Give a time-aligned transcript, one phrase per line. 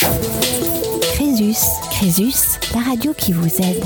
[0.00, 1.58] Crésus,
[1.90, 3.84] Crésus, la radio qui vous aide.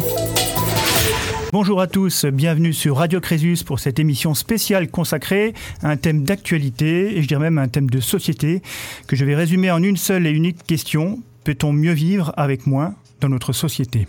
[1.51, 6.23] Bonjour à tous, bienvenue sur Radio Crésus pour cette émission spéciale consacrée à un thème
[6.23, 8.63] d'actualité et je dirais même un thème de société
[9.09, 11.19] que je vais résumer en une seule et unique question.
[11.43, 14.07] Peut-on mieux vivre avec moins dans notre société?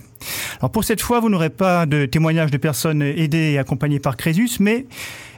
[0.60, 4.18] Alors pour cette fois, vous n'aurez pas de témoignages de personnes aidées et accompagnées par
[4.18, 4.86] Crésus, mais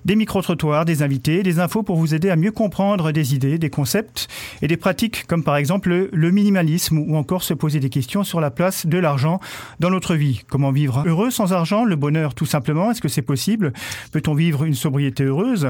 [0.07, 3.70] des micro-trottoirs, des invités, des infos pour vous aider à mieux comprendre des idées, des
[3.70, 4.29] concepts
[4.61, 8.39] et des pratiques comme par exemple le minimalisme ou encore se poser des questions sur
[8.39, 9.41] la place de l'argent
[9.81, 10.43] dans notre vie.
[10.48, 13.73] Comment vivre heureux sans argent Le bonheur tout simplement, est-ce que c'est possible?
[14.13, 15.67] Peut-on vivre une sobriété heureuse?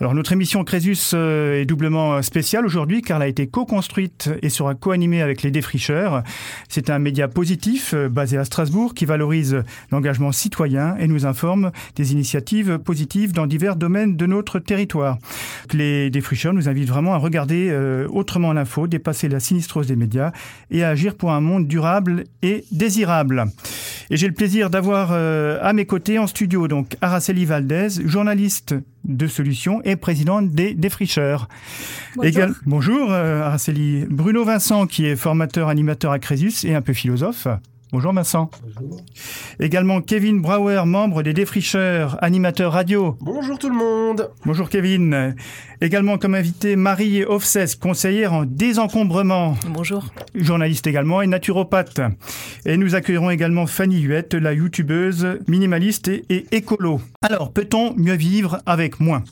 [0.00, 4.48] Alors notre émission Crésus euh, est doublement spéciale aujourd'hui car elle a été co-construite et
[4.48, 6.24] sera co-animée avec les défricheurs.
[6.68, 8.55] C'est un média positif euh, basé à Strasbourg
[8.94, 14.58] qui valorise l'engagement citoyen et nous informe des initiatives positives dans divers domaines de notre
[14.58, 15.18] territoire.
[15.72, 20.32] Les défricheurs nous invitent vraiment à regarder euh, autrement l'info, dépasser la sinistrose des médias
[20.70, 23.44] et à agir pour un monde durable et désirable.
[24.10, 28.74] Et j'ai le plaisir d'avoir euh, à mes côtés en studio donc Araceli Valdez, journaliste
[29.04, 31.48] de Solutions et présidente des défricheurs.
[32.16, 32.48] Bonjour.
[32.66, 34.04] bonjour euh, Araceli.
[34.08, 37.48] Bruno Vincent qui est formateur animateur à Crésus et un peu philosophe.
[37.96, 38.50] Bonjour Vincent.
[38.78, 39.00] Bonjour.
[39.58, 43.16] Également Kevin Brouwer, membre des Défricheurs, animateur radio.
[43.22, 44.28] Bonjour tout le monde.
[44.44, 45.34] Bonjour Kevin.
[45.80, 49.56] Également comme invité Marie Offses, conseillère en désencombrement.
[49.70, 50.12] Bonjour.
[50.34, 52.02] Journaliste également et naturopathe.
[52.66, 57.00] Et nous accueillerons également Fanny Huette, la youtubeuse minimaliste et, et écolo.
[57.22, 59.24] Alors, peut-on mieux vivre avec moins?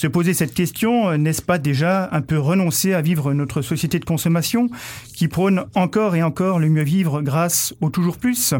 [0.00, 4.06] Se poser cette question, n'est-ce pas déjà un peu renoncer à vivre notre société de
[4.06, 4.70] consommation
[5.14, 8.54] qui prône encore et encore le mieux vivre grâce au toujours plus?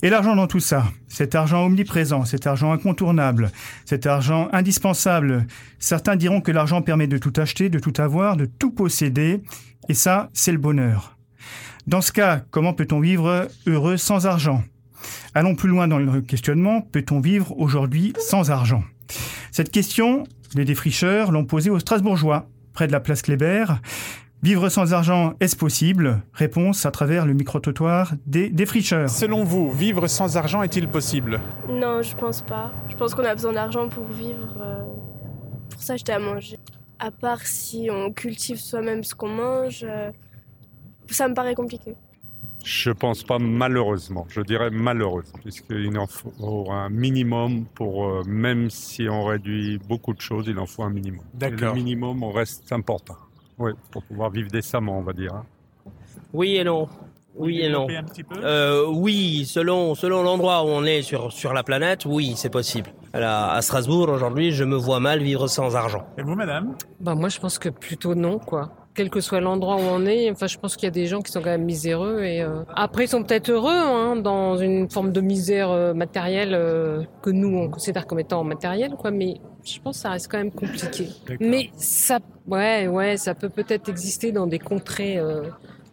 [0.00, 3.52] Et l'argent dans tout ça, cet argent omniprésent, cet argent incontournable,
[3.84, 5.46] cet argent indispensable,
[5.78, 9.42] certains diront que l'argent permet de tout acheter, de tout avoir, de tout posséder,
[9.90, 11.18] et ça, c'est le bonheur.
[11.86, 14.64] Dans ce cas, comment peut-on vivre heureux sans argent?
[15.34, 18.82] Allons plus loin dans le questionnement, peut-on vivre aujourd'hui sans argent?
[19.50, 23.66] Cette question, les défricheurs l'ont posée aux Strasbourgeois, près de la place Kléber.
[24.40, 26.22] Vivre sans argent, est-ce possible?
[26.32, 29.10] Réponse à travers le micro-trottoir des défricheurs.
[29.10, 31.40] Selon vous, vivre sans argent est-il possible?
[31.68, 32.72] Non, je pense pas.
[32.88, 34.84] Je pense qu'on a besoin d'argent pour vivre, euh,
[35.70, 36.56] pour s'acheter à manger.
[37.00, 40.10] À part si on cultive soi-même ce qu'on mange, euh,
[41.10, 41.94] ça me paraît compliqué.
[42.70, 48.68] Je pense pas malheureusement, je dirais malheureusement, puisqu'il en faut un minimum pour, euh, même
[48.68, 51.24] si on réduit beaucoup de choses, il en faut un minimum.
[51.32, 51.74] D'accord.
[51.74, 53.16] Le minimum on reste important,
[53.58, 55.32] oui, pour pouvoir vivre décemment, on va dire.
[55.34, 55.44] hein.
[56.34, 56.88] Oui et non.
[57.36, 57.86] Oui et non.
[57.88, 62.04] Un petit peu Euh, oui, selon, selon l'endroit où on est sur, sur la planète,
[62.04, 62.90] oui, c'est possible.
[63.14, 66.04] À, à Strasbourg, aujourd'hui, je me vois mal vivre sans argent.
[66.18, 66.74] Et vous, madame?
[67.00, 68.72] Bah moi je pense que plutôt non quoi.
[68.98, 71.22] Quel que soit l'endroit où on est, enfin je pense qu'il y a des gens
[71.22, 74.90] qui sont quand même miséreux et euh, après ils sont peut-être heureux hein, dans une
[74.90, 79.36] forme de misère euh, matérielle euh, que nous on considère comme étant matérielle quoi, mais
[79.64, 81.10] je pense que ça reste quand même compliqué.
[81.38, 85.20] Mais ça, ouais ouais, ça peut peut-être exister dans des contrées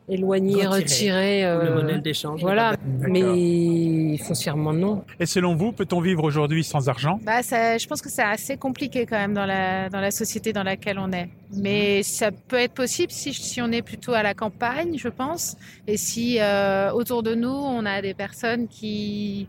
[0.07, 0.75] éloignées, Retirées.
[0.77, 1.41] retirées.
[1.41, 2.41] le euh, modèle d'échange.
[2.41, 3.13] Voilà, D'accord.
[3.13, 5.03] mais foncièrement non.
[5.19, 7.19] Et selon vous, peut-on vivre aujourd'hui sans argent?
[7.23, 10.53] Bah, ça, je pense que c'est assez compliqué quand même dans la, dans la société
[10.53, 11.29] dans laquelle on est.
[11.53, 15.57] Mais ça peut être possible si, si on est plutôt à la campagne, je pense,
[15.88, 19.47] et si euh, autour de nous, on a des personnes qui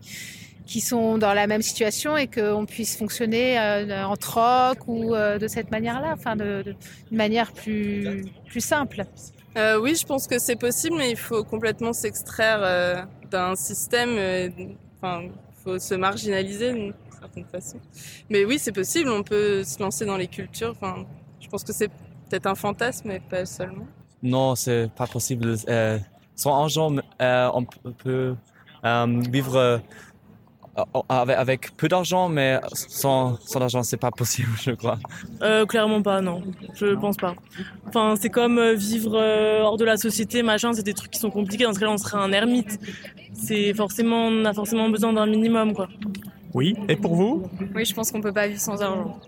[0.67, 5.39] qui sont dans la même situation et qu'on puisse fonctionner euh, en troc ou euh,
[5.39, 6.75] de cette manière-là, enfin de,
[7.09, 9.05] manière plus, plus simple.
[9.55, 14.09] Euh, oui, je pense que c'est possible, mais il faut complètement s'extraire euh, d'un système.
[14.17, 14.49] euh,
[15.01, 15.31] Enfin, il
[15.63, 17.77] faut se marginaliser d'une certaine façon.
[18.29, 19.09] Mais oui, c'est possible.
[19.11, 20.71] On peut se lancer dans les cultures.
[20.71, 21.05] Enfin,
[21.39, 23.85] je pense que c'est peut-être un fantasme, mais pas seulement.
[24.23, 25.55] Non, c'est pas possible.
[26.35, 28.35] Sans argent, on peut
[28.83, 29.81] vivre
[31.09, 34.99] avec, avec peu d'argent, mais sans, sans argent, c'est pas possible, je crois.
[35.41, 36.43] Euh, clairement pas, non.
[36.73, 37.35] Je pense pas.
[37.87, 41.19] Enfin, c'est comme euh, vivre euh, hors de la société, machin, c'est des trucs qui
[41.19, 41.63] sont compliqués.
[41.63, 42.79] Dans ce cas-là, on serait un ermite.
[43.33, 45.87] C'est forcément, on a forcément besoin d'un minimum, quoi.
[46.53, 46.75] Oui.
[46.87, 47.43] Et pour vous
[47.75, 49.19] Oui, je pense qu'on peut pas vivre sans argent.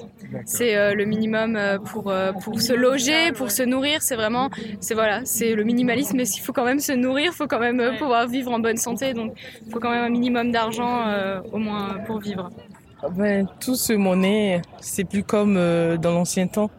[0.46, 4.02] C'est euh, le minimum euh, pour, euh, pour se loger, pour se nourrir.
[4.02, 4.50] C'est vraiment,
[4.80, 6.18] c'est voilà, c'est le minimalisme.
[6.18, 8.60] Mais s'il faut quand même se nourrir, il faut quand même euh, pouvoir vivre en
[8.60, 9.14] bonne santé.
[9.14, 9.34] Donc,
[9.66, 12.50] il faut quand même un minimum d'argent euh, au moins pour vivre.
[13.16, 16.70] Ben, tout ce monnaie, c'est plus comme euh, dans l'ancien temps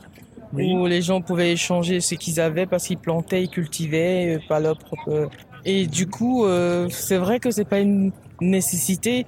[0.52, 4.60] où les gens pouvaient échanger ce qu'ils avaient parce qu'ils plantaient, ils cultivaient, euh, pas
[4.60, 5.30] leur propre.
[5.64, 9.26] Et du coup, euh, c'est vrai que c'est pas une nécessité,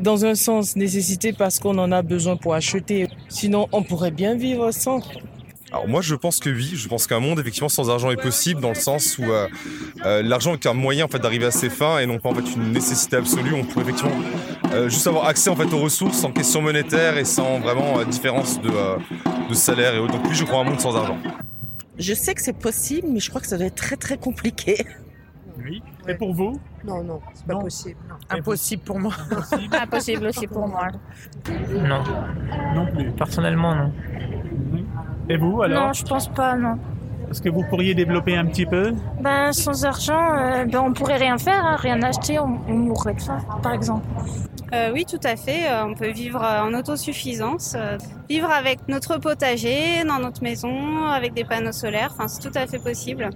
[0.00, 3.08] dans un sens nécessité parce qu'on en a besoin pour acheter.
[3.28, 5.00] Sinon, on pourrait bien vivre sans.
[5.70, 8.62] Alors moi je pense que oui, je pense qu'un monde effectivement sans argent est possible
[8.62, 9.48] dans le sens où euh,
[10.06, 12.34] euh, l'argent est un moyen en fait d'arriver à ses fins et non pas en
[12.34, 13.52] fait une nécessité absolue.
[13.52, 14.16] On peut effectivement
[14.72, 18.62] euh, juste avoir accès en fait aux ressources sans question monétaire et sans vraiment différence
[18.62, 20.14] de, de salaire et autres.
[20.14, 21.18] Donc oui je crois un monde sans argent.
[21.98, 24.86] Je sais que c'est possible mais je crois que ça doit être très très compliqué.
[25.64, 25.82] Oui.
[26.06, 27.96] Et pour vous Non, non, c'est pas possible.
[28.30, 29.12] Impossible pour moi.
[29.82, 30.88] Impossible aussi pour moi.
[31.70, 32.02] Non.
[32.74, 33.10] Non plus.
[33.12, 33.92] Personnellement, non.
[35.28, 36.78] Et vous alors Non, je pense pas, non.
[37.30, 38.94] Est-ce que vous pourriez développer un petit peu?
[39.20, 43.12] Ben, sans argent, euh, ben, on pourrait rien faire, hein, rien acheter, on, on mourrait
[43.14, 44.06] de faim, par exemple.
[44.72, 45.68] Euh, oui, tout à fait.
[45.70, 47.96] Euh, on peut vivre euh, en autosuffisance, euh,
[48.28, 52.10] vivre avec notre potager, dans notre maison, avec des panneaux solaires.
[52.12, 53.30] Enfin, c'est tout à fait possible.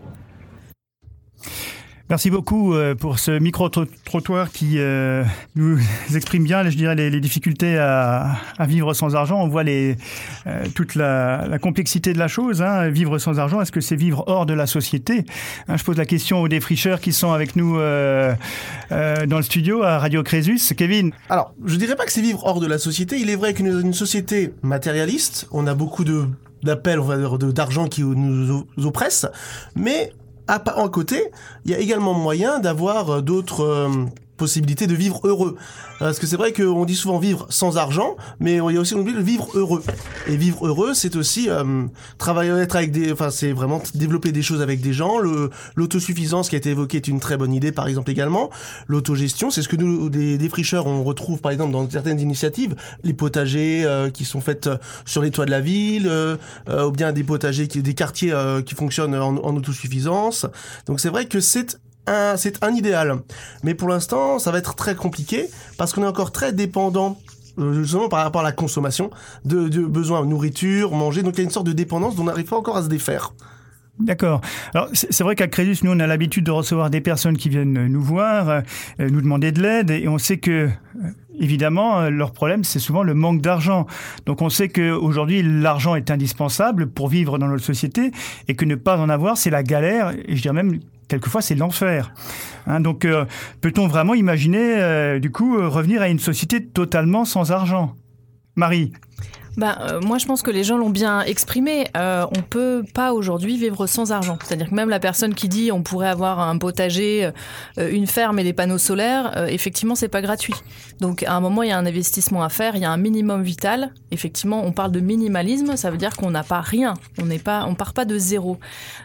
[2.12, 5.24] Merci beaucoup euh, pour ce micro-trottoir qui euh,
[5.54, 5.78] nous
[6.14, 9.40] exprime bien, je dirais, les, difficultés à, vivre sans argent.
[9.40, 9.96] On voit les,
[10.46, 12.60] euh, toute la, la, complexité de la chose.
[12.60, 12.90] Hein.
[12.90, 15.24] Vivre sans argent, est-ce que c'est vivre hors de la société?
[15.68, 18.36] Hein, Je pose la question aux défricheurs qui sont avec nous dans
[18.90, 20.74] le studio à Radio Crésus.
[20.76, 23.16] Kevin Alors, je dirais pas que c'est vivre hors de la société.
[23.20, 26.26] Il est vrai qu'une une société matérialiste, on a beaucoup de
[26.62, 27.00] d'appels,
[27.54, 29.26] d'argent qui nous oppresse,
[29.74, 30.12] mais
[30.48, 31.30] à, à côté,
[31.64, 33.90] il y a également moyen d'avoir d'autres
[34.44, 35.56] euh, de vivre heureux.
[35.98, 38.94] Parce que c'est vrai qu'on dit souvent vivre sans argent, mais il y a aussi
[38.94, 39.82] oublié le vivre heureux.
[40.26, 41.84] Et vivre heureux, c'est aussi euh,
[42.18, 45.18] travailler, être avec des, enfin c'est vraiment développer des choses avec des gens.
[45.18, 48.50] Le l'autosuffisance qui a été évoquée est une très bonne idée, par exemple également.
[48.88, 53.14] L'autogestion, c'est ce que nous des défricheurs on retrouve par exemple dans certaines initiatives, les
[53.14, 54.68] potagers euh, qui sont faites
[55.04, 56.36] sur les toits de la ville, euh,
[56.68, 60.46] ou bien des potagers qui des quartiers euh, qui fonctionnent en, en autosuffisance.
[60.86, 61.78] Donc c'est vrai que c'est
[62.36, 63.18] c'est un idéal.
[63.62, 67.18] Mais pour l'instant, ça va être très compliqué parce qu'on est encore très dépendant
[67.72, 69.10] justement par rapport à la consommation
[69.44, 71.22] de, de besoins de nourriture, manger.
[71.22, 72.88] Donc il y a une sorte de dépendance dont on n'arrive pas encore à se
[72.88, 73.34] défaire.
[74.00, 74.40] D'accord.
[74.72, 77.86] Alors c'est vrai qu'à Crédit, nous on a l'habitude de recevoir des personnes qui viennent
[77.86, 78.60] nous voir, euh,
[78.98, 80.70] nous demander de l'aide, et on sait que
[81.38, 83.86] évidemment leur problème c'est souvent le manque d'argent.
[84.24, 88.12] Donc on sait qu'aujourd'hui l'argent est indispensable pour vivre dans notre société,
[88.48, 90.80] et que ne pas en avoir c'est la galère, et je dirais même
[91.12, 92.14] quelquefois c'est l'enfer.
[92.66, 93.26] Hein, donc euh,
[93.60, 97.96] peut-on vraiment imaginer euh, du coup euh, revenir à une société totalement sans argent?
[98.56, 98.92] Marie
[99.56, 101.86] ben, euh, moi, je pense que les gens l'ont bien exprimé.
[101.96, 104.38] Euh, on peut pas aujourd'hui vivre sans argent.
[104.42, 107.30] C'est-à-dire que même la personne qui dit on pourrait avoir un potager,
[107.78, 110.54] euh, une ferme et des panneaux solaires, euh, effectivement, c'est pas gratuit.
[111.00, 112.96] Donc, à un moment, il y a un investissement à faire, il y a un
[112.96, 113.92] minimum vital.
[114.10, 116.94] Effectivement, on parle de minimalisme, ça veut dire qu'on n'a pas rien.
[117.20, 118.58] On n'est pas, on part pas de zéro.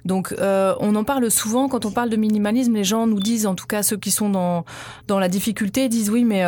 [0.06, 2.74] Donc, euh, on en parle souvent quand on parle de minimalisme.
[2.74, 4.64] Les gens nous disent, en tout cas ceux qui sont dans
[5.08, 6.44] dans la difficulté, disent oui, mais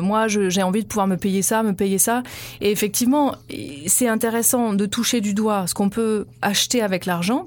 [0.00, 2.22] moi, j'ai envie de pouvoir me payer ça, me payer ça.
[2.60, 3.23] Et effectivement
[3.86, 7.46] c'est intéressant de toucher du doigt ce qu'on peut acheter avec l'argent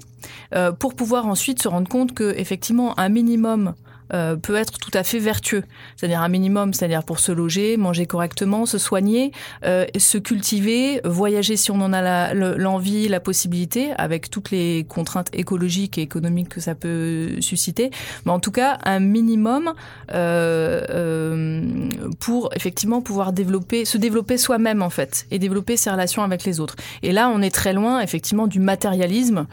[0.54, 3.74] euh, pour pouvoir ensuite se rendre compte que effectivement un minimum
[4.14, 5.64] euh, peut être tout à fait vertueux.
[5.96, 9.32] C'est-à-dire un minimum, c'est-à-dire pour se loger, manger correctement, se soigner,
[9.66, 15.30] euh, se cultiver, voyager si on en a l'envie, la, possibilité, avec toutes les contraintes
[15.34, 17.92] écologiques et économiques que ça peut susciter.
[18.26, 19.74] Mais en tout cas, un minimum
[20.14, 21.90] euh,
[22.20, 26.76] pour effectivement pouvoir se développer soi-même en fait, et développer ses relations avec les autres.
[27.04, 29.48] Et là, on est très loin effectivement du matérialisme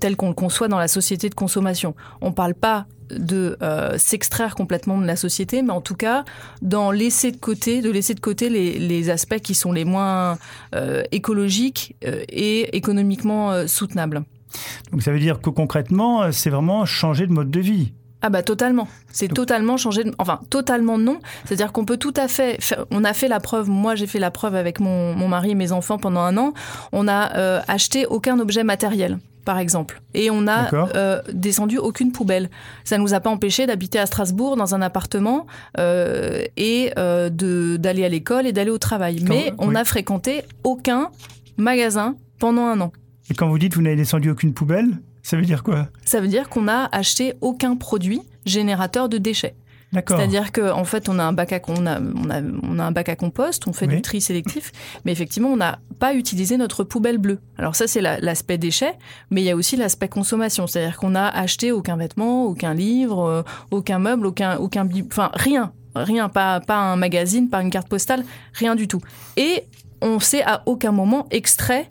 [0.00, 1.94] tel qu'on le conçoit dans la société de consommation.
[2.20, 6.24] On parle pas de euh, s'extraire complètement de la société, mais en tout cas
[6.62, 10.38] d'en laisser de côté, de laisser de côté les, les aspects qui sont les moins
[10.74, 14.22] euh, écologiques euh, et économiquement soutenables.
[14.92, 17.92] Donc ça veut dire que concrètement, c'est vraiment changer de mode de vie.
[18.22, 18.86] Ah bah totalement.
[19.10, 20.04] C'est totalement changé.
[20.04, 20.12] De...
[20.18, 21.20] Enfin, totalement non.
[21.46, 22.60] C'est-à-dire qu'on peut tout à fait.
[22.60, 22.84] Faire...
[22.90, 23.70] On a fait la preuve.
[23.70, 26.52] Moi, j'ai fait la preuve avec mon, mon mari et mes enfants pendant un an.
[26.92, 30.00] On a euh, acheté aucun objet matériel par exemple.
[30.14, 32.50] Et on a euh, descendu aucune poubelle.
[32.84, 35.46] Ça nous a pas empêché d'habiter à Strasbourg dans un appartement
[35.78, 39.24] euh, et euh, d'aller à l'école et d'aller au travail.
[39.24, 39.74] Quand, Mais on oui.
[39.74, 41.10] n'a fréquenté aucun
[41.56, 42.92] magasin pendant un an.
[43.30, 44.88] Et quand vous dites vous n'avez descendu aucune poubelle,
[45.22, 45.88] ça veut dire quoi?
[46.04, 49.54] Ça veut dire qu'on n'a acheté aucun produit générateur de déchets.
[49.92, 52.84] C'est-à-dire qu'en en fait, on a, un bac à, on, a, on, a, on a
[52.84, 53.96] un bac à compost, on fait oui.
[53.96, 54.70] du tri sélectif,
[55.04, 57.40] mais effectivement, on n'a pas utilisé notre poubelle bleue.
[57.58, 58.92] Alors ça, c'est l'aspect la, déchet,
[59.30, 60.66] mais il y a aussi l'aspect consommation.
[60.66, 65.72] C'est-à-dire qu'on n'a acheté aucun vêtement, aucun livre, euh, aucun meuble, aucun, aucun, enfin rien,
[65.96, 69.00] rien, pas, pas un magazine, pas une carte postale, rien du tout.
[69.36, 69.64] Et
[70.02, 71.88] on s'est à aucun moment extrait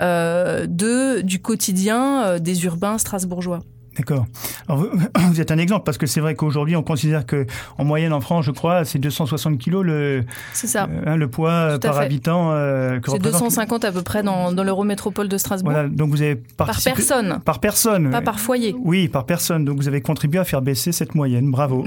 [0.00, 3.60] euh, de, du quotidien euh, des urbains strasbourgeois.
[3.96, 4.26] D'accord.
[4.68, 4.88] Alors vous,
[5.30, 7.46] vous êtes un exemple parce que c'est vrai qu'aujourd'hui on considère que
[7.78, 10.84] en moyenne en France, je crois, c'est 260 kilos le ça.
[10.90, 12.04] euh, hein, le poids à par fait.
[12.04, 12.50] habitant.
[12.52, 15.72] euh, C'est représente- 250 à peu près dans, dans l'Eurométropole de Strasbourg.
[15.72, 17.40] Voilà, donc vous avez Par personne.
[17.44, 18.10] Par personne.
[18.10, 18.74] Pas par foyer.
[18.80, 19.64] Oui, par personne.
[19.64, 21.50] Donc vous avez contribué à faire baisser cette moyenne.
[21.50, 21.84] Bravo.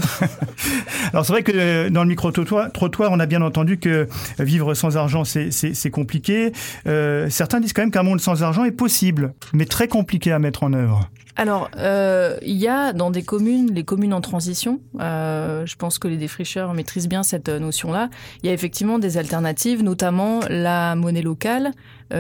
[1.14, 4.08] Alors c'est vrai que euh, dans le micro-trottoir, trottoir, on a bien entendu que
[4.40, 6.52] vivre sans argent, c'est compliqué.
[6.88, 10.40] Euh, certains disent quand même qu'un monde sans argent est possible, mais très compliqué à
[10.40, 11.10] mettre en œuvre.
[11.40, 16.00] Alors, euh, il y a dans des communes, les communes en transition, euh, je pense
[16.00, 18.10] que les défricheurs maîtrisent bien cette euh, notion-là,
[18.42, 21.74] il y a effectivement des alternatives, notamment la monnaie locale,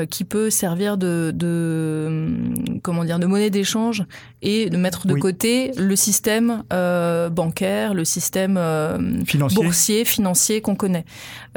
[0.09, 4.03] qui peut servir de, de, hum, comment dire, de monnaie d'échange
[4.41, 5.19] et de mettre de Oui.
[5.19, 9.63] côté le système euh, bancaire, le système euh, Financier.
[9.63, 11.05] boursier, financier qu'on connaît.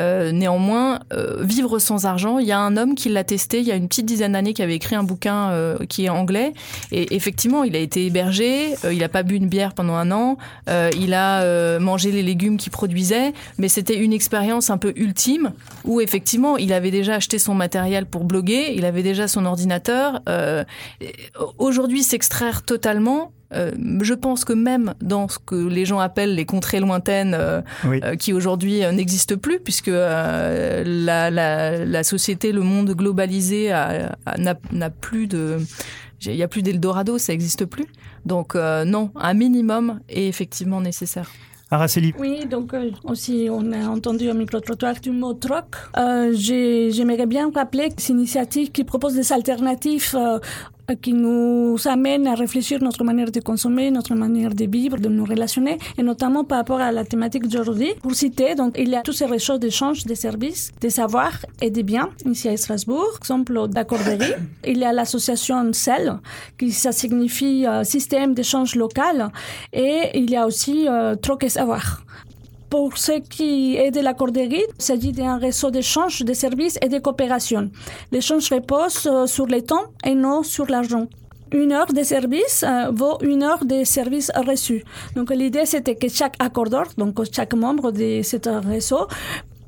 [0.00, 3.66] Euh, néanmoins, euh, vivre sans argent, il y a un homme qui l'a testé il
[3.66, 6.52] y a une petite dizaine d'années, qui avait écrit un bouquin euh, qui est anglais.
[6.92, 10.10] Et effectivement, il a été hébergé, euh, il n'a pas bu une bière pendant un
[10.10, 14.78] an, euh, il a euh, mangé les légumes qu'il produisait, mais c'était une expérience un
[14.78, 15.52] peu ultime
[15.84, 20.20] où effectivement, il avait déjà acheté son matériel pour bloguer, il avait déjà son ordinateur.
[20.28, 20.64] Euh,
[21.58, 23.72] Aujourd'hui, s'extraire totalement, euh,
[24.02, 28.00] je pense que même dans ce que les gens appellent les contrées lointaines, euh, Oui.
[28.04, 33.70] euh, qui aujourd'hui n'existent plus, puisque la, la, la société, le monde globalisé
[34.38, 35.58] n'a plus de...
[36.26, 37.86] Il n'y a plus d'Eldorado, ça n'existe plus.
[38.26, 41.30] Donc non, un minimum est effectivement nécessaire.
[42.18, 45.66] Oui, donc euh, aussi on a entendu au micro-trottoir du mot troc.
[45.96, 50.38] Euh, j'ai- J'aimerais bien rappeler que ces initiatives qui proposent des alternatives euh,
[50.94, 55.24] qui nous amènent à réfléchir notre manière de consommer, notre manière de vivre, de nous
[55.24, 57.92] relationner, et notamment par rapport à la thématique d'aujourd'hui.
[58.02, 61.70] Pour citer, donc, il y a tous ces réseaux d'échange des services, des savoirs et
[61.70, 64.34] des biens ici à Strasbourg, exemple d'accorderie.
[64.66, 66.18] Il y a l'association CEL,
[66.58, 69.30] qui ça signifie euh, système d'échange local,
[69.72, 72.04] et il y a aussi euh, Troc et Savoir.
[72.70, 77.00] Pour ce qui est de l'accorderie, il s'agit d'un réseau d'échange de services et de
[77.00, 77.68] coopération.
[78.12, 81.08] L'échange repose euh, sur le temps et non sur l'argent.
[81.52, 84.84] Une heure de service euh, vaut une heure de service reçu.
[85.16, 88.36] Donc l'idée c'était que chaque accordeur, donc chaque membre de ce
[88.68, 89.08] réseau,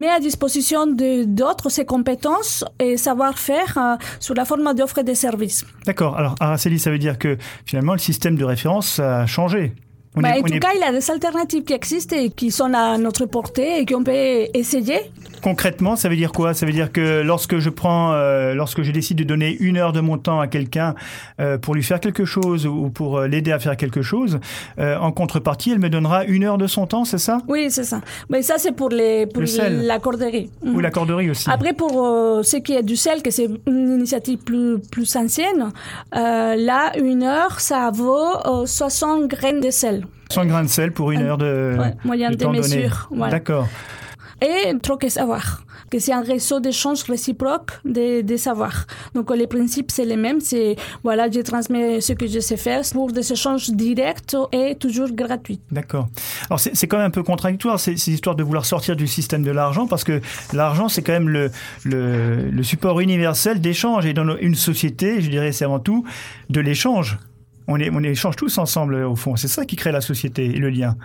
[0.00, 5.64] met à disposition d'autres ses compétences et savoir-faire euh, sous la forme d'offres de services.
[5.86, 6.16] D'accord.
[6.16, 9.72] Alors Araceli, ça veut dire que finalement le système de référence a changé.
[10.14, 12.50] Bah, est- en tout est- cas, il y a des alternatives qui existent et qui
[12.50, 14.12] sont à notre portée et qu'on peut
[14.52, 15.00] essayer.
[15.42, 16.54] Concrètement, ça veut dire quoi?
[16.54, 19.92] Ça veut dire que lorsque je prends, euh, lorsque je décide de donner une heure
[19.92, 20.94] de mon temps à quelqu'un
[21.40, 24.38] euh, pour lui faire quelque chose ou pour euh, l'aider à faire quelque chose,
[24.78, 27.38] euh, en contrepartie, elle me donnera une heure de son temps, c'est ça?
[27.48, 28.02] Oui, c'est ça.
[28.30, 29.82] Mais ça, c'est pour les pour Le sel.
[29.86, 30.48] l'accorderie.
[30.62, 30.80] Ou Mhm.
[30.80, 31.50] l'accorderie aussi.
[31.50, 31.90] Après, pour
[32.44, 35.70] ce qui est du sel, que c'est une initiative plus, plus ancienne,
[36.12, 38.12] là, une heure, ça vaut
[38.46, 40.01] euh, 60 graines de sel.
[40.32, 42.58] 100 grains de sel pour une heure de, Ouais, moyen de de temps donné.
[42.76, 43.32] mesure, voilà.
[43.32, 43.68] D'accord.
[44.40, 48.86] Et troc et savoir, que c'est un réseau d'échange réciproque des des savoirs.
[49.14, 50.40] Donc, les principes, c'est les mêmes.
[50.40, 50.74] C'est,
[51.04, 55.60] voilà, je transmets ce que je sais faire pour des échanges directs et toujours gratuits.
[55.70, 56.08] D'accord.
[56.48, 59.44] Alors c'est quand même un peu contradictoire ces, ces histoires de vouloir sortir du système
[59.44, 60.20] de l'argent parce que
[60.52, 61.44] l'argent c'est quand même le,
[61.84, 66.04] le, le support universel d'échange et dans une société, je dirais c'est avant tout
[66.50, 67.18] de l'échange.
[67.68, 69.36] On, est, on échange tous ensemble au fond.
[69.36, 70.96] C'est ça qui crée la société et le lien.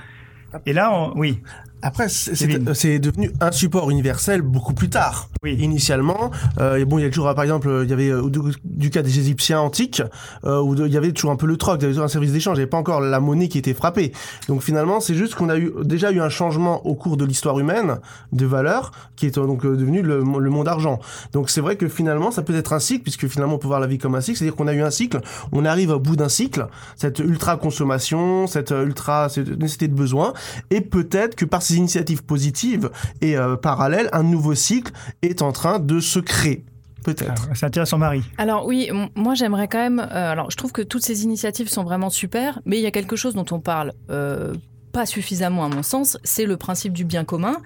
[0.66, 1.42] Et là, on- oui.
[1.82, 5.30] Après, c'est- devenu un support universel beaucoup plus tard.
[5.46, 8.40] Initialement, euh, et bon, il y a toujours, par exemple, il y avait euh, du,
[8.64, 10.02] du cas des Égyptiens antiques,
[10.44, 12.10] euh, où il y avait toujours un peu le troc, il y avait toujours un
[12.10, 14.12] service d'échange, il n'y avait pas encore la monnaie qui était frappée.
[14.48, 17.60] Donc finalement, c'est juste qu'on a eu déjà eu un changement au cours de l'histoire
[17.60, 18.00] humaine
[18.32, 21.00] de valeur, qui est euh, donc euh, devenu le, le monde argent.
[21.34, 23.80] Donc c'est vrai que finalement, ça peut être un cycle, puisque finalement, on peut voir
[23.80, 26.16] la vie comme un cycle, c'est-à-dire qu'on a eu un cycle, on arrive au bout
[26.16, 30.34] d'un cycle, cette ultra consommation, cette euh, ultra cette nécessité de besoin,
[30.72, 32.90] et peut-être que par ces initiatives positives
[33.22, 36.64] et euh, parallèles, un nouveau cycle est en train de se créer.
[37.04, 37.48] Peut-être.
[37.56, 38.24] C'est intéressant, Marie.
[38.38, 40.00] Alors oui, moi j'aimerais quand même.
[40.00, 42.92] euh, alors je trouve que toutes ces initiatives sont vraiment super, mais il y a
[42.92, 44.54] quelque chose dont on parle euh,
[44.92, 47.58] pas suffisamment à mon sens, c'est le principe du bien commun.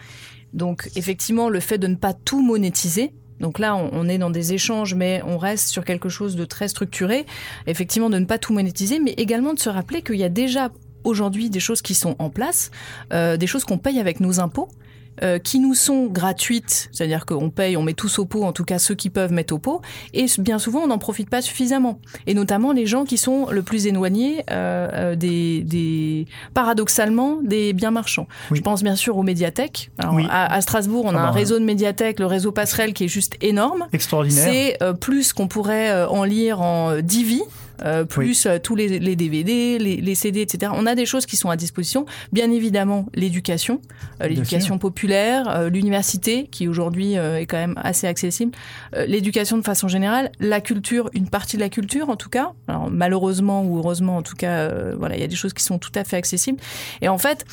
[0.53, 3.13] Donc effectivement, le fait de ne pas tout monétiser.
[3.39, 6.45] Donc là, on, on est dans des échanges, mais on reste sur quelque chose de
[6.45, 7.25] très structuré.
[7.65, 10.69] Effectivement, de ne pas tout monétiser, mais également de se rappeler qu'il y a déjà
[11.03, 12.71] aujourd'hui des choses qui sont en place,
[13.13, 14.69] euh, des choses qu'on paye avec nos impôts.
[15.23, 18.63] euh, qui nous sont gratuites, c'est-à-dire qu'on paye, on met tous au pot, en tout
[18.63, 19.81] cas ceux qui peuvent mettre au pot,
[20.13, 21.99] et bien souvent on n'en profite pas suffisamment.
[22.27, 27.91] Et notamment les gens qui sont le plus éloignés euh, des, des, paradoxalement, des biens
[27.91, 28.27] marchands.
[28.53, 29.91] Je pense bien sûr aux médiathèques.
[29.97, 30.25] Alors, Oui.
[30.29, 33.03] à, à Strasbourg, on Ah a un bah, réseau de médiathèques, le réseau Passerelle, qui
[33.03, 33.87] est juste énorme.
[33.91, 34.43] Extraordinaire.
[34.49, 37.43] C'est euh, plus qu'on pourrait en lire en euh, 10 vies.
[37.83, 40.71] Euh, plus euh, tous les, les DVD, les, les CD, etc.
[40.75, 42.05] On a des choses qui sont à disposition.
[42.31, 43.81] Bien évidemment, l'éducation,
[44.21, 48.51] euh, l'éducation populaire, euh, l'université, qui aujourd'hui est quand même assez accessible,
[49.07, 52.51] l'éducation de façon générale, la culture, une partie de la culture en tout cas.
[52.67, 55.79] Alors, malheureusement ou heureusement, en tout cas, voilà, il y a des choses qui sont
[55.79, 56.59] tout à fait accessibles.
[57.01, 57.45] Et en fait,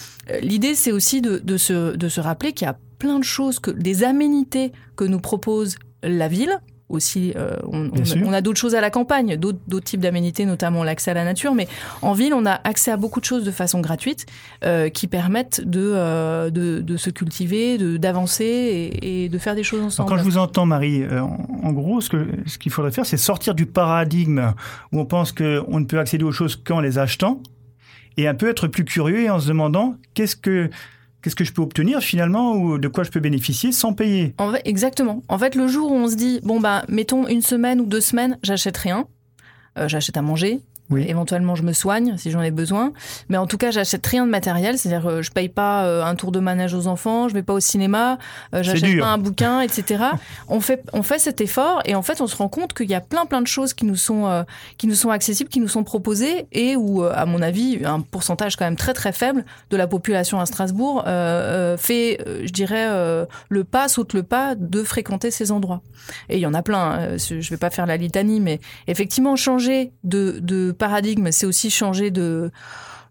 [0.43, 3.59] l'idée, c'est aussi de, de, se, de se rappeler qu'il y a plein de choses,
[3.59, 6.61] que, des aménités que nous propose la ville.
[6.89, 11.15] Aussi, euh, on, a d'autres choses à la campagne, d'autres types d'aménités, notamment l'accès à
[11.15, 11.55] la nature.
[11.55, 11.69] Mais
[12.01, 14.25] en ville, on a accès à beaucoup de choses de façon gratuite
[14.65, 19.63] euh, qui permettent de, euh, de, de se cultiver, d'avancer et, et de faire des
[19.65, 20.09] choses Alors, ensemble.
[20.09, 21.03] quand je vous entends, Marie,
[21.63, 24.55] en, gros, ce que- ce qu'il faudrait faire, c'est sortir du paradigme
[24.93, 27.43] où on pense qu'on ne peut accéder aux choses qu'en les achetant,
[28.17, 30.71] et un peu être plus curieux et en se demandant qu'est-ce que
[31.23, 34.35] qu'est-ce que je peux obtenir finalement ou de quoi je peux bénéficier sans payer?
[34.65, 35.23] Exactement.
[35.29, 38.01] En fait, le jour où on se dit, bon, bah, mettons une semaine ou deux
[38.01, 39.07] semaines, j'achète rien,
[39.79, 40.61] euh, j'achète à manger.
[40.97, 42.93] Éventuellement, je me soigne si j'en ai besoin.
[43.29, 44.79] Mais en tout cas, j'achète rien de matériel.
[44.79, 47.53] C'est-à-dire, euh, je paye pas euh, un tour de manège aux enfants, je vais pas
[47.53, 48.19] au cinéma,
[48.55, 50.05] euh, j'achète pas un bouquin, etc.
[50.49, 52.95] on fait, on fait cet effort et en fait, on se rend compte qu'il y
[52.95, 54.43] a plein, plein de choses qui nous sont, euh,
[54.79, 58.57] qui nous sont accessibles, qui nous sont proposées et où, à mon avis, un pourcentage
[58.57, 63.27] quand même très, très faible de la population à Strasbourg euh, fait, je dirais, euh,
[63.49, 65.83] le pas, saute le pas de fréquenter ces endroits.
[66.29, 66.99] Et il y en a plein.
[66.99, 71.71] euh, Je vais pas faire la litanie, mais effectivement, changer de, de paradigme, c'est aussi
[71.71, 72.51] changer de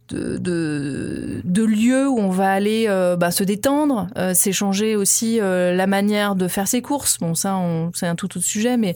[0.09, 4.07] de, de, de lieu où on va aller euh, bah, se détendre.
[4.17, 7.17] Euh, c'est changer aussi euh, la manière de faire ses courses.
[7.19, 7.59] Bon, ça,
[7.93, 8.95] c'est un tout autre sujet, mais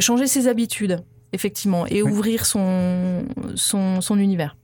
[0.00, 1.02] changer ses habitudes,
[1.34, 3.24] effectivement, et ouvrir son,
[3.54, 4.56] son, son univers.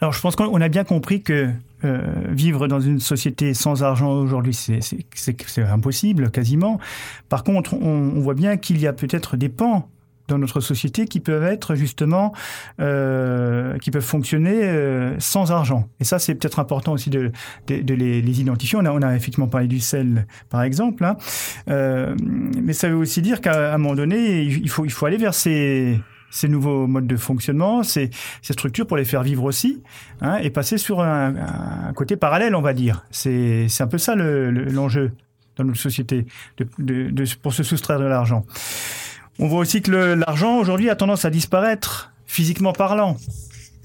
[0.00, 1.50] Alors je pense qu'on a bien compris que
[1.84, 4.80] euh, vivre dans une société sans argent aujourd'hui, c'est-
[5.58, 6.78] impossible quasiment.
[7.28, 9.88] Par contre, on, on voit bien qu'il y a peut-être des pans
[10.32, 12.32] dans notre société qui peuvent être justement,
[12.80, 15.88] euh, qui peuvent fonctionner euh, sans argent.
[16.00, 17.30] Et ça, c'est peut-être important aussi de,
[17.68, 18.78] de, les, identifier.
[18.78, 21.04] On a, effectivement parlé du sel, par exemple.
[21.04, 21.16] hein.
[21.68, 22.14] Euh,
[22.62, 25.34] mais ça veut aussi dire qu'à un moment donné, il faut, il faut aller vers
[25.34, 28.10] ces, ces nouveaux modes de fonctionnement, ces,
[28.40, 29.82] ces structures pour les faire vivre aussi,
[30.22, 31.34] hein, et passer sur un,
[31.94, 33.04] côté parallèle, on va dire.
[33.10, 35.12] C'est un peu ça le- le- l'enjeu
[35.56, 36.24] dans notre société,
[36.78, 38.44] de- pour se soustraire de l'argent.
[39.38, 43.16] On voit aussi que l'argent aujourd'hui a tendance à disparaître, physiquement parlant.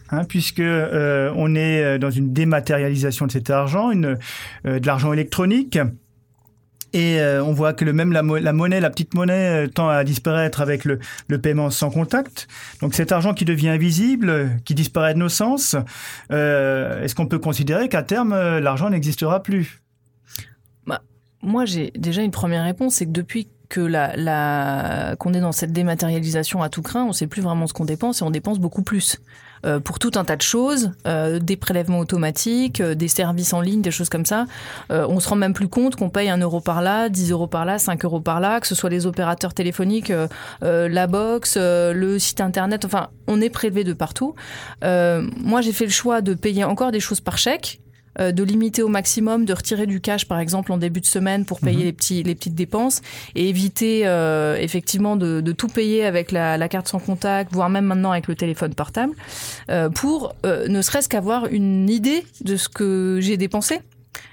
[0.09, 4.15] Hein, puisque euh, on est dans une dématérialisation de cet argent, euh,
[4.63, 5.77] de l'argent électronique,
[6.93, 9.67] et euh, on voit que le même la, mo- la monnaie, la petite monnaie, euh,
[9.67, 10.99] tend à disparaître avec le,
[11.41, 12.47] paiement sans contact.
[12.79, 15.75] Donc cet argent qui devient invisible, qui disparaît de nos sens,
[16.31, 19.81] euh, est-ce qu'on peut considérer qu'à terme euh, l'argent n'existera plus?
[20.85, 21.01] Bah,
[21.41, 25.51] moi, j'ai déjà une première réponse, c'est que depuis que la, la, qu'on est dans
[25.51, 28.59] cette dématérialisation à tout craint, on sait plus vraiment ce qu'on dépense et on dépense
[28.59, 29.19] beaucoup plus.
[29.65, 33.61] Euh, pour tout un tas de choses, euh, des prélèvements automatiques, euh, des services en
[33.61, 34.45] ligne, des choses comme ça.
[34.91, 37.47] Euh, on se rend même plus compte qu'on paye un euro par là, 10 euros
[37.47, 40.27] par là, 5 euros par là, que ce soit les opérateurs téléphoniques, euh,
[40.63, 44.35] euh, la box, le site internet, enfin, on est prélevé de partout.
[44.83, 47.79] Moi, j'ai fait le choix de payer encore des choses par chèque
[48.19, 51.45] euh, de limiter au maximum, de retirer du cash par exemple en début de semaine
[51.45, 53.01] pour payer les, petits, les petites dépenses
[53.35, 57.69] et éviter euh, effectivement de, de tout payer avec la, la carte sans contact, voire
[57.69, 59.13] même maintenant avec le téléphone portable,
[59.69, 63.79] euh, pour euh, ne serait-ce qu'avoir une idée de ce que j'ai dépensé.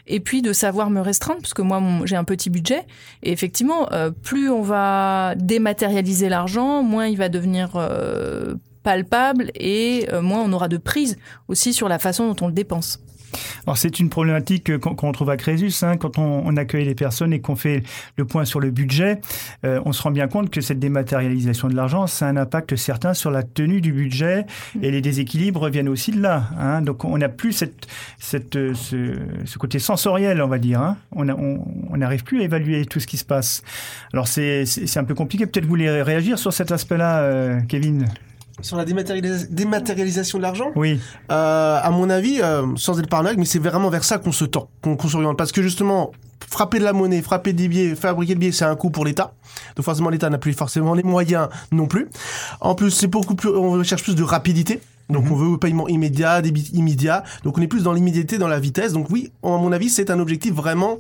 [0.07, 2.87] Et puis de savoir me restreindre, parce que moi j'ai un petit budget.
[3.23, 10.07] Et effectivement, euh, plus on va dématérialiser l'argent, moins il va devenir euh, palpable et
[10.13, 11.17] euh, moins on aura de prise
[11.49, 13.01] aussi sur la façon dont on le dépense.
[13.67, 16.95] Alors c'est une problématique euh, qu'on qu'on trouve à Crésus, hein, quand on, accueille les
[16.95, 17.83] personnes et qu'on fait
[18.17, 19.21] le point sur le budget,
[19.65, 22.77] euh, on se rend bien compte que cette dématérialisation de l'argent, ça a un impact
[22.77, 24.47] certain sur la tenue du budget
[24.81, 26.49] et les déséquilibres viennent aussi de là.
[26.59, 26.81] hein.
[26.81, 30.81] Donc on n'a plus cette, euh, ce, côté sensoriel, on va dire.
[30.81, 30.97] hein.
[31.13, 33.63] On n'arrive plus à évaluer tout ce qui se passe.
[34.13, 34.65] Alors c'est
[34.97, 35.47] un peu compliqué.
[35.47, 38.07] Peut-être vous voulez réagir sur cet aspect-là, Kevin?
[38.61, 41.01] Sur la dématérialis- dématérialisation de l'argent Oui.
[41.31, 44.45] Euh, à mon avis, euh, sans être paranoïaque, mais c'est vraiment vers ça qu'on se
[44.45, 45.37] tend, qu'on s'oriente.
[45.37, 46.13] Parce que justement,
[46.49, 49.35] frapper de la monnaie, frapper des billets, fabriquer des billets, c'est un coût pour l'État.
[49.77, 52.09] Donc forcément, l'État n'a plus forcément les moyens non plus.
[52.61, 54.81] En plus, c'est beaucoup plus, on cherche plus de rapidité.
[55.11, 57.25] Donc on veut paiement immédiat, débit immédiat.
[57.43, 58.93] Donc on est plus dans l'immédiateté, dans la vitesse.
[58.93, 60.97] Donc oui, à mon avis, c'est un objectif vraiment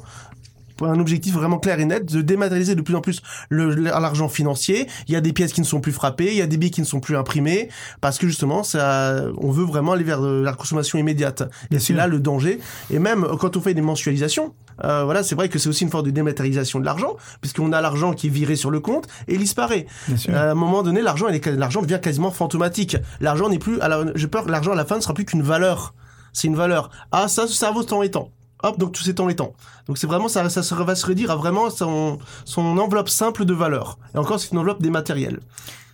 [0.83, 4.89] un objectif vraiment clair et net de dématérialiser de plus en plus l'argent financier.
[5.07, 6.71] Il y a des pièces qui ne sont plus frappées, il y a des billets
[6.71, 7.69] qui ne sont plus imprimés,
[8.01, 11.43] parce que justement, ça, on veut vraiment aller vers euh, la consommation immédiate.
[11.71, 12.59] et c'est là le danger.
[12.91, 15.85] Et même euh, quand on fait des mensualisations, euh, voilà, c'est vrai que c'est aussi
[15.85, 19.07] une forme de dématérialisation de l'argent, puisqu'on a l'argent qui est viré sur le compte
[19.29, 19.87] et il disparaît.
[20.09, 20.35] Bien sûr.
[20.35, 22.97] À un moment donné, l'argent, l'argent devient quasiment fantomatique.
[23.21, 23.79] L'argent n'est plus,
[24.15, 25.95] j'ai peur que l'argent à la fin ne sera plus qu'une valeur.
[26.33, 26.91] C'est une valeur.
[27.13, 28.31] Ah, ça, ça vaut tant et tant.
[28.63, 29.53] Hop, donc tout tant et tant.
[29.87, 33.45] Donc c'est vraiment, ça, ça se- va se réduire à vraiment son, son enveloppe simple
[33.45, 33.99] de valeur.
[34.15, 35.41] Et encore, c'est une enveloppe dématérielle.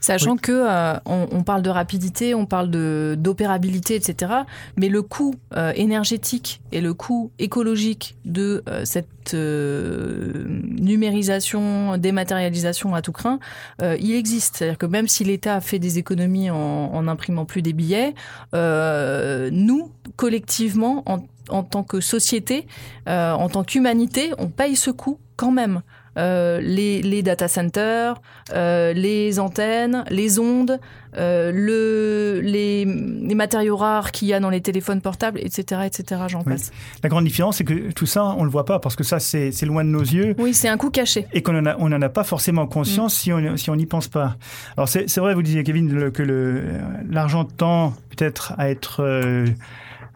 [0.03, 4.33] Sachant que euh, on, on parle de rapidité, on parle de d'opérabilité, etc.
[4.79, 9.35] Mais le coût euh, énergétique et le coût écologique de euh, cette
[10.55, 13.38] numérisation, dématérialisation à tout craint,
[13.83, 14.57] il existe.
[14.57, 18.14] C'est-à-dire que même si l'État fait des économies en, en imprimant plus des billets,
[18.55, 22.66] nous collectivement, en, en tant que société,
[23.09, 25.83] euh, en tant qu'humanité, on paye ce coût quand même.
[26.18, 28.20] Euh, les, les data centers,
[28.53, 30.81] euh, les antennes, les ondes,
[31.16, 36.22] le, les, les matériaux rares qu'il y a dans les téléphones portables, etc., etc.
[36.29, 36.44] J'en Oui.
[36.53, 36.72] passe.
[37.03, 39.53] La grande différence, c'est que tout ça, on le voit pas parce que ça, c'est
[39.62, 40.35] loin de nos yeux.
[40.38, 41.26] Oui, c'est un coût caché.
[41.33, 43.87] Et qu'on n'en a, on n'en a pas forcément conscience si on si on n'y
[43.87, 44.37] pense pas.
[44.76, 46.22] Alors c'est vrai, vous disiez Kevin le- que
[47.09, 49.05] l'argent tend peut-être à être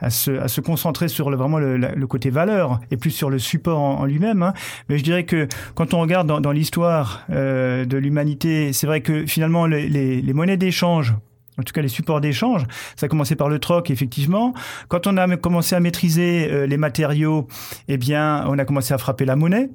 [0.05, 4.05] à se, concentrer sur le, vraiment le, côté valeur et plus sur le support en,
[4.05, 4.43] lui-même.
[4.43, 4.53] hein.
[4.89, 9.27] Mais je dirais que quand on regarde dans, l'histoire euh, de l'humanité, c'est vrai que
[9.27, 11.15] finalement les monnaies d'échange
[11.59, 12.65] en tout cas les supports d'échange.
[12.97, 14.55] Ça a commencé par le troc, effectivement.
[14.89, 17.47] Quand on a commencé à maîtriser euh, les matériaux,
[17.89, 19.71] eh bien, on a commencé à frapper la monnaie.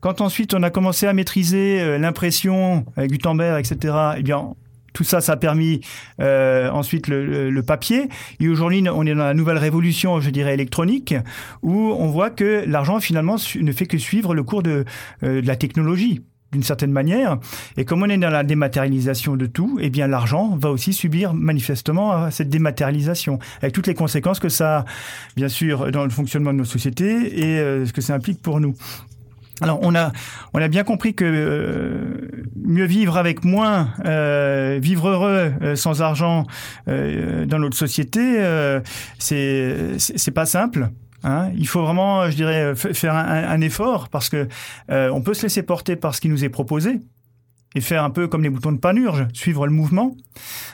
[0.00, 4.54] Quand ensuite on a commencé à maîtriser euh, l'impression avec Gutenberg, etc., eh bien,
[4.98, 5.80] tout ça, ça a permis
[6.20, 8.08] euh, ensuite le, papier.
[8.40, 11.14] Et aujourd'hui, on est dans la nouvelle révolution, je dirais, électronique,
[11.62, 14.84] où on voit que l'argent, finalement, ne fait que suivre le cours de,
[15.22, 17.38] euh, de la technologie d'une certaine manière.
[17.76, 21.32] Et comme on est dans la dématérialisation de tout, eh bien l'argent va aussi subir
[21.32, 24.84] manifestement euh, cette dématérialisation, avec toutes les conséquences que ça a,
[25.36, 28.74] bien sûr, dans le fonctionnement de nos sociétés et ce que ça implique pour nous.
[29.60, 30.12] Alors on a
[30.54, 36.00] on a bien compris que euh, mieux vivre avec moins, euh, vivre heureux euh, sans
[36.02, 36.46] argent
[36.88, 38.80] euh, dans notre société, euh,
[39.18, 40.88] c'est c'est pas simple.
[41.24, 41.50] Hein.
[41.56, 44.46] Il faut vraiment, je dirais, faire un- un effort parce que
[44.90, 47.00] euh, on peut se laisser porter par ce qui nous est proposé
[47.74, 50.16] et faire un peu comme les boutons de panurge, suivre le mouvement.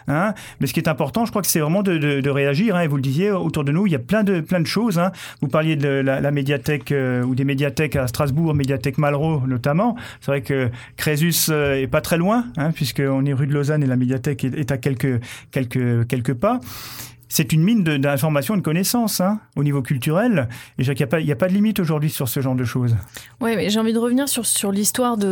[0.06, 0.34] Hein.
[0.60, 2.76] Mais ce qui est important, je crois que c'est vraiment de, réagir.
[2.76, 2.82] Hein.
[2.82, 4.98] Et vous le disiez, autour de nous, il y a plein de, plein de choses.
[4.98, 5.12] Hein.
[5.40, 9.96] Vous parliez de la, médiathèque euh, ou des médiathèques à Strasbourg, médiathèque Malraux notamment.
[10.20, 13.86] C'est vrai que Crésus euh, est pas très loin, puisqu'on est rue de Lausanne et
[13.86, 16.60] la médiathèque est, est à quelques, quelques, quelques pas.
[17.34, 20.48] C'est une mine d'informations et de connaissances hein, au niveau culturel.
[20.78, 22.94] Et dirais qu'il n'y a, pas- il de limite aujourd'hui sur ce genre de choses.
[23.40, 25.24] Ouais, mais j'ai envie de revenir sur, l'histoire du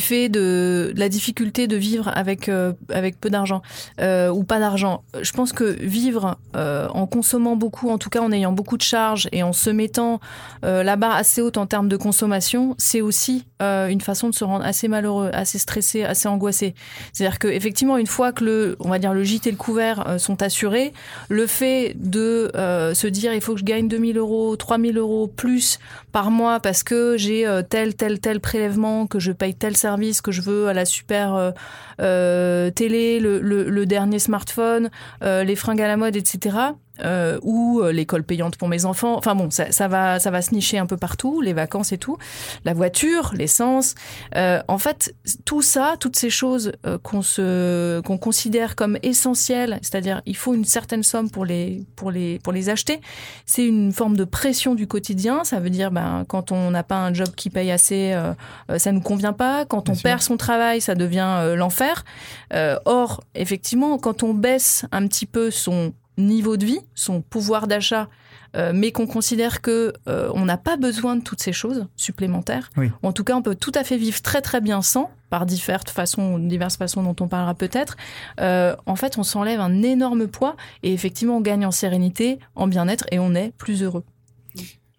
[0.00, 2.72] fait de, la difficulté de vivre avec, euh,
[3.20, 3.62] peu d'argent
[4.00, 5.04] euh, ou pas d'argent.
[5.22, 8.82] Je pense que vivre euh, en consommant beaucoup, en tout cas en ayant beaucoup de
[8.82, 10.18] charges et en se mettant
[10.64, 14.64] la barre assez haute en termes de consommation, c'est aussi une façon de se rendre
[14.64, 16.74] assez malheureux, assez stressé, assez angoissé.
[17.12, 19.83] C'est-à-dire que effectivement, une fois que le, on va dire le gîte et le couvert
[20.06, 20.92] euh, sont assurés,
[21.28, 25.26] le fait de euh, se dire il faut que je gagne 2000 euros, 3000 euros
[25.26, 25.78] plus
[26.12, 30.20] par mois parce que j'ai euh, tel, tel, tel prélèvement, que je paye tel service,
[30.20, 31.52] que je veux à la super
[31.98, 34.90] télé, le, le- dernier smartphone,
[35.22, 36.56] les fringues à la mode, etc.
[37.02, 39.16] euh, ou euh, l'école payante pour mes enfants.
[39.16, 41.98] Enfin bon, ça, ça va, ça va se nicher un peu partout, les vacances et
[41.98, 42.18] tout,
[42.64, 43.94] la voiture, l'essence.
[44.36, 49.78] Euh, en fait, tout ça, toutes ces choses euh, qu'on se, qu'on considère comme essentielles,
[49.82, 53.00] c'est-à-dire il faut une certaine somme pour les, pour les, pour les acheter.
[53.46, 55.44] C'est une forme de pression du quotidien.
[55.44, 58.32] Ça veut dire, ben, quand on n'a pas un job qui paye assez, euh,
[58.70, 59.64] euh, ça nous convient pas.
[59.64, 62.04] Quand on perd son travail, ça devient l'enfer.
[62.52, 67.66] Euh, or, effectivement, quand on baisse un petit peu son niveau de vie, son pouvoir
[67.66, 68.08] d'achat,
[68.56, 72.70] euh, mais qu'on considère que euh, on n'a pas besoin de toutes ces choses supplémentaires.
[72.76, 72.90] Oui.
[73.02, 75.90] En tout cas, on peut tout à fait vivre très très bien sans, par diverses
[75.90, 77.96] façons, diverses façons dont on parlera peut-être.
[78.40, 82.68] Euh, en fait, on s'enlève un énorme poids et effectivement, on gagne en sérénité, en
[82.68, 84.04] bien-être et on est plus heureux.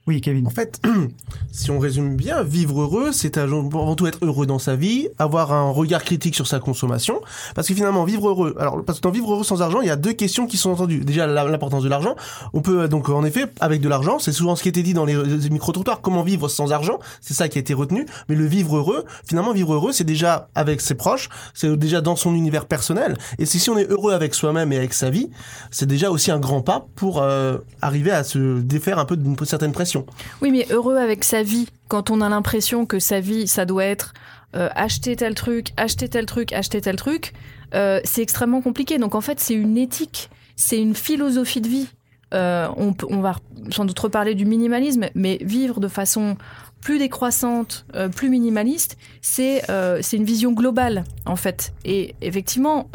[0.07, 0.45] Oui, Kevin.
[0.45, 0.79] En fait,
[1.51, 5.51] si on résume bien, vivre heureux, c'est avant tout être heureux dans sa vie, avoir
[5.51, 7.21] un regard critique sur sa consommation.
[7.55, 9.91] Parce que finalement, vivre heureux, alors, parce que dans vivre heureux sans argent, il y
[9.91, 10.99] a deux questions qui sont entendues.
[10.99, 12.15] Déjà, l'importance de l'argent.
[12.53, 14.93] On peut, euh, donc, en effet, avec de l'argent, c'est souvent ce qui était dit
[14.93, 16.99] dans les, les micro-trottoirs, comment vivre sans argent?
[17.19, 18.05] C'est ça qui a été retenu.
[18.29, 22.15] Mais le vivre heureux, finalement, vivre heureux, c'est déjà avec ses proches, c'est déjà dans
[22.15, 23.17] son univers personnel.
[23.39, 25.31] Et c'est si on est heureux avec soi-même et avec sa vie,
[25.71, 29.35] c'est déjà aussi un grand pas pour euh, arriver à se défaire un peu d'une
[29.45, 29.94] certaine pression.
[30.41, 33.85] Oui, mais heureux avec sa vie, quand on a l'impression que sa vie, ça doit
[33.85, 34.13] être
[34.55, 37.33] euh, acheter tel truc, acheter tel truc, acheter tel truc,
[37.73, 38.97] euh, c'est extrêmement compliqué.
[38.97, 41.87] Donc en fait, c'est une éthique, c'est une philosophie de vie.
[42.33, 43.35] Euh, on, va
[43.69, 46.37] sans doute reparler du minimalisme, mais vivre de façon
[46.81, 49.63] plus décroissante, plus minimaliste, c'est
[50.01, 51.73] c'est une vision globale en fait.
[51.83, 52.89] Et effectivement,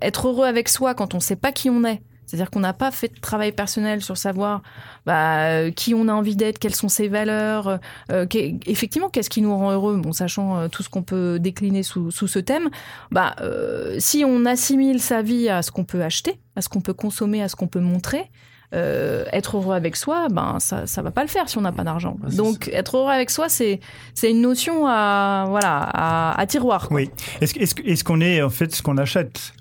[0.00, 2.00] être heureux avec soi quand on ne sait pas qui on est,
[2.30, 4.62] c'est-à-dire qu'on n'a pas fait de travail personnel sur savoir
[5.04, 7.80] bah, euh, qui on a envie d'être, quelles sont ses valeurs,
[8.12, 11.38] euh, qu'est- effectivement, qu'est-ce qui nous rend heureux, bon, sachant euh, tout ce qu'on peut
[11.40, 12.68] décliner sous, sous ce thème.
[13.10, 16.80] Bah, euh, si on assimile sa vie à ce qu'on peut acheter, à ce qu'on
[16.80, 18.30] peut consommer, à ce qu'on peut montrer,
[18.72, 21.72] euh, être heureux avec soi, ben ça ça va pas le faire si on n'a
[21.72, 22.16] pas d'argent.
[22.36, 23.80] Donc être heureux avec soi, c'est
[24.14, 26.86] c'est une notion à voilà à, à tiroir.
[26.86, 26.98] quoi.
[26.98, 27.10] Oui.
[27.40, 29.54] Est-ce est-ce qu'on est en fait ce qu'on achète?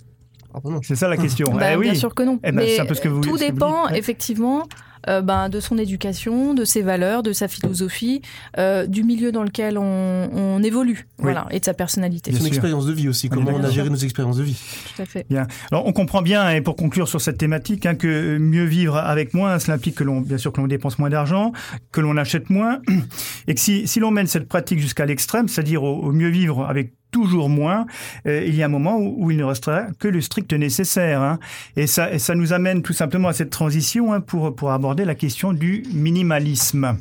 [0.82, 1.52] C'est ça la question.
[1.52, 1.90] Bah, Eh oui.
[1.92, 2.40] Bien sûr que non.
[2.44, 4.68] Eh ben, Mais c'est un peu ce que vous tout ce que vous dépend effectivement
[5.08, 8.22] euh, ben, de son éducation, de ses valeurs, de sa philosophie,
[8.58, 12.32] euh, du milieu dans lequel on, on évolue, voilà, et de sa personnalité.
[12.32, 14.60] Et son expérience de vie aussi, comment on a géré nos expériences de vie.
[14.96, 15.26] Tout à fait.
[15.30, 15.48] Bien.
[15.72, 19.34] Alors on comprend bien, et pour conclure sur cette thématique, hein, que mieux vivre avec
[19.34, 21.54] moins, cela implique que l'on, bien sûr, que l'on dépense moins d'argent,
[21.94, 22.82] que l'on achète moins,
[23.48, 26.66] et que si, si l'on mène cette pratique jusqu'à l'extrême, c'est-à-dire au, au mieux vivre
[26.66, 27.86] avec toujours moins,
[28.28, 31.22] euh, il y a un moment où, où il ne restera que le strict nécessaire.
[31.22, 31.40] hein.
[31.76, 35.06] Et, ça, et ça nous amène tout simplement à cette transition hein, pour, pour aborder
[35.06, 36.98] la question du minimalisme.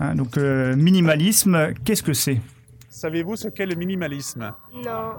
[0.00, 2.40] Hein, donc euh, minimalisme, qu'est-ce que c'est?
[2.90, 4.52] Savez-vous ce qu'est le minimalisme?
[4.72, 5.14] Non,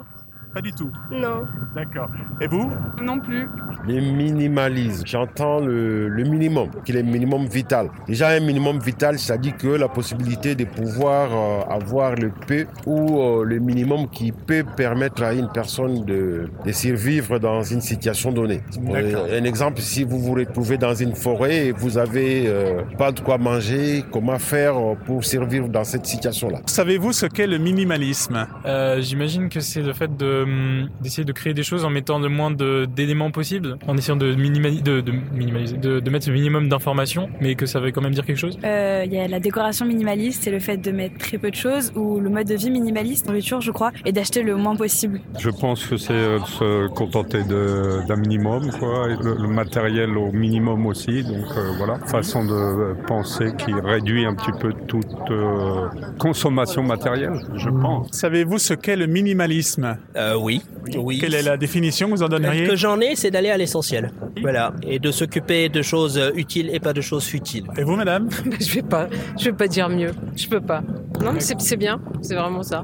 [0.56, 0.90] Pas du tout.
[1.12, 1.44] non.
[1.76, 2.10] D'accord.
[2.40, 2.72] Et vous
[3.04, 3.46] Non plus.
[3.86, 7.90] Le minimalisme, j'entends le, le minimum, qui est le minimum vital.
[8.08, 13.20] Déjà, un minimum vital, c'est-à-dire que la possibilité de pouvoir euh, avoir le peu ou
[13.22, 18.32] euh, le minimum qui peut permettre à une personne de, de survivre dans une situation
[18.32, 18.62] donnée.
[18.80, 19.26] D'accord.
[19.30, 23.12] Euh, un exemple, si vous vous retrouvez dans une forêt et vous avez euh, pas
[23.12, 26.60] de quoi manger, comment faire pour survivre dans cette situation-là?
[26.68, 28.48] Savez-vous ce qu'est le minimalisme?
[28.66, 32.20] Euh, J'imagine que c'est le fait de, hum, d'essayer de créer des choses en mettant
[32.20, 36.34] le moins d'éléments possibles, en essayant de, minimali- de, de minimaliser, de, de mettre le
[36.34, 38.58] minimum d'informations, mais que ça veut quand même dire quelque chose?
[38.64, 41.56] Euh, Il y a la décoration minimaliste, c'est le fait de mettre très peu de
[41.56, 45.20] choses, ou le mode de vie minimaliste, nourriture, je crois, et d'acheter le moins possible.
[45.40, 50.18] Je pense que c'est euh, se contenter de- d'un minimum, quoi, et le, le matériel
[50.18, 51.24] au minimum aussi.
[51.24, 55.88] Donc euh, voilà, façon de penser qui réduit un petit peu toute euh,
[56.20, 58.08] consommation matérielle, je pense.
[58.12, 59.98] Savez-vous ce qu'est le minimalisme?
[60.36, 60.62] Euh, oui.
[60.98, 61.20] oui.
[61.20, 64.12] Quelle est la définition que vous en donneriez que j'en ai, c'est d'aller à l'essentiel.
[64.42, 64.74] Voilà.
[64.84, 67.66] Et de s'occuper de choses euh, utiles et pas de choses futiles.
[67.78, 70.12] Et vous, madame Je vais pas, je vais pas dire mieux.
[70.36, 70.82] Je peux pas.
[71.24, 72.02] Non, mais c'est c'est bien.
[72.22, 72.84] C'est vraiment ça.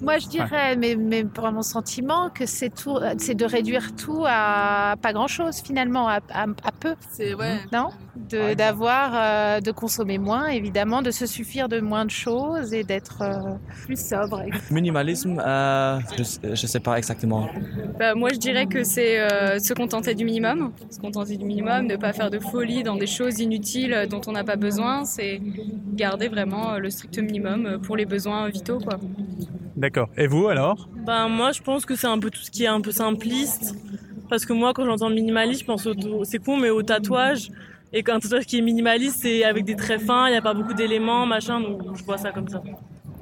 [0.00, 4.24] Moi, je dirais, mais, mais pour mon sentiment, que c'est tout, c'est de réduire tout
[4.26, 6.94] à pas grand-chose finalement, à, à- à peu.
[7.12, 7.58] C'est ouais.
[7.72, 7.90] Non?
[8.16, 12.82] De- D'avoir, euh, de consommer moins, évidemment, de se suffire de moins de choses et
[12.84, 14.42] d'être euh, plus sobre.
[14.70, 15.98] Minimalisme, euh,
[16.42, 17.48] je ne sais pas exactement.
[17.98, 20.72] Bah, moi, je dirais que c'est euh, se contenter du minimum.
[20.90, 24.20] Se contenter du minimum, ne pas faire de folie dans des choses inutiles euh, dont
[24.26, 25.04] on n'a pas besoin.
[25.04, 25.40] C'est
[25.94, 28.78] garder vraiment euh, le strict minimum pour les besoins vitaux.
[28.78, 28.98] Quoi.
[29.76, 30.08] D'accord.
[30.16, 30.88] Et vous alors?
[31.06, 33.74] Ben moi je pense que c'est un peu tout ce qui est un peu simpliste.
[34.28, 37.50] Parce que moi quand j'entends minimaliste, je pense au, c'est con mais au tatouage.
[37.92, 40.54] Et qu'un tatouage qui est minimaliste, c'est avec des traits fins, il n'y a pas
[40.54, 42.62] beaucoup d'éléments, machin, donc je vois ça comme ça.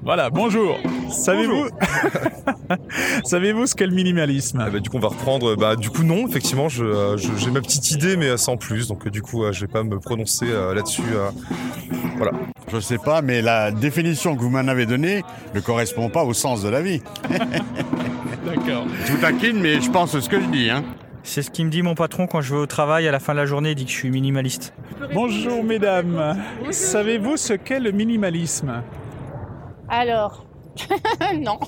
[0.02, 0.78] Voilà, bonjour.
[1.10, 1.68] Savez-vous
[3.24, 4.62] Savez-vous ce qu'est le minimalisme?
[4.66, 5.56] Ah bah, du coup, on va reprendre.
[5.56, 8.56] Bah, du coup, non, effectivement, je, euh, je- j'ai ma petite idée, mais euh, sans
[8.56, 8.88] plus.
[8.88, 11.02] Donc, euh, du coup, euh, je vais pas me prononcer euh, là-dessus.
[11.12, 11.30] euh.
[12.16, 12.32] voilà.
[12.72, 15.22] Je sais pas, mais la définition que vous m'en avez donnée
[15.54, 17.02] ne correspond pas au sens de la vie.
[18.46, 18.86] D'accord.
[19.06, 20.70] Je vous taquine, mais je pense ce que je dis.
[20.70, 20.82] Hein.
[21.22, 23.34] C'est ce qui me dit mon patron quand je vais au travail à la fin
[23.34, 24.72] de la journée, il dit que je suis minimaliste.
[25.12, 26.36] Bonjour mesdames.
[26.70, 28.82] Savez-vous ce qu'est le minimalisme?
[29.90, 30.46] Alors,
[31.40, 31.58] non.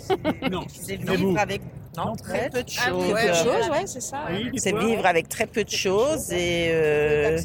[0.50, 0.62] Non.
[0.68, 1.60] C'est vivre avec
[2.22, 3.06] très peu de choses.
[3.08, 4.20] très peu de choses, ouais, c'est ça.
[4.56, 7.38] C'est vivre avec très peu de choses et euh,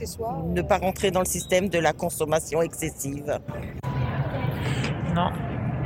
[0.45, 3.39] ne pas rentrer dans le système de la consommation excessive.
[5.13, 5.31] Non.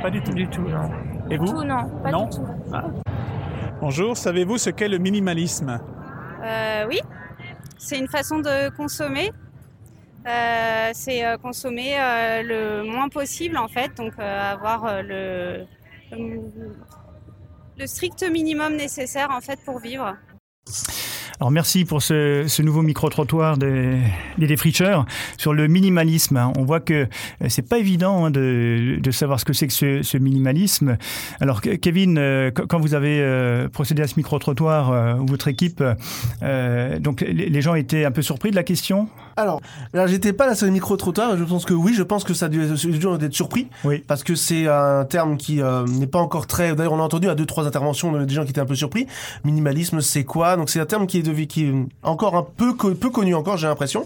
[0.00, 0.32] Pas du tout.
[0.32, 0.90] Du tout, non.
[1.30, 2.46] Et vous Tout, non, pas Non du tout.
[2.72, 2.84] Ah.
[3.80, 5.80] Bonjour, savez-vous ce qu'est le minimalisme?
[6.44, 7.00] Euh, oui,
[7.78, 9.32] c'est une façon de consommer.
[10.26, 15.66] Euh, c'est euh, consommer euh, le moins possible en fait, donc euh, avoir le,
[17.76, 20.16] le strict minimum nécessaire en fait pour vivre.
[21.42, 23.96] Alors merci pour ce, ce nouveau micro-trottoir des,
[24.38, 25.06] des défricheurs
[25.38, 26.36] sur le minimalisme.
[26.36, 26.52] hein.
[26.56, 27.06] On voit que euh,
[27.48, 30.96] c'est pas évident hein, de, de savoir ce que c'est que ce, ce minimalisme.
[31.40, 35.82] Alors Ke- Kevin, euh, quand vous avez euh, procédé à ce micro-trottoir, votre équipe,
[36.44, 39.08] euh, donc les, gens étaient un peu surpris de la question?
[39.36, 39.60] Alors,
[39.94, 41.36] là, j'étais pas là sur le micro-trottoir.
[41.36, 43.66] Je pense que oui, je pense que ça a dû être surpris.
[43.82, 44.04] Oui.
[44.06, 46.76] Parce que c'est un terme qui euh, n'est pas encore très.
[46.76, 48.76] D'ailleurs, on a entendu à deux, trois interventions de- des gens qui étaient un peu
[48.76, 49.08] surpris.
[49.42, 50.56] Minimalisme, c'est quoi?
[50.56, 53.56] Donc, c'est un terme qui est, de, qui est encore un peu, peu connu encore,
[53.56, 54.04] j'ai l'impression.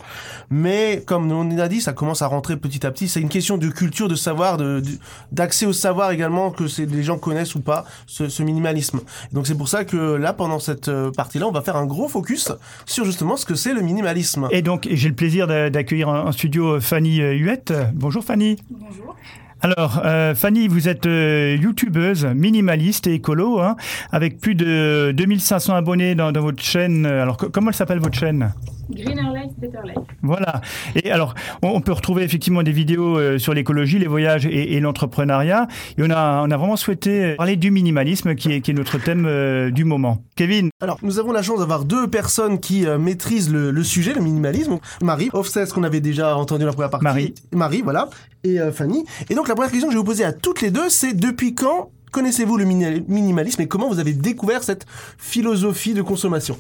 [0.51, 3.09] Mais comme on a dit, ça commence à rentrer petit à petit.
[3.09, 4.91] C'est une question de culture, de savoir, de- de-
[5.33, 9.01] d'accès au savoir également que c'est les gens connaissent ou pas ce, ce minimalisme.
[9.33, 12.09] Donc, c'est pour ça que là, pendant cette euh, partie-là, on va faire un gros
[12.09, 12.53] focus
[12.87, 14.49] sur justement ce que c'est le minimalisme.
[14.51, 17.73] Et donc, j'ai le plaisir d'a- d'accueillir en studio Fanny euh, Huette.
[17.95, 18.57] Bonjour Fanny.
[18.71, 19.17] Bonjour.
[19.63, 23.77] Alors, euh, Fanny, vous êtes euh, youtubeuse, minimaliste et écolo, hein,
[24.13, 27.07] avec plus de 2500 abonnés dans, dans votre chaîne.
[27.07, 28.53] Alors, co- comment elle s'appelle votre chaîne?
[28.91, 29.97] Greener Life, Better Life.
[30.23, 30.61] Voilà.
[30.95, 34.81] Et alors, on, peut retrouver effectivement des vidéos euh, sur l'écologie, les voyages et, et
[34.81, 35.67] l'entrepreneuriat.
[35.99, 38.99] Et on a, on a vraiment souhaité parler du minimalisme, qui est, qui est notre
[38.99, 40.23] thème euh, du moment.
[40.37, 40.71] Kevin?
[40.81, 44.21] Alors, nous avons la chance d'avoir deux personnes qui euh, maîtrisent le, le sujet, le
[44.21, 44.79] minimalisme.
[45.03, 47.05] Marie, Offset, qu'on avait déjà entendu dans la première partie.
[47.05, 47.35] Marie.
[47.53, 48.09] Marie, voilà.
[48.45, 49.05] Et euh, Fanny.
[49.31, 51.15] Et donc, la première question que je vais vous poser à toutes les deux, c'est
[51.15, 54.87] depuis quand connaissez-vous le mini- minimalisme et comment vous avez découvert cette
[55.19, 56.57] philosophie de consommation?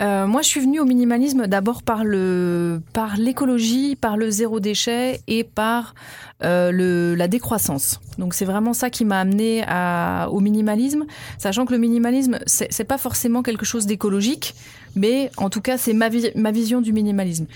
[0.00, 4.60] Euh, moi, je suis venue au minimalisme d'abord par le par l'écologie, par le zéro
[4.60, 5.94] déchet et par
[6.42, 8.00] euh, le, la décroissance.
[8.18, 9.64] Donc, c'est vraiment ça qui m'a amené
[10.30, 11.04] au minimalisme,
[11.38, 14.54] sachant que le minimalisme, c'est pas forcément quelque chose d'écologique,
[14.96, 17.46] mais en tout cas, c'est ma, vi- ma vision du minimalisme.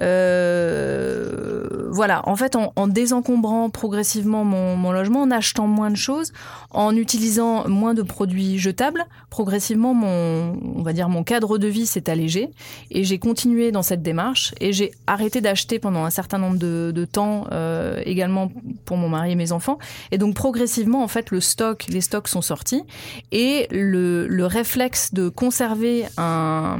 [0.00, 6.32] Euh, voilà, en fait, en, en désencombrant progressivement mon, logement, en achetant moins de choses,
[6.70, 11.86] en utilisant moins de produits jetables, progressivement, mon, on va dire, mon cadre de vie
[11.86, 12.50] s'est allégé.
[12.90, 16.92] Et j'ai continué dans cette démarche et j'ai arrêté d'acheter pendant un certain nombre de,
[16.94, 18.50] de temps, euh, également
[18.84, 19.78] pour mon mari et mes enfants.
[20.10, 22.82] Et donc, progressivement, en fait, le stock, les stocks sont sortis
[23.32, 26.78] et le, le réflexe de conserver un,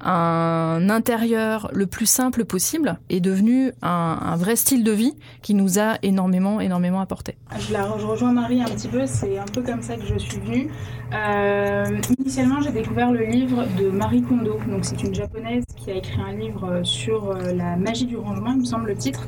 [0.00, 5.78] un intérieur le plus simple possible est devenu un, vrai style de vie qui nous
[5.78, 7.36] a énormément, énormément apporté.
[7.58, 10.68] Je rejoins Marie un petit peu, c'est un peu comme ça que je suis venue.
[11.14, 14.58] Euh, initialement, j'ai découvert le livre de Marie Kondo.
[14.68, 18.52] Donc, c'est une japonaise qui a écrit un livre sur euh, la magie du rangement,
[18.52, 19.26] il me semble le titre.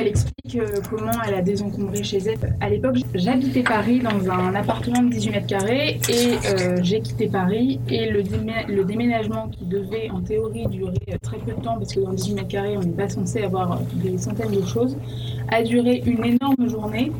[0.00, 2.56] Elle explique euh, comment elle a désencombré chez elle.
[2.60, 7.28] À l'époque, j'habitais Paris dans un appartement de 18 mètres carrés et euh, j'ai quitté
[7.28, 7.80] Paris.
[7.90, 8.22] Et le,
[8.68, 12.14] le déménagement qui devait en théorie durer euh, très peu de temps, parce que dans
[12.14, 14.96] 18 mètres carrés, on n'est pas censé avoir des centaines de choses,
[15.48, 17.12] a duré une énorme journée.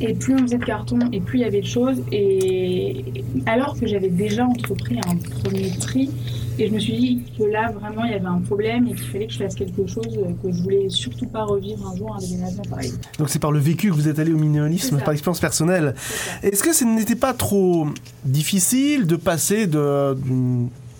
[0.00, 1.98] Et plus on faisait de carton et plus il y avait de choses.
[2.12, 3.04] Et
[3.46, 6.10] alors que j'avais déjà entrepris un premier tri,
[6.58, 9.06] et je me suis dit que là vraiment il y avait un problème et qu'il
[9.06, 12.18] fallait que je fasse quelque chose que je voulais surtout pas revivre un jour un
[12.18, 12.92] déménagement pareil.
[13.18, 15.94] Donc, c'est par le vécu que vous êtes allé au minimalisme, par expérience personnelle.
[16.42, 17.88] Est-ce que ce n'était pas trop
[18.24, 20.16] difficile de passer de,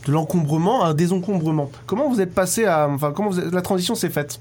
[0.08, 1.70] l'encombrement à un désencombrement?
[1.86, 2.88] Comment vous êtes passé à.
[2.88, 4.40] Enfin, comment vous êtes- la transition s'est faite?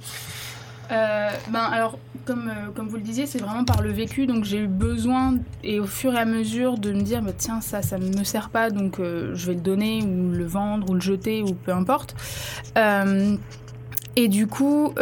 [0.92, 4.26] Euh, ben alors, comme, euh, comme vous le disiez, c'est vraiment par le vécu.
[4.26, 7.62] Donc j'ai eu besoin, et au fur et à mesure, de me dire, bah, tiens,
[7.62, 10.90] ça, ça ne me sert pas, donc euh, je vais le donner, ou le vendre,
[10.90, 12.16] ou le jeter, ou peu importe.
[14.16, 14.94] Et du coup,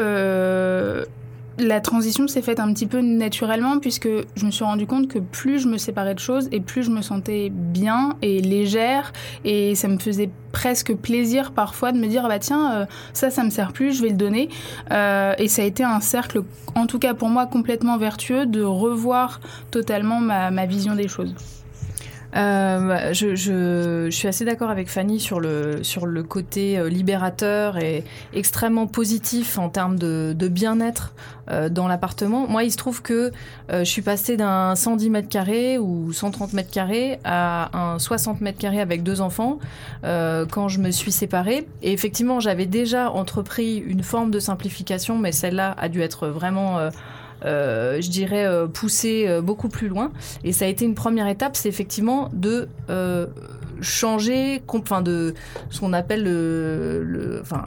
[1.58, 5.20] la transition s'est faite un petit peu naturellement, puisque je me suis rendu compte que
[5.20, 9.76] plus je me séparais de choses, et plus je me sentais bien et légère, et
[9.76, 13.44] ça me faisait presque plaisir parfois de me dire, ah bah tiens, euh, ça, ça
[13.44, 14.50] me sert plus, je vais le donner.
[14.92, 16.44] Euh, et ça a été un cercle,
[16.76, 19.40] en tout cas pour moi, complètement vertueux de revoir
[19.72, 21.34] totalement ma, ma vision des choses.
[22.36, 28.04] Euh, je, suis assez d'accord avec Fanny sur le, sur le côté euh, libérateur et
[28.34, 31.14] extrêmement positif en termes de, bien-être
[31.50, 32.48] euh, dans l'appartement.
[32.48, 33.32] Moi, il se trouve que
[33.70, 38.60] je suis passée d'un 110 mètres carrés ou 130 mètres carrés à un 60 mètres
[38.60, 39.60] carrés avec deux enfants
[40.04, 41.68] quand je me suis séparée.
[41.82, 46.90] Et effectivement, j'avais déjà entrepris une forme de simplification, mais celle-là a dû être vraiment...
[47.46, 50.12] euh, je dirais, euh, pousser euh, beaucoup plus loin.
[50.44, 53.28] Et ça a été une première étape, c'est effectivement de euh,
[53.82, 55.36] changer, enfin de
[55.70, 57.66] ce qu'on appelle le, enfin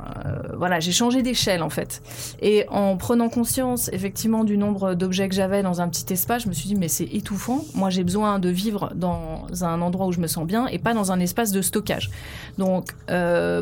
[0.56, 2.02] voilà, j'ai changé d'échelle en fait.
[2.42, 6.48] Et en prenant conscience effectivement du nombre d'objets que j'avais dans un petit espace, je
[6.48, 7.64] me suis dit mais c'est étouffant.
[7.74, 10.94] Moi j'ai besoin de vivre dans un endroit où je me sens bien et pas
[10.94, 12.10] dans un espace de stockage.
[12.58, 12.92] Donc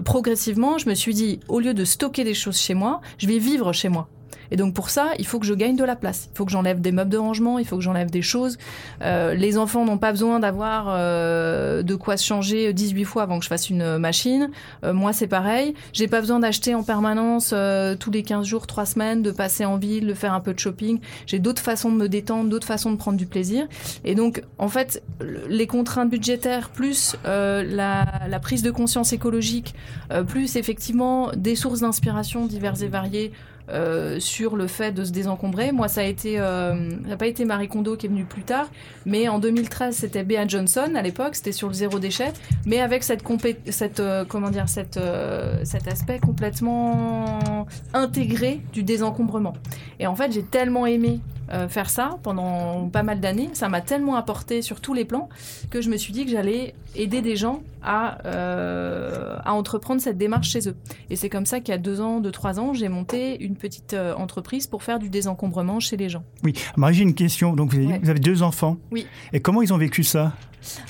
[0.04, 3.38] progressivement, je me suis dit au lieu de stocker des choses chez moi, je vais
[3.38, 4.08] vivre chez moi.
[4.50, 6.28] Et donc pour ça, il faut que je gagne de la place.
[6.32, 8.58] Il faut que j'enlève des meubles de rangement, il faut que j'enlève des choses.
[9.02, 13.38] Euh, les enfants n'ont pas besoin d'avoir euh, de quoi se changer 18 fois avant
[13.38, 14.50] que je fasse une machine.
[14.84, 15.74] Euh, moi, c'est pareil.
[15.92, 19.64] J'ai pas besoin d'acheter en permanence euh, tous les 15 jours, 3 semaines, de passer
[19.64, 21.00] en ville, de faire un peu de shopping.
[21.26, 23.66] J'ai d'autres façons de me détendre, d'autres façons de prendre du plaisir.
[24.04, 29.12] Et donc, en fait, le- les contraintes budgétaires plus euh, la, la prise de conscience
[29.12, 29.74] écologique,
[30.12, 33.32] euh, plus effectivement des sources d'inspiration diverses et variées
[33.70, 35.72] euh, sur le fait de se désencombrer.
[35.72, 38.68] Moi, ça a été, euh, n'a pas été Marie Kondo qui est venue plus tard,
[39.06, 42.32] mais en 2013, c'était Bea Johnson à l'époque, c'était sur le zéro déchet,
[42.66, 43.22] mais avec cette,
[43.70, 49.54] cette euh, comment dire, cette, euh, cet aspect complètement intégré du désencombrement.
[50.00, 51.20] Et en fait, j'ai tellement aimé
[51.52, 55.28] euh, faire ça pendant pas mal d'années, ça m'a tellement apporté sur tous les plans
[55.70, 60.18] que je me suis dit que j'allais aider des gens à, euh, à entreprendre cette
[60.18, 60.76] démarche chez eux.
[61.10, 63.56] Et c'est comme ça qu'il y a deux ans, deux, trois ans, j'ai monté une
[63.56, 66.24] petite euh, entreprise pour faire du désencombrement chez les gens.
[66.44, 67.54] Oui, Marie, j'ai une question.
[67.54, 68.00] Donc, vous avez, Ouais.
[68.02, 68.76] vous avez deux enfants.
[68.90, 69.06] Oui.
[69.32, 70.32] Et comment ils ont vécu ça?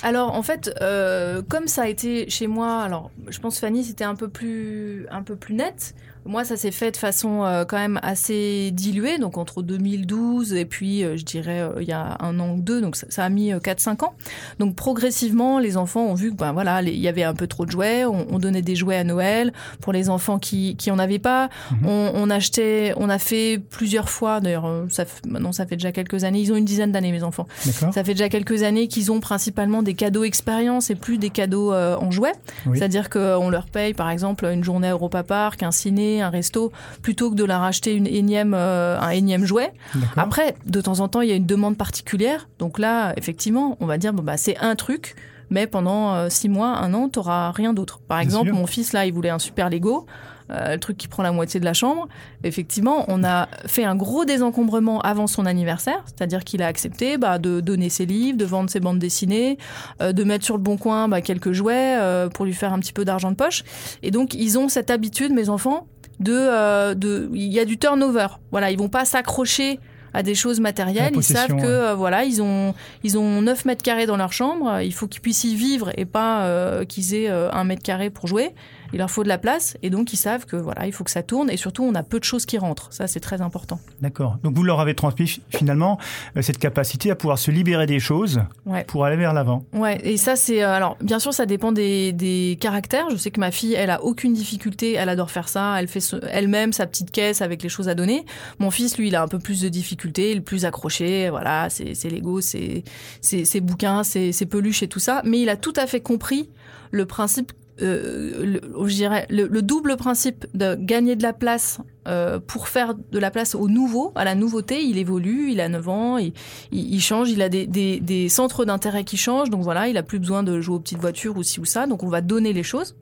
[0.01, 4.03] Alors en fait, euh, comme ça a été chez moi, alors je pense Fanny c'était
[4.03, 5.93] un peu plus un peu plus net.
[6.29, 10.65] Moi, ça s'est fait de façon euh, quand même assez diluée, donc entre 2012 et
[10.65, 13.25] puis euh, je dirais euh, il y a un an ou deux, donc ça, ça
[13.25, 14.13] a mis 4-5 ans.
[14.59, 17.47] Donc progressivement, les enfants ont vu que ben voilà, les- il y avait un peu
[17.47, 18.05] trop de jouets.
[18.05, 19.51] On, on donnait des jouets à Noël
[19.81, 21.49] pour les enfants qui qui en avaient pas.
[21.83, 24.39] On, on achetait, on a fait plusieurs fois.
[24.39, 26.41] D'ailleurs, ça maintenant ça fait déjà quelques années.
[26.41, 27.47] Ils ont une dizaine d'années mes enfants.
[27.91, 31.73] Ça fait déjà quelques années qu'ils ont principalement des cadeaux expérience et plus des cadeaux
[31.73, 32.33] en jouets.
[32.67, 32.77] Oui.
[32.77, 36.71] C'est-à-dire qu'on leur paye par exemple une journée à Europa Park, un ciné, un resto,
[37.01, 39.71] plutôt que de leur acheter une énième, euh, un énième jouet.
[40.17, 42.47] Après, de temps en temps, il y a une demande particulière.
[42.59, 45.15] Donc là, effectivement, on va dire, bon, bah, c'est un truc.
[45.49, 47.99] Mais pendant euh, six mois, un an, tu rien d'autre.
[48.07, 48.55] Par Bien exemple, sûr.
[48.55, 50.05] mon fils, là, il voulait un super Lego.
[50.51, 52.07] euh, le truc qui prend la moitié de la chambre.
[52.43, 57.37] Effectivement, on a fait un gros désencombrement avant son anniversaire, c'est-à-dire qu'il a accepté bah,
[57.37, 59.57] de donner ses livres, de vendre ses bandes dessinées,
[60.01, 62.79] euh, de mettre sur le bon coin bah, quelques jouets euh, pour lui faire un
[62.79, 63.63] petit peu d'argent de poche.
[64.01, 65.87] Et donc, ils ont cette habitude, mes enfants,
[66.19, 68.27] de, euh, de, il y a du turnover.
[68.51, 69.79] Voilà, ils vont pas s'accrocher
[70.13, 71.13] à des choses matérielles.
[71.15, 74.81] Ils savent que euh, voilà, ils ont ils ont 9 mètres carrés dans leur chambre.
[74.81, 78.09] Il faut qu'ils puissent y vivre et pas euh, qu'ils aient euh, un mètre carré
[78.09, 78.51] pour jouer.
[78.93, 81.11] Il leur faut de la place et donc ils savent que voilà, il faut que
[81.11, 82.87] ça tourne et surtout on a peu de choses qui rentrent.
[82.91, 83.79] Ça c'est très important.
[84.01, 84.37] D'accord.
[84.43, 85.99] Donc, vous leur avez transmis fi- finalement
[86.37, 88.83] euh, cette capacité à pouvoir se libérer des choses Ouais.
[88.85, 89.63] pour aller vers l'avant.
[89.73, 93.09] Ouais, et ça c'est euh, alors bien sûr ça dépend des, des caractères.
[93.09, 95.99] Je sais que ma fille, elle a aucune difficulté, elle adore faire ça, elle fait
[96.31, 98.25] elle-même sa petite caisse avec les choses à donner.
[98.59, 101.67] Mon fils, lui, il a un peu plus de difficultés, il est plus accroché, voilà,
[101.69, 102.83] c'est Lego, c'est
[103.21, 105.99] c'est ses bouquins, c'est ses peluches et tout ça, mais il a tout à fait
[106.01, 106.49] compris
[106.91, 107.51] le principe
[107.81, 112.67] euh, le, je dirais le, le double principe de gagner de la place euh, pour
[112.67, 114.83] faire de la place au nouveau, à la nouveauté.
[114.83, 116.33] Il évolue, il a 9 ans, il,
[116.71, 119.49] il, il change, il a des, des, des centres d'intérêt qui changent.
[119.49, 121.87] Donc voilà, il a plus besoin de jouer aux petites voitures ou ci ou ça.
[121.87, 122.95] Donc on va donner les choses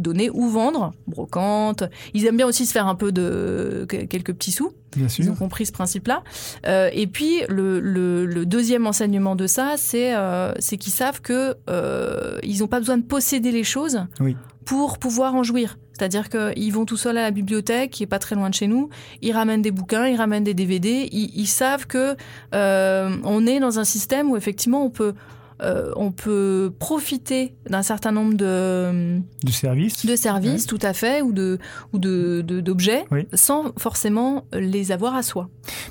[0.00, 1.84] donner ou vendre, brocante.
[2.14, 4.72] Ils aiment bien aussi se faire un peu de que- quelques petits sous.
[4.96, 6.22] Bien Ils ont compris ce principe-là.
[6.66, 11.20] Euh, et puis le, le, le deuxième enseignement de ça, c'est euh, c'est qu'ils savent
[11.20, 14.36] que euh, ils n'ont pas besoin de posséder les choses Oui.
[14.64, 15.78] pour pouvoir en jouir.
[15.96, 18.66] C'est-à-dire qu'ils vont tout seuls à la bibliothèque, qui est pas très loin de chez
[18.66, 18.88] nous.
[19.20, 21.08] Ils ramènent des bouquins, ils ramènent des DVD.
[21.12, 22.16] Ils, ils savent que
[22.52, 25.14] on est dans un système où effectivement on peut
[25.62, 30.06] euh, on peut profiter d'un certain nombre de Du service.
[30.06, 31.58] de services, tout à fait, ou de
[31.92, 33.26] ou de d'objets, Oui.
[33.34, 35.48] sans forcément les avoir à soi.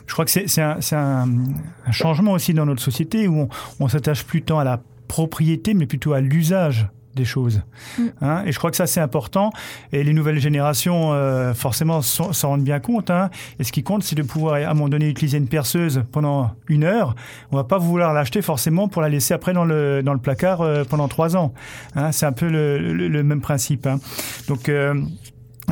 [0.07, 1.27] Je crois que c'est c'est un, c'est un-
[1.85, 3.49] un changement aussi dans notre société où on,
[3.79, 7.61] on s'attache plus tant à la propriété, mais plutôt à l'usage des choses.
[7.97, 8.03] Mm.
[8.21, 9.51] Hein, et je crois que ça, c'est important.
[9.91, 13.09] Et les nouvelles générations, euh, forcément, s'en rendent bien compte.
[13.09, 13.29] Hein.
[13.59, 16.51] Et ce qui compte, c'est de pouvoir, à un moment donné, utiliser une perceuse pendant
[16.67, 17.15] une heure.
[17.51, 20.61] On va pas vouloir l'acheter forcément pour la laisser après dans le, dans le placard
[20.61, 21.53] euh, pendant trois ans.
[21.95, 23.87] Hein, c'est un peu le, le- le même principe.
[24.47, 24.69] Donc...
[24.69, 24.93] euh,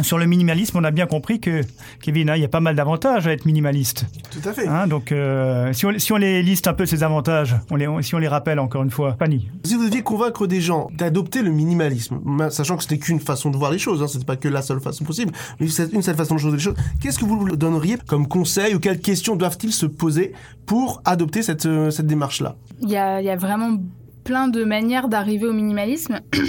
[0.03, 1.61] sur le minimalisme, on a bien compris que,
[2.01, 4.05] Kevin, hein, il y a pas mal d'avantages à être minimaliste.
[4.31, 4.67] Tout à fait.
[4.67, 7.87] Hein, donc, euh, si, on, si on les liste un peu ces avantages, on les,
[8.01, 9.47] si on les rappelle encore une fois, Fanny.
[9.63, 13.49] Si vous deviez convaincre des gens d'adopter le minimalisme, ma- sachant que c'était qu'une façon
[13.49, 16.01] de voir les choses, hein, c'était pas que la seule façon possible, mais c'est une
[16.01, 18.99] seule façon de voir les choses, qu'est-ce que vous leur donneriez comme conseil ou quelles
[19.01, 20.33] questions doivent-ils se poser
[20.65, 22.55] pour adopter cette, euh, cette démarche-là?
[22.81, 23.77] Il y a, il y a vraiment
[24.23, 26.19] plein de manières d'arriver au minimalisme.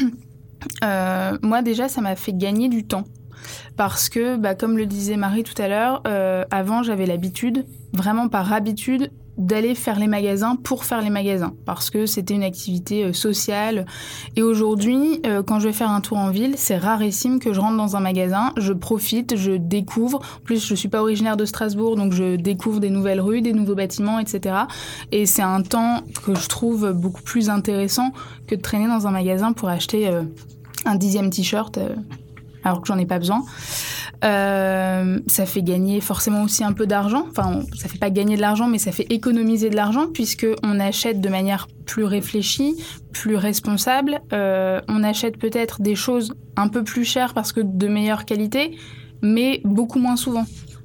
[0.85, 3.05] Euh, moi, déjà, ça m'a fait gagner du temps.
[3.77, 8.29] Parce que, bah, comme le disait Marie tout à l'heure, euh, avant, j'avais l'habitude, vraiment
[8.29, 13.05] par habitude, d'aller faire les magasins pour faire les magasins, parce que c'était une activité
[13.05, 13.87] euh, sociale.
[14.35, 17.61] Et aujourd'hui, euh, quand je vais faire un tour en ville, c'est rarissime que je
[17.61, 20.19] rentre dans un magasin, je profite, je découvre.
[20.19, 23.53] En plus, je suis pas originaire de Strasbourg, donc je découvre des nouvelles rues, des
[23.53, 24.57] nouveaux bâtiments, etc.
[25.13, 28.13] Et c'est un temps que je trouve beaucoup plus intéressant
[28.49, 30.11] que de traîner dans un magasin pour acheter
[30.85, 31.79] un dixième t-shirt
[32.65, 33.45] alors que j'en ai pas besoin.
[34.25, 37.27] Euh, ça fait gagner forcément aussi un peu d'argent.
[37.31, 40.81] Enfin, ça fait pas gagner de l'argent, mais ça fait économiser de l'argent puisque on
[40.81, 42.75] achète de manière plus réfléchie,
[43.13, 44.21] plus responsable.
[44.33, 48.77] Euh, on achète peut-être des choses un peu plus chères parce que de meilleure qualité,
[49.23, 50.45] mais beaucoup moins souvent.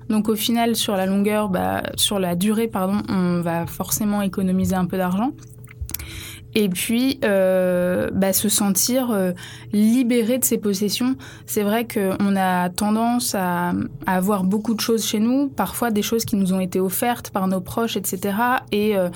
[0.09, 4.75] Donc au final, sur la longueur, bah, sur la durée, pardon, on va forcément économiser
[4.75, 5.31] un peu d'argent
[6.55, 9.31] et puis euh, bah, se sentir euh,
[9.71, 11.15] libéré de ses possessions.
[11.45, 13.73] C'est vrai qu'on a tendance à,
[14.05, 17.29] à, avoir beaucoup de choses chez nous, parfois des choses qui nous ont été offertes
[17.31, 18.37] par nos proches, etc.
[18.71, 19.09] Et euh,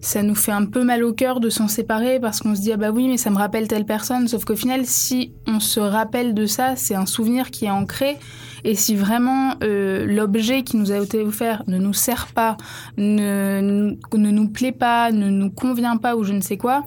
[0.00, 2.72] ça nous fait un peu mal au cœur de s'en séparer parce qu'on se dit
[2.72, 4.28] ah bah oui mais ça me rappelle telle personne.
[4.28, 8.16] Sauf qu'au final si on se rappelle de ça c'est un souvenir qui est ancré.
[8.64, 12.56] Et si vraiment euh, l'objet qui nous a été offert ne nous sert pas,
[12.96, 16.84] ne, ne nous plaît pas, ne nous convient pas ou je ne sais quoi,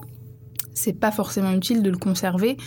[0.73, 2.57] c'est pas forcément utile de le conserver.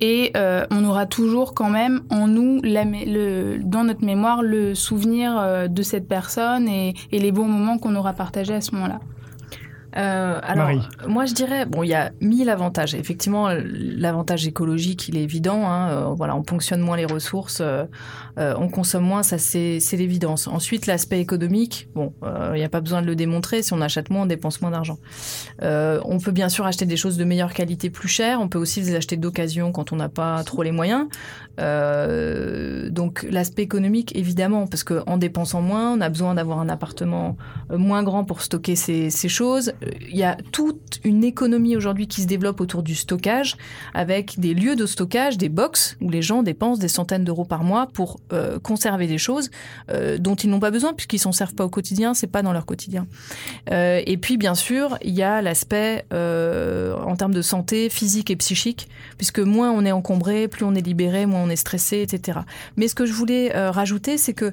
[0.00, 5.68] Et euh, on aura toujours quand même en nous dans notre mémoire le souvenir euh,
[5.68, 9.00] de cette personne et les bons moments qu'on aura partagés à ce moment-là.
[9.96, 10.70] Euh, alors,
[11.06, 12.94] moi je dirais, bon, il y a mille avantages.
[12.94, 15.66] Effectivement, l'avantage écologique, il est évident.
[15.66, 17.84] Hein, euh, voilà, on ponctionne moins les ressources, euh,
[18.38, 20.46] euh on consomme moins, ça c'est l'évidence.
[20.46, 23.62] Ensuite, l'aspect économique, bon, il n'y a pas besoin de le démontrer.
[23.62, 24.98] Si on achète moins, on dépense moins d'argent.
[25.60, 28.40] on peut bien sûr acheter des choses de meilleure qualité plus chères.
[28.40, 31.06] On peut aussi les acheter d'occasion quand on n'a pas trop les moyens.
[31.58, 37.36] Donc l'aspect économique, évidemment, parce qu'en dépensant moins, on a besoin d'avoir un appartement
[37.70, 39.72] moins grand pour stocker ces, choses
[40.12, 43.56] il y a toute une économie aujourd'hui qui se développe autour du stockage,
[43.94, 47.64] avec des lieux de stockage, des box, où les gens dépensent des centaines d'euros par
[47.64, 49.50] mois pour euh, conserver des choses
[49.90, 52.52] euh, dont ils n'ont pas besoin, puisqu'ils s'en servent pas au quotidien, c'est pas dans
[52.52, 53.06] leur quotidien.
[53.70, 58.36] Euh, et puis, bien sûr, il y a l'aspect en termes de santé physique et
[58.36, 62.40] psychique, puisque moins on est encombré, plus on est libéré, moins on est stressé, etc.
[62.76, 64.52] Mais ce que je voulais rajouter, c'est que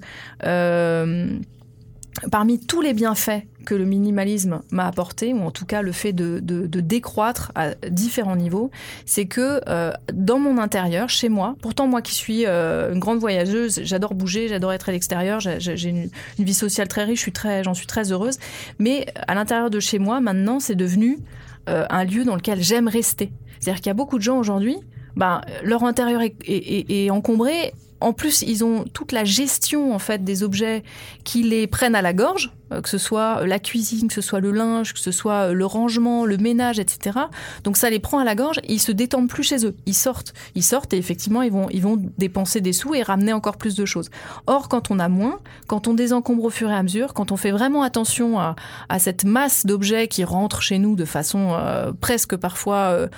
[2.32, 6.14] parmi tous les bienfaits que le minimalisme m'a apporté, ou en tout cas le fait
[6.14, 8.72] de, décroître à différents niveaux,
[9.06, 13.20] c'est que euh, dans mon intérieur, chez moi, pourtant moi qui suis euh, une grande
[13.20, 16.10] voyageuse, j'adore bouger, j'adore être à l'extérieur, j'ai une,
[16.40, 17.30] vie sociale très riche,
[17.64, 18.38] j'en suis, très heureuse,
[18.80, 21.20] mais à l'intérieur de chez moi, maintenant, c'est devenu
[21.68, 23.32] euh, un lieu dans lequel j'aime rester.
[23.60, 24.78] C'est-à-dire qu'il y a beaucoup de gens aujourd'hui,
[25.20, 30.44] ben, leur intérieur est encombré en plus, ils ont toute la gestion en fait des
[30.44, 30.84] objets
[31.24, 32.52] qui les prennent à la gorge.
[32.72, 35.54] Euh, que ce soit la cuisine, que ce soit le linge, que ce soit euh,
[35.54, 37.18] le rangement, le ménage, etc.
[37.64, 40.34] Donc ça les prend à la gorge, ils se détendent plus chez eux, ils sortent,
[40.56, 43.76] ils sortent et effectivement ils vont, ils vont dépenser des sous et ramener encore plus
[43.76, 44.10] de choses.
[44.48, 47.38] Or quand on a moins, quand on désencombre au fur et à mesure, quand on
[47.38, 48.56] fait vraiment attention à,
[48.88, 53.10] à cette masse d'objets qui rentrent chez nous de façon euh, presque parfois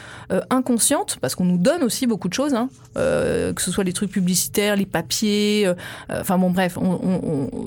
[0.49, 4.11] inconsciente, parce qu'on nous donne aussi beaucoup de choses, hein, que ce soit les trucs
[4.11, 5.71] publicitaires, les papiers,
[6.09, 6.77] enfin bon bref,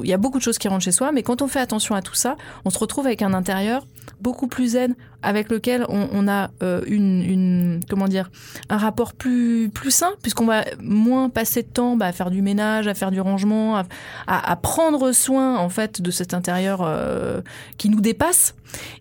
[0.03, 1.74] il y a beaucoup de choses qui rentrent chez soi, mais quand on fait attention
[1.75, 3.85] attention à tout ça, on se retrouve avec un intérieur
[4.21, 8.31] beaucoup plus zen, avec lequel on, a euh, une, comment dire,
[8.69, 12.41] un rapport plus plus sain, puisqu'on va moins passer de temps bah, à faire du
[12.41, 13.83] ménage, à faire du rangement,
[14.27, 17.41] à, prendre soin en fait de cet intérieur euh,
[17.77, 18.55] qui nous dépasse,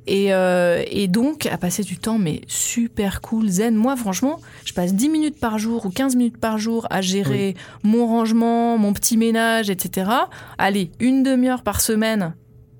[0.09, 3.76] euh, et, donc à passer du temps mais super cool, zen.
[3.76, 7.55] Moi franchement, je passe 10 minutes par jour ou 15 minutes par jour à gérer
[7.84, 10.09] mon rangement, mon petit ménage, etc.
[10.57, 12.34] Allez, une demi-heure par semaine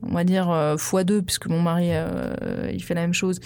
[0.10, 2.36] on va dire euh, fois deux puisque mon mari euh,
[2.74, 3.40] il fait la même chose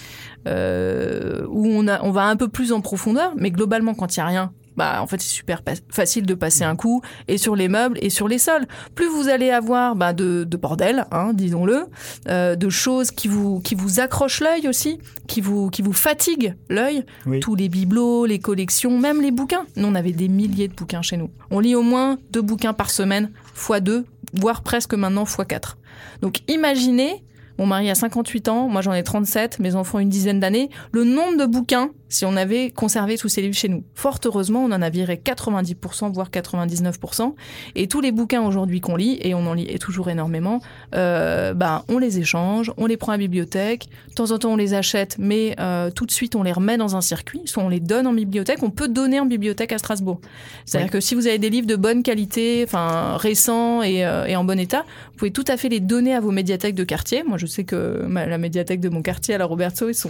[0.47, 4.19] euh, où on a on va un peu plus en profondeur mais globalement quand il
[4.19, 7.55] y a rien bah en fait c'est super facile de passer un coup et sur
[7.55, 8.67] les meubles et sur les sols.
[8.93, 11.85] Plus vous allez avoir bah, de, de bordel hein, disons-le
[12.27, 17.05] de choses qui vous qui vous accrochent l'œil aussi qui vous qui vous fatiguent l'œil.
[17.41, 19.65] Tous les bibelots les collections même les bouquins.
[19.77, 21.31] Nous on avait des milliers de bouquins chez nous.
[21.49, 25.77] On lit au moins deux bouquins par semaine fois deux voire presque maintenant fois quatre.
[26.21, 27.23] Donc imaginez,
[27.57, 31.03] mon mari a 58 ans, moi j'en ai 37, mes enfants une dizaine d'années, le
[31.03, 33.83] nombre de bouquins si on avait conservé tous ces livres chez nous.
[33.93, 37.33] Fort heureusement, on en a viré 90%, voire 99%.
[37.75, 40.61] Et tous les bouquins aujourd'hui qu'on lit, et on en lit toujours énormément,
[40.95, 43.87] euh, ben, on les échange, on les prend à la bibliothèque.
[44.09, 46.77] De temps en temps, on les achète, mais euh, tout de suite, on les remet
[46.77, 47.41] dans un circuit.
[47.45, 50.19] Soit on les donne en bibliothèque, on peut donner en bibliothèque à Strasbourg.
[50.65, 54.35] C'est-à-dire que si vous avez des livres de bonne qualité, enfin récents et, euh, et
[54.35, 57.23] en bon état, vous pouvez tout à fait les donner à vos médiathèques de quartier.
[57.23, 60.09] Moi, je sais que ma- la médiathèque de mon quartier à la Roberto, ils sont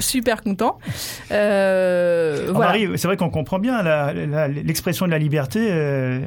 [0.00, 0.78] super contents.
[1.30, 2.68] Euh, voilà.
[2.70, 3.82] Marie, c'est vrai qu'on comprend bien
[4.48, 5.68] l'expression de la liberté.
[5.70, 6.20] euh,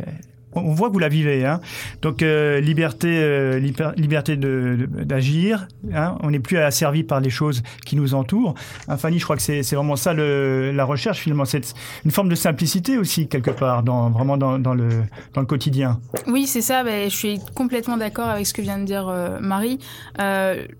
[0.54, 1.46] on voit que vous la vivez.
[1.46, 1.60] Hein.
[2.02, 5.68] Donc, euh, liberté, euh, liber- liberté de- de- d'agir.
[5.94, 6.18] hein.
[6.22, 8.56] On n'est plus asservi par les choses qui nous entourent.
[8.88, 11.46] Hein, Fanny, je crois que c'est vraiment ça le- la recherche, finalement.
[11.46, 11.74] C'est
[12.06, 14.90] une forme de simplicité aussi, quelque part, dans, vraiment dans, dans le,
[15.34, 16.00] dans le quotidien.
[16.28, 16.84] Oui, c'est ça.
[16.84, 19.80] ben, je suis complètement d'accord avec ce que vient de dire euh, Marie.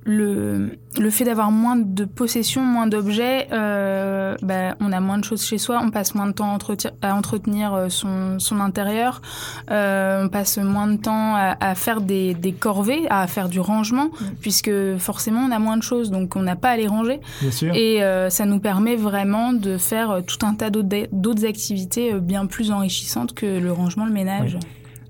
[0.06, 5.44] Le, le fait d'avoir moins de possessions, moins d'objets, ben, on a moins de choses
[5.46, 9.22] chez soi, on passe moins de temps à, entreti- à entretenir son, son intérieur,
[9.72, 13.60] euh, on passe moins de temps à, à faire des, des corvées, à faire du
[13.60, 14.10] rangement,
[14.42, 17.20] puisque forcément on a moins de choses, donc on n'a pas à les ranger.
[17.42, 17.74] Bien sûr.
[17.76, 22.46] Et euh, ça nous permet vraiment de faire euh, tout un tas d'autres activités bien
[22.46, 24.58] plus enrichissantes que le rangement, le ménage.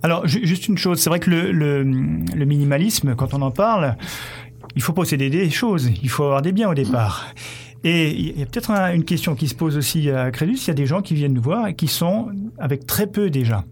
[0.02, 3.52] Alors, ju- juste une chose, c'est vrai que le, le- le minimalisme, quand on en
[3.52, 3.98] parle,
[4.76, 7.28] il faut posséder des choses, il faut avoir des biens au départ.
[7.84, 10.68] Et il y a peut-être un- une question qui se pose aussi à Crédus, il
[10.68, 12.28] y a des gens qui viennent nous voir et qui sont
[12.58, 13.64] avec très peu déjà.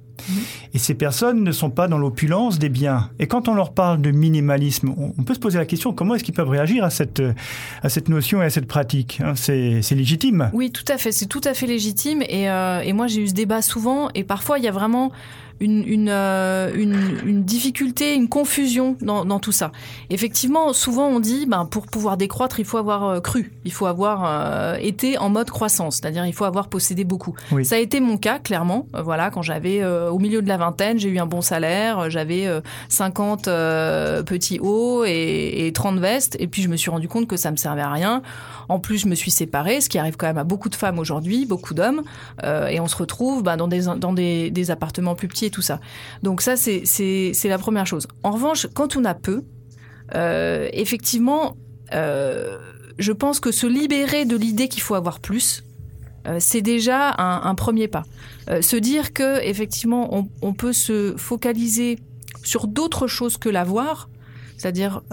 [0.74, 3.10] Et ces personnes ne sont pas dans l'opulence des biens.
[3.20, 6.24] Et quand on leur parle de minimalisme, on, peut se poser la question comment est-ce
[6.24, 7.22] qu'ils peuvent réagir à cette,
[7.84, 9.34] à cette notion et à cette pratique hein?
[9.36, 10.50] C'est légitime.
[10.54, 11.12] Oui, tout à fait.
[11.12, 12.24] C'est tout à fait légitime.
[12.32, 14.10] Euh, et moi, j'ai eu ce débat souvent.
[14.16, 15.12] Et parfois, il y a vraiment
[15.60, 16.96] une, une, euh, une,
[17.26, 19.72] une difficulté, une confusion dans, dans tout ça.
[20.10, 23.52] Effectivement, souvent, on dit, ben, pour pouvoir décroître, il faut avoir euh, cru.
[23.66, 25.98] Il faut avoir euh, été en mode croissance.
[25.98, 27.36] C'est-à-dire, il faut avoir possédé beaucoup.
[27.52, 27.66] Oui.
[27.66, 28.88] Ça a été mon cas, clairement.
[28.94, 32.10] Voilà, quand j'avais euh, au milieu de la vingtaine, j'ai eu un bon salaire.
[32.10, 36.38] J'avais euh, 50 euh, petits hauts et, et 30 vestes.
[36.40, 38.22] Et puis, je me suis rendu compte que ça me servait à rien.
[38.70, 41.00] En plus, je me suis séparée, ce qui arrive quand même à beaucoup de femmes
[41.00, 42.04] aujourd'hui, beaucoup d'hommes,
[42.44, 45.80] euh, et on se retrouve bah, dans, des, appartements plus petits et tout ça.
[46.24, 46.84] Donc ça, c'est-
[47.48, 48.08] la première chose.
[48.24, 49.44] En revanche, quand on a peu,
[50.16, 51.56] euh, effectivement,
[51.94, 52.58] euh,
[53.00, 55.64] je pense que se libérer de l'idée qu'il faut avoir plus,
[56.40, 58.04] c'est déjà un, premier pas.
[58.60, 62.00] Se dire que effectivement, on, peut se focaliser
[62.44, 64.10] sur d'autres choses que l'avoir,
[64.58, 65.04] c'est-à-dire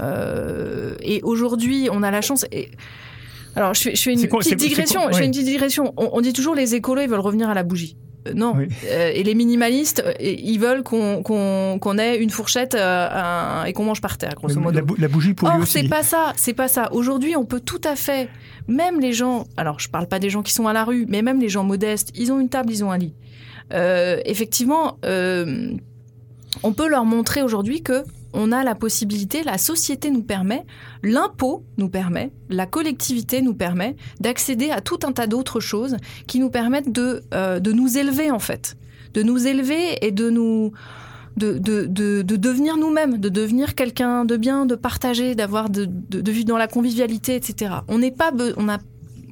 [1.00, 2.44] et aujourd'hui, on a la chance.
[3.56, 5.00] Alors, je fais, je fais une quoi- petite digression.
[5.02, 5.26] quoi- Je fais ouais.
[5.26, 5.92] une petite digression.
[5.96, 7.96] On, on dit toujours les écolos, ils veulent revenir à la bougie.
[8.26, 8.54] Euh, non.
[8.56, 13.84] Euh, et les minimalistes, euh, ils veulent qu'on ait une fourchette euh, un- et qu'on
[13.84, 14.76] mange par terre, grosso modo.
[14.76, 16.90] La, bou- la bougie pour Or, c'est pas ça, c'est pas ça.
[16.92, 18.28] Aujourd'hui, on peut tout à fait,
[18.66, 21.20] même les gens, alors je parle pas des gens qui sont à la rue, mais
[21.22, 23.14] même les gens modestes, ils ont une table, ils ont un lit.
[24.24, 24.98] Effectivement,
[26.62, 30.66] on peut leur montrer aujourd'hui que on a la possibilité, la société nous permet,
[31.02, 36.40] l'impôt nous permet, la collectivité nous permet d'accéder à tout un tas d'autres choses qui
[36.40, 38.76] nous permettent de, euh, de nous élever en fait,
[39.14, 40.72] de nous élever et de nous
[41.36, 45.88] de, de, de, de devenir nous-mêmes, de devenir quelqu'un de bien, de partager, d'avoir de,
[46.30, 47.76] vivre dans la convivialité, etc.
[47.88, 48.78] On n'est pas, on a,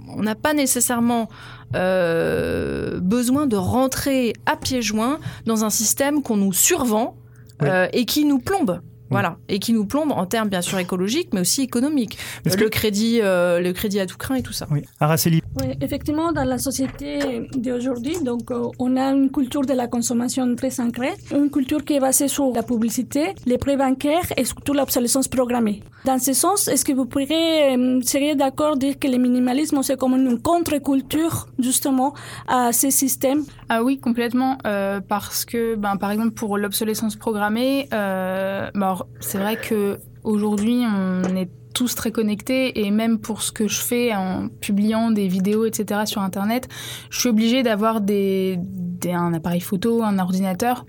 [0.09, 1.29] on n'a pas nécessairement
[1.77, 7.17] euh, besoin de rentrer à pieds joints dans un système qu'on nous survend
[7.63, 8.81] euh, et qui nous plombe.
[9.13, 12.19] Voilà, et qui nous plombe en termes bien sûr écologiques, mais aussi économiques.
[12.45, 14.67] Est-ce Euh, que- Le crédit, euh, le crédit à tout craint et tout ça.
[14.71, 14.83] Oui.
[15.01, 15.41] Araceli.
[15.61, 20.45] Oui, effectivement, dans la société d'aujourd'hui, donc, euh, on a une culture de la consommation
[20.57, 24.73] très ancrée, une culture qui est basée sur la publicité, les prêts bancaires et surtout
[24.73, 25.83] l'obsolescence programmée.
[26.05, 29.97] Dans ce sens, est-ce que vous pourriez, euh, seriez d'accord dire que le minimalisme, c'est
[29.99, 32.15] comme une contre-culture, justement,
[32.49, 33.45] à ces systèmes?
[33.69, 34.57] Ah oui, complètement.
[34.67, 40.83] euh, parce que, ben, par exemple, pour l'obsolescence programmée, euh, ben, c'est vrai que aujourd'hui,
[40.87, 45.29] on est tous très connectés et même pour ce que je fais en publiant des
[45.29, 46.03] vidéos, etc.
[46.05, 46.69] sur Internet,
[47.11, 50.85] je suis obligée d'avoir un appareil photo, un ordinateur.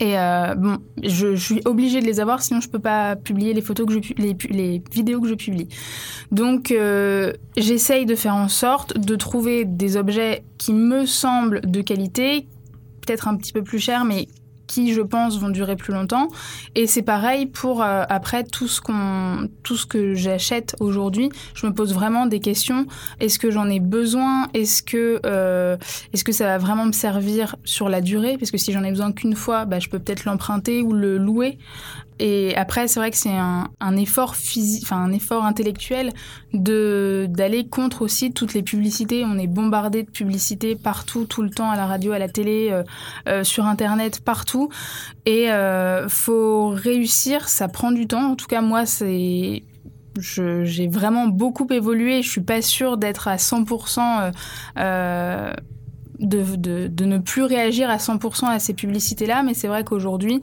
[0.00, 3.62] Et euh, bon, je, suis obligée de les avoir, sinon je peux pas publier les
[3.62, 5.66] photos que je les, vidéos que je publie.
[6.30, 11.80] Donc euh, j'essaye de faire en sorte de trouver des objets qui me semblent de
[11.80, 12.46] qualité,
[13.04, 14.28] peut-être un petit peu plus chers, mais
[14.68, 16.28] qui, je pense, vont durer plus longtemps.
[16.76, 21.30] Et c'est pareil pour euh, après tout ce qu'on, tout ce que j'achète aujourd'hui.
[21.54, 22.86] Je me pose vraiment des questions.
[23.18, 24.46] Est-ce que j'en ai besoin?
[24.54, 25.76] Est-ce que, euh,
[26.12, 28.38] est-ce que ça va vraiment me servir sur la durée?
[28.38, 31.18] Parce que si j'en ai besoin qu'une fois, bah, je peux peut-être l'emprunter ou le
[31.18, 31.58] louer.
[32.18, 36.12] Et après, c'est vrai que c'est un, effort physique, enfin un effort intellectuel
[36.52, 39.24] de d'aller contre aussi toutes les publicités.
[39.24, 42.68] On est bombardé de publicités partout, tout le temps, à la radio, à la télé,
[42.70, 42.82] euh,
[43.28, 44.68] euh, sur Internet, partout.
[45.26, 48.32] Et euh, faut réussir, ça prend du temps.
[48.32, 49.62] En tout cas, moi, c'est
[50.20, 52.22] j'ai vraiment beaucoup évolué.
[52.22, 54.32] Je suis pas sûre d'être à 100%.
[54.78, 55.52] Euh,
[56.18, 60.42] de, de, de, ne plus réagir à 100% à ces publicités-là, mais c'est vrai qu'aujourd'hui,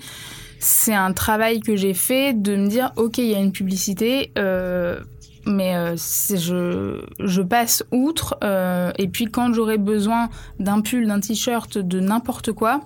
[0.66, 4.32] c'est un travail que j'ai fait de me dire, ok, il y a une publicité,
[4.36, 5.00] euh,
[5.46, 11.78] mais euh, je, passe outre, euh, et puis quand j'aurai besoin d'un pull, d'un t-shirt,
[11.78, 12.82] de n'importe quoi,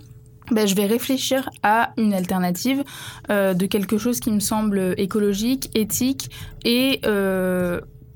[0.52, 2.84] ben, je vais réfléchir à une alternative
[3.30, 6.32] de quelque chose qui me semble écologique, éthique
[6.66, 7.00] et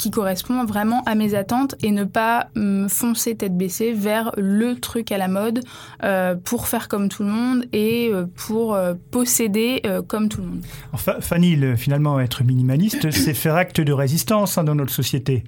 [0.03, 4.75] qui correspond vraiment à mes attentes et ne pas me foncer tête baissée vers le
[4.75, 5.63] truc à la mode
[6.03, 10.41] euh, pour faire comme tout le monde et euh, pour euh, posséder euh, comme tout
[10.41, 10.65] le monde.
[10.91, 15.45] Enfin, Fanny, le, finalement, être minimaliste, c'est faire acte de résistance hein, dans notre société.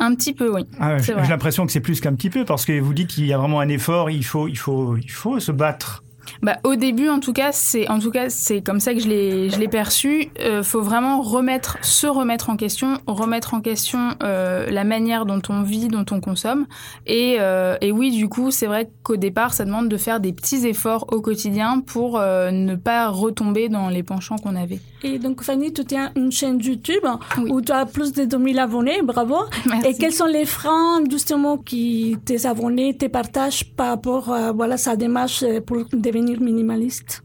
[0.00, 0.66] Un petit peu, oui.
[0.80, 3.32] Ah, J'ai l'impression que c'est plus qu'un petit peu parce que vous dites qu'il y
[3.32, 6.01] a vraiment un effort, il faut, il faut, il faut se battre.
[6.42, 9.08] Bah, au début, en tout cas, c'est en tout cas c'est comme ça que je
[9.08, 10.30] l'ai je l'ai perçu.
[10.40, 15.42] Euh, faut vraiment remettre, se remettre en question, remettre en question euh, la manière dont
[15.48, 16.66] on vit, dont on consomme.
[17.06, 20.32] Et, euh, et oui, du coup, c'est vrai qu'au départ, ça demande de faire des
[20.32, 24.80] petits efforts au quotidien pour euh, ne pas retomber dans les penchants qu'on avait.
[25.04, 27.04] Et donc, Fanny, tu tiens une chaîne YouTube
[27.48, 29.36] où tu as plus de 2000 abonnés, bravo.
[29.66, 29.88] Merci.
[29.88, 34.76] Et quels sont les freins, justement, qui tes abonnés te partagent par rapport à voilà,
[34.76, 37.22] sa démarche euh, pour devenir minimaliste?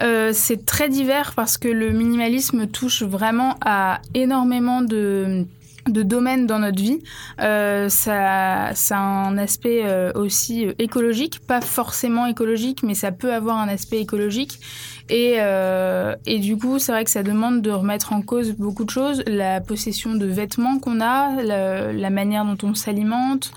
[0.00, 5.44] Euh, c'est très divers parce que le minimalisme touche vraiment à énormément de
[5.88, 7.00] de domaines dans notre vie.
[7.40, 13.12] Euh, ça, ça a un aspect euh, aussi euh, écologique, pas forcément écologique, mais ça
[13.12, 14.60] peut avoir un aspect écologique.
[15.08, 18.84] Et, euh, et du coup, c'est vrai que ça demande de remettre en cause beaucoup
[18.84, 23.52] de choses, la possession de vêtements qu'on a, la, manière dont on s'alimente.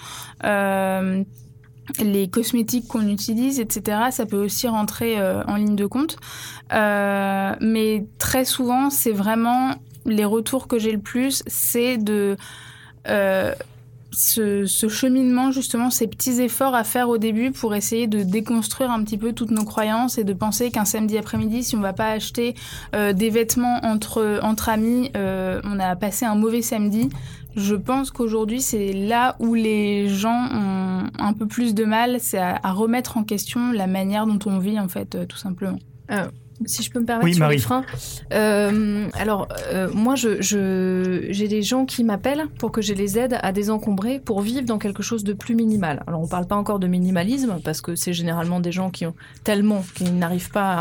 [0.45, 1.24] Euh,
[1.99, 6.18] les cosmétiques qu'on utilise, etc., ça peut aussi rentrer euh, en ligne de compte.
[6.72, 9.72] Mais très souvent, c'est vraiment
[10.06, 12.38] les retours que j'ai le plus, c'est de
[14.14, 19.03] ce, cheminement, justement, ces petits efforts à faire au début pour essayer de déconstruire un
[19.03, 22.09] petit peu toutes nos croyances et de penser qu'un samedi après-midi, si on va pas
[22.09, 22.55] acheter
[22.93, 27.09] euh, des vêtements entre, entre amis, euh, on a passé un mauvais samedi.
[27.55, 32.38] Je pense qu'aujourd'hui, c'est là où les gens ont un peu plus de mal, c'est
[32.38, 35.80] à, à remettre en question la manière dont on vit, en fait, euh, tout simplement.
[36.66, 37.55] Si je peux me permettre Oui, sur Marie.
[37.55, 37.84] les freins.
[38.34, 40.38] Euh, alors, euh, moi, je-
[41.30, 44.78] j'ai des gens qui m'appellent pour que je les aide à désencombrer pour vivre dans
[44.78, 46.03] quelque chose de plus minimal.
[46.07, 49.16] Alors, on parle pas encore de minimalisme parce que c'est généralement des gens qui ont
[49.43, 50.72] tellement qu'ils n'arrivent pas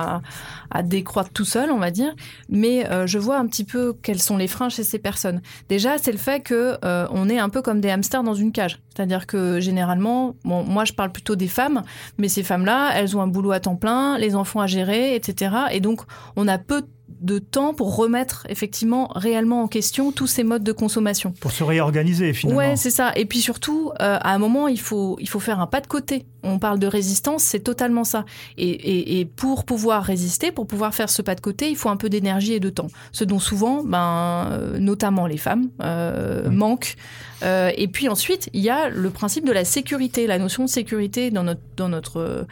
[0.71, 2.15] à, à décroître tout seuls, on va dire.
[2.49, 5.41] Mais euh, je vois un petit peu quels sont les freins chez ces personnes.
[5.69, 8.79] Déjà, c'est le fait que on est un peu comme des hamsters dans une cage.
[9.01, 11.85] C'est-à-dire que généralement, bon, moi, je parle plutôt des femmes,
[12.19, 15.57] mais ces femmes-là, elles ont un boulot à temps plein, les enfants à gérer, etc.
[15.73, 16.03] Et donc,
[16.37, 16.83] on a peu
[17.21, 21.33] de temps pour remettre effectivement réellement en question tous ces modes de consommation.
[21.41, 22.59] Pour se réorganiser, finalement.
[22.59, 23.13] Ouais, c'est ça.
[23.17, 25.87] Et puis surtout, euh, à un moment, il faut, il faut faire un pas de
[25.87, 26.27] côté.
[26.43, 28.27] On parle de résistance, c'est totalement ça.
[28.59, 31.89] Et, et, et pour pouvoir résister, pour pouvoir faire ce pas de côté, il faut
[31.89, 32.89] un peu d'énergie et de temps.
[33.13, 36.97] Ce dont souvent, ben, euh, notamment les femmes, euh, manquent.
[37.43, 40.27] Euh, et puis ensuite, il y a le principe de la sécurité.
[40.27, 42.43] La notion de sécurité dans notre, dans notre euh,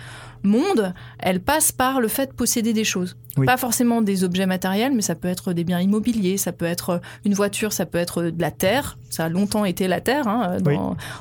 [0.43, 3.17] monde, elle passe par le fait de posséder des choses.
[3.37, 3.47] Oui.
[3.47, 7.01] Pas forcément des objets matériels, mais ça peut être des biens immobiliers, ça peut être
[7.25, 8.99] une voiture, ça peut être de la terre.
[9.11, 10.77] Ça a longtemps été la terre hein, dans- Oui.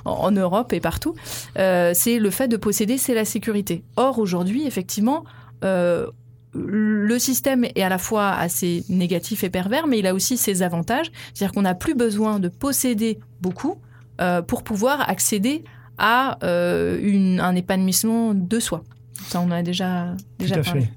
[0.06, 1.14] en, en Europe et partout.
[1.58, 3.84] Euh, c'est le fait de posséder, c'est la sécurité.
[3.98, 5.24] Or aujourd'hui, effectivement.
[5.64, 6.08] euh,
[6.54, 10.62] le système est à la fois assez négatif et pervers, mais il a aussi ses
[10.64, 11.12] avantages.
[11.34, 13.76] C'est-à-dire qu'on n'a plus besoin de posséder beaucoup
[14.22, 15.64] euh, pour pouvoir accéder
[15.98, 18.84] à euh, une- un épanouissement de soi.
[19.30, 20.88] Ça, on en a déjà, déjà parlé.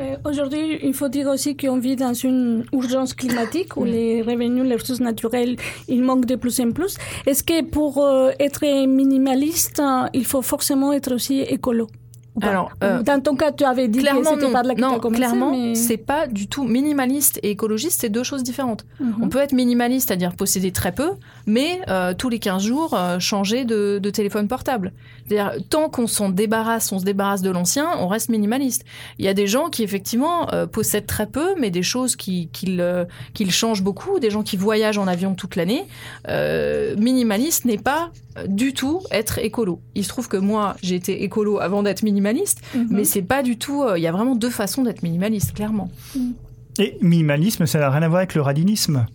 [0.00, 4.64] Euh, Aujourd'hui, il faut dire aussi qu'on vit dans une urgence climatique où les revenus,
[4.64, 6.96] les ressources naturelles, ils manquent de plus en plus.
[7.26, 8.04] Est-ce que pour
[8.40, 9.80] être minimaliste,
[10.12, 11.86] il faut forcément être aussi écolo?
[12.42, 14.52] Alors, euh, dans ton cas, tu avais dit que Clairement, c'était non.
[14.52, 15.20] par là que non commencé.
[15.20, 18.84] clairement, mais- c'est pas du tout minimaliste et écologiste, c'est deux choses différentes.
[18.98, 19.14] Mhm.
[19.22, 21.10] On peut être minimaliste, c'est-à-dire posséder très peu,
[21.46, 24.92] mais euh, tous les 15 jours, euh, changer de, de téléphone portable.
[25.28, 28.84] C'est-à-dire, tant qu'on s'en débarrasse, on se débarrasse de l'ancien, on reste minimaliste.
[29.18, 33.50] Il y a des gens qui, effectivement, possèdent très peu, mais des choses qui- qu'ils
[33.50, 35.84] changent beaucoup, des gens qui voyagent en avion toute l'année.
[36.98, 38.10] Minimaliste n'est pas
[38.48, 39.80] du tout être écolo.
[39.94, 42.23] Il se trouve que moi, j'ai été écolo avant d'être minimaliste,
[42.74, 42.88] Mhm.
[42.90, 43.82] mais c'est pas du tout.
[43.82, 45.90] euh, Il y a vraiment deux façons d'être minimaliste, clairement.
[46.78, 49.06] Et minimalisme, ça n'a rien à voir avec le radinisme.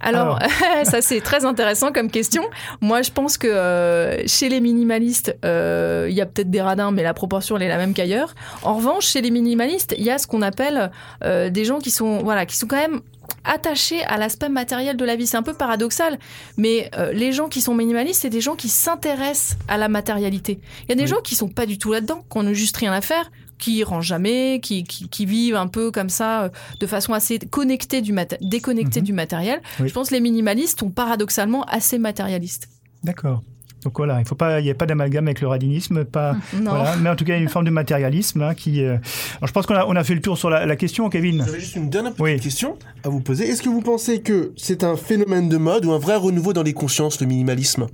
[0.00, 0.38] Alors,
[0.84, 2.42] ça c'est très intéressant comme question.
[2.80, 6.90] Moi, je pense que euh, chez les minimalistes, euh, il y a peut-être des radins,
[6.92, 8.34] mais la proportion elle est la même qu'ailleurs.
[8.62, 10.90] En revanche, chez les minimalistes, il y a ce qu'on appelle
[11.24, 13.00] euh, des gens qui sont, voilà, qui sont quand même
[13.44, 15.26] attachés à l'aspect matériel de la vie.
[15.26, 16.18] C'est un peu paradoxal,
[16.56, 20.58] mais euh, les gens qui sont minimalistes, c'est des gens qui s'intéressent à la matérialité.
[20.84, 22.92] Il y a des gens qui sont pas du tout là-dedans, qui n'ont juste rien
[22.92, 26.48] à faire, qui rangent jamais, qui, qui, qui vivent un peu comme ça, euh,
[26.80, 29.60] de façon assez connectée du déconnectée du matériel.
[29.80, 29.88] Oui.
[29.88, 32.68] Je pense que les minimalistes sont paradoxalement assez matérialistes.
[33.02, 33.42] D'accord.
[33.86, 36.32] Donc voilà, il faut pas, il n'y a pas d'amalgame avec le radinisme, pas.
[36.60, 36.72] Non.
[36.72, 38.82] Voilà, mais en tout cas, il y a une forme de matérialisme hein, qui.
[38.82, 38.96] euh,
[39.36, 41.44] Alors, je pense qu'on a, on a fait le tour sur la, la question, Kevin.
[41.46, 43.46] J'avais juste une dernière petite question à vous poser.
[43.48, 46.64] Est-ce que vous pensez que c'est un phénomène de mode ou un vrai renouveau dans
[46.64, 47.86] les consciences, le minimalisme?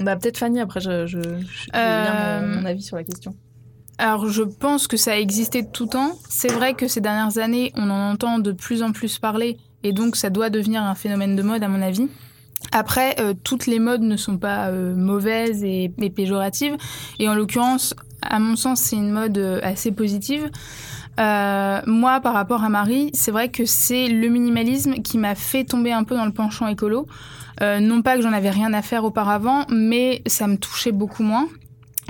[0.00, 3.36] Bah, peut-être Fanny, après, je, je, je, Euh, mon, mon avis sur la question.
[3.98, 6.18] Alors, je pense que ça a existé de tout temps.
[6.28, 9.92] C'est vrai que ces dernières années, on en entend de plus en plus parler, et
[9.92, 12.08] donc ça doit devenir un phénomène de mode, à mon avis.
[12.72, 16.76] Après, euh, toutes les modes ne sont pas euh, mauvaises et, péjoratives,
[17.18, 20.50] et en l'occurrence, à mon sens, c'est une mode euh, assez positive.
[21.18, 25.92] Moi, par rapport à Marie, c'est vrai que c'est le minimalisme qui m'a fait tomber
[25.92, 27.08] un peu dans le penchant écolo.
[27.60, 31.48] Non pas que j'en avais rien à faire auparavant, mais ça me touchait beaucoup moins.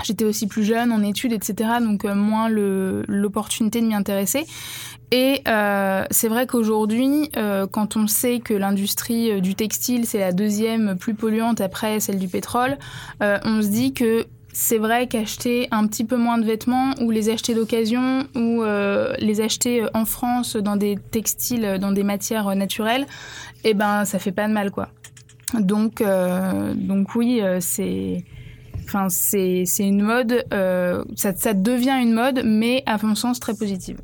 [0.03, 1.71] J'étais aussi plus jeune en études, etc.
[1.81, 4.45] Donc moins l'opportunité de m'y intéresser.
[5.11, 10.19] Et euh, c'est vrai qu'aujourd'hui, euh, quand on sait que l'industrie euh, du textile, c'est
[10.19, 12.77] la deuxième plus polluante après celle du pétrole,
[13.23, 17.09] euh, on se dit que c'est vrai qu'acheter un petit peu moins de vêtements ou
[17.09, 22.03] les acheter d'occasion ou euh, les acheter euh, en France dans des textiles, dans des
[22.03, 23.07] matières naturelles,
[23.63, 24.89] eh ben ça fait pas de mal quoi.
[25.59, 26.03] Donc,
[26.75, 28.23] donc oui, c'est,
[28.85, 30.45] enfin c'est, une mode,
[31.15, 33.97] ça, ça devient une mode, mais à mon sens très positive.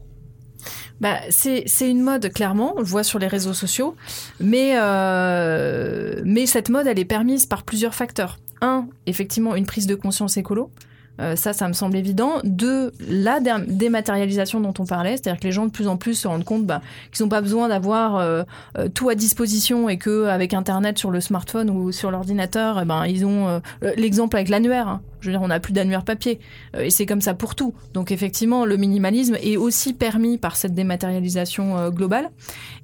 [1.01, 3.95] Bah, c'est une mode, clairement, on le voit sur les réseaux sociaux,
[4.39, 8.39] mais, euh, mais cette mode, elle est permise par plusieurs facteurs.
[8.61, 10.71] Un, effectivement, une prise de conscience écolo.
[11.19, 12.33] Euh, ça, ça me semble évident.
[12.43, 16.15] Deux, la dé- dématérialisation dont on parlait, c'est-à-dire que les gens de plus en plus
[16.15, 18.43] se rendent compte bah, qu'ils n'ont pas besoin d'avoir euh,
[18.77, 22.85] euh, tout à disposition et que avec Internet sur le smartphone ou sur l'ordinateur, eh
[22.85, 23.61] ben ils ont
[23.97, 24.87] l'exemple avec l'annuaire.
[24.87, 25.01] hein.
[25.21, 26.39] Je veux dire, on n'a plus d'annuaire papier
[26.77, 27.73] et c'est comme ça pour tout.
[27.93, 32.29] Donc effectivement, le minimalisme est aussi permis par cette dématérialisation globale.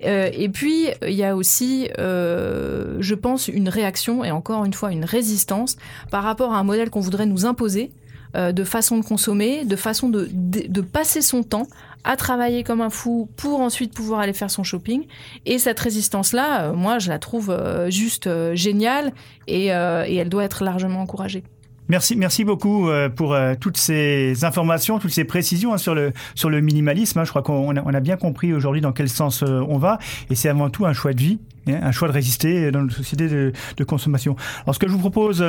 [0.01, 5.05] Et puis il y a aussi, je pense, une réaction et encore une fois une
[5.05, 5.75] résistance
[6.09, 7.91] par rapport à un modèle qu'on voudrait nous imposer
[8.35, 11.67] euh, de façon de consommer, de façon de, de, passer son temps
[12.03, 15.05] à travailler comme un fou pour ensuite pouvoir aller faire son shopping.
[15.45, 19.13] Et cette résistance-là, euh, moi, je la trouve euh, juste géniale
[19.47, 21.43] et elle doit être largement encouragée.
[21.91, 26.13] Merci, merci beaucoup euh, pour euh, toutes ces informations, toutes ces précisions hein, sur le
[26.35, 27.19] sur le minimalisme.
[27.19, 27.25] hein.
[27.25, 30.47] Je crois qu'on a, bien compris aujourd'hui dans quel sens euh, on va, et c'est
[30.47, 33.51] avant tout un choix de vie, hein, un choix de résister dans notre société de,
[33.75, 34.37] de consommation.
[34.63, 35.43] Alors, ce que je vous propose,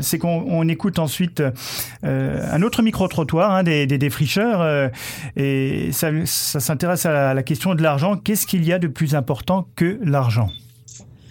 [0.00, 1.42] c'est qu'on on écoute ensuite
[2.02, 4.90] un autre micro trottoir hein, des, des défricheurs,
[5.36, 8.16] et ça, s'intéresse à la question de l'argent.
[8.16, 10.48] Qu'est-ce qu'il y a de plus important que l'argent?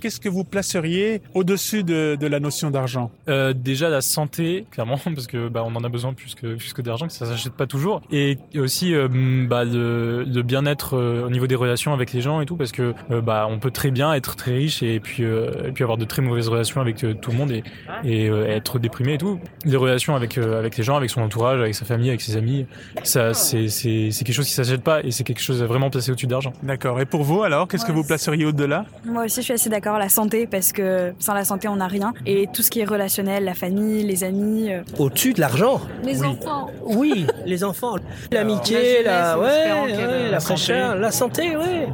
[0.05, 3.09] Qu'est-ce que vous placeriez au-dessus de, de la notion d'argent?
[3.27, 6.73] Euh, déjà la santé, clairement, parce que bah, on en a besoin plus que plus
[6.73, 9.07] que d'argent, que ça s'achète pas toujours, et aussi euh,
[9.49, 12.71] bah, le, le bien-être euh, au niveau des relations avec les gens et tout, parce
[12.71, 15.83] que euh, bah on peut très bien être très riche et puis euh, et puis
[15.83, 17.63] avoir de très mauvaises relations avec euh, tout le monde et
[18.03, 19.39] et euh, être déprimé et tout.
[19.63, 22.37] Les relations avec euh, avec les gens, avec son entourage, avec sa famille, avec ses
[22.37, 22.67] amis,
[23.01, 25.89] ça c'est c'est c'est quelque chose qui s'achète pas et c'est quelque chose à vraiment
[25.89, 26.53] placer au-dessus d'argent.
[26.61, 27.01] D'accord.
[27.01, 28.85] Et pour vous alors, qu'est-ce que vous placeriez au-delà?
[29.03, 29.94] Moi aussi, je suis assez d'accord.
[29.97, 32.13] La santé, parce que sans la santé, on n'a rien.
[32.25, 34.71] Et tout ce qui est relationnel, la famille, les amis.
[34.71, 36.27] euh, Au-dessus de l'argent Les Oui.
[36.27, 36.67] enfants.
[36.85, 37.95] Oui, les enfants.
[38.31, 39.47] L'amitié, La la, ouais,
[39.95, 40.99] qu'elle- la fraîcheur, santé.
[41.01, 41.87] la santé, ouais.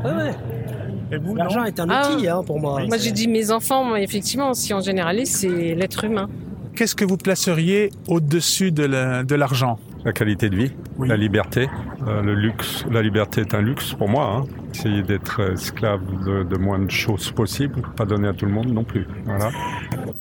[1.35, 2.37] L'argent est un outil Ah.
[2.37, 2.81] hein, pour moi.
[2.87, 6.29] Moi, j'ai dit mes enfants, moi, effectivement, si on généralise, c'est l'être humain.
[6.75, 9.77] Qu'est-ce que vous placeriez au-dessus de la- de l'argent?
[10.03, 11.69] La qualité de vie, la liberté,
[12.07, 12.85] euh, le luxe.
[12.89, 14.25] La liberté est un luxe pour moi.
[14.37, 14.45] Hein.
[14.73, 18.69] Essayer d'être esclave de, de moins de choses possibles, pas donner à tout le monde
[18.73, 19.05] non plus.
[19.25, 19.51] Voilà.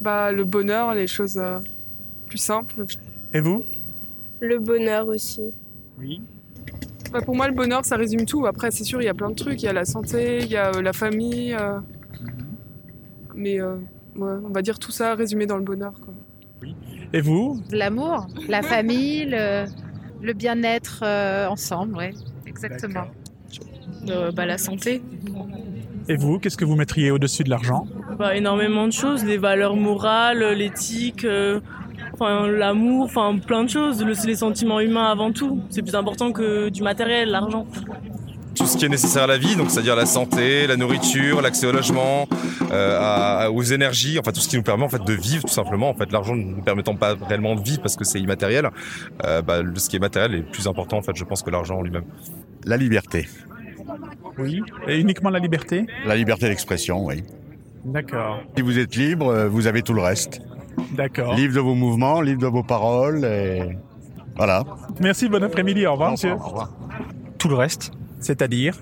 [0.02, 1.60] Bah, le bonheur, les choses euh,
[2.26, 2.84] plus simples.
[3.32, 3.64] Et vous?
[4.40, 5.42] Le bonheur aussi.
[5.98, 6.20] Oui.
[7.12, 8.44] Bah, pour moi, le bonheur, ça résume tout.
[8.46, 9.62] Après, c'est sûr, il y a plein de trucs.
[9.62, 11.54] Il y a la santé, il y a euh, la famille.
[11.54, 11.78] euh,
[13.34, 13.76] Mais euh,
[14.16, 15.92] ouais, on va dire tout ça résumé dans le bonheur.
[15.94, 16.12] Quoi.
[17.12, 19.64] Et vous L'amour, la famille, le,
[20.22, 22.12] le bien-être euh, ensemble, ouais,
[22.46, 23.04] exactement.
[24.08, 25.02] Euh, bah, la santé.
[26.08, 27.86] Et vous, qu'est-ce que vous mettriez au-dessus de l'argent
[28.18, 31.60] Bah, énormément de choses, les valeurs morales, l'éthique, euh,
[32.14, 34.02] enfin l'amour, enfin plein de choses.
[34.04, 35.60] Le- les sentiments humains avant tout.
[35.68, 37.66] C'est plus important que du matériel, l'argent.
[38.60, 41.66] Tout ce qui est nécessaire à la vie, donc c'est-à-dire la santé, la nourriture, l'accès
[41.66, 42.28] au logement,
[42.70, 45.52] euh, à- aux énergies, enfin tout ce qui nous permet en fait de vivre tout
[45.54, 45.88] simplement.
[45.88, 48.68] En fait, l'argent ne nous permettant pas réellement de vivre parce que c'est immatériel,
[49.24, 51.78] euh, bah, ce qui est matériel est plus important en fait, je pense que l'argent
[51.78, 52.04] en lui-même.
[52.66, 53.26] La liberté.
[54.36, 54.60] Oui.
[54.86, 55.86] Et uniquement la liberté?
[56.04, 57.24] La liberté d'expression, oui.
[57.86, 58.40] D'accord.
[58.54, 60.42] Si vous êtes libre, euh, vous avez tout le reste.
[60.92, 61.32] D'accord.
[61.34, 63.62] Libre de vos mouvements, libre de vos paroles, et
[64.36, 64.64] voilà.
[65.00, 65.86] Merci, bon après-midi.
[65.86, 66.32] Au revoir, monsieur.
[66.32, 66.70] Au revoir.
[67.38, 67.92] Tout le reste.
[68.20, 68.76] C'est-à-dire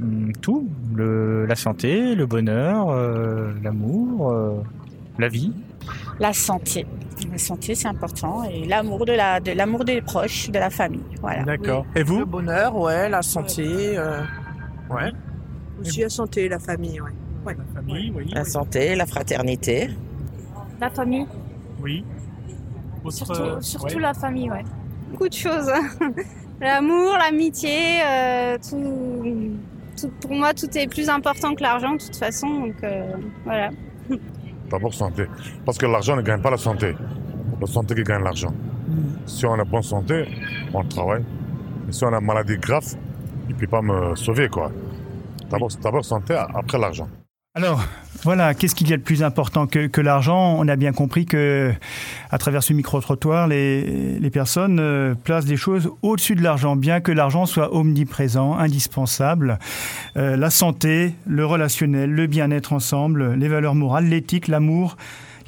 [0.00, 0.68] Hum, Tout.
[0.94, 4.62] Le, la santé, le bonheur, euh, l'amour, euh,
[5.18, 5.52] la vie.
[6.20, 6.86] La santé.
[7.32, 8.44] La santé, c'est important.
[8.44, 11.00] Et l'amour de la, de l'amour des proches, de la famille.
[11.22, 11.44] Voilà.
[11.44, 11.86] D'accord.
[11.94, 13.96] Et vous Le bonheur, ouais, la santé.
[13.96, 14.20] euh,
[14.90, 15.12] ouais.
[15.80, 17.10] Aussi la santé, la famille, ouais.
[17.46, 17.56] ouais.
[17.74, 18.30] La famille, oui.
[18.34, 19.90] La santé, la fraternité.
[20.80, 21.26] La famille.
[21.82, 22.04] Oui.
[23.08, 24.64] Surtout, surtout la famille, ouais.
[25.10, 25.70] Beaucoup de choses.
[26.60, 29.56] L'amour, l'amitié, euh, tout,
[30.00, 32.48] tout- Pour moi, tout est plus important que l'argent, de toute façon.
[32.48, 33.12] Donc euh,
[33.44, 33.70] voilà.
[34.70, 35.26] D'abord santé.
[35.64, 36.94] Parce que l'argent ne gagne pas la santé.
[37.60, 38.52] La santé qui gagne l'argent.
[39.26, 40.26] Si on a bonne santé,
[40.74, 41.24] on travaille.
[41.86, 42.84] Mais si on a une maladie grave,
[43.48, 44.70] il ne peut pas me sauver, quoi.
[45.50, 47.08] D'abord, d'abord santé, après l'argent.
[47.56, 47.82] Alors,
[48.22, 50.58] voilà, qu'est-ce qu'il y a de plus important que, l'argent?
[50.58, 51.72] On a bien compris que,
[52.30, 57.12] à travers ce micro-trottoir, les, personnes euh, placent des choses au-dessus de l'argent, bien que
[57.12, 59.58] l'argent soit omniprésent, indispensable.
[60.18, 64.98] Euh, la santé, le relationnel, le bien-être ensemble, les valeurs morales, l'éthique, l'amour.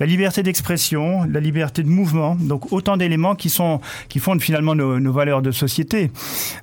[0.01, 4.77] La liberté d'expression, la liberté de mouvement, donc autant d'éléments qui sont qui fondent finalement
[4.77, 6.11] nos, nos valeurs de société.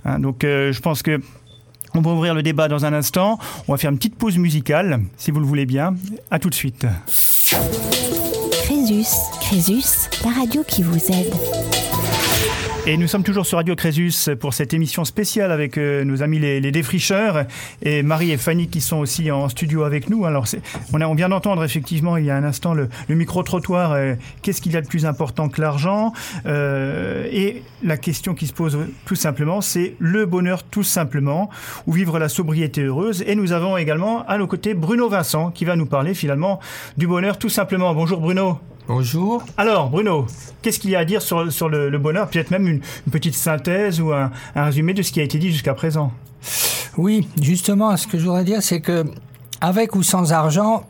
[0.05, 1.19] Hein, donc, euh, je pense que
[1.95, 3.39] on va ouvrir le débat dans un instant.
[3.67, 5.95] On va faire une petite pause musicale, si vous le voulez bien.
[6.31, 6.85] À tout de suite.
[8.51, 11.33] Crésus, Crésus, la radio qui vous aide.
[12.87, 16.37] Et nous sommes toujours sur Radio Crésus pour cette émission spéciale avec euh, nos amis
[16.37, 17.45] les, les défricheurs
[17.81, 20.23] et Marie et Fanny qui sont aussi en studio avec nous.
[20.25, 20.45] Alors,
[20.93, 23.93] on, a, on vient d'entendre effectivement il y a un instant le, le micro-trottoir.
[23.93, 24.13] euh,
[24.43, 26.13] Qu'est-ce qu'il y a de plus important que l'argent
[26.45, 31.49] Euh, Et la question qui se pose tout simplement, c'est le bonheur tout simplement
[31.87, 33.23] ou vivre la sobriété heureuse.
[33.25, 36.59] Et nous avons également à nos côtés Bruno Vincent qui va nous parler finalement
[36.97, 37.95] du bonheur tout simplement.
[37.95, 38.59] Bonjour Bruno.
[38.87, 39.43] Bonjour.
[39.57, 40.27] Alors, Bruno,
[40.61, 42.29] qu'est-ce qu'il y a à dire sur, sur le, le bonheur?
[42.29, 45.39] Peut-être même une, une petite synthèse ou un, un résumé de ce qui a été
[45.39, 46.11] dit jusqu'à présent.
[46.95, 49.03] Oui, justement, ce que je voudrais dire, c'est que
[49.59, 50.85] avec ou sans argent,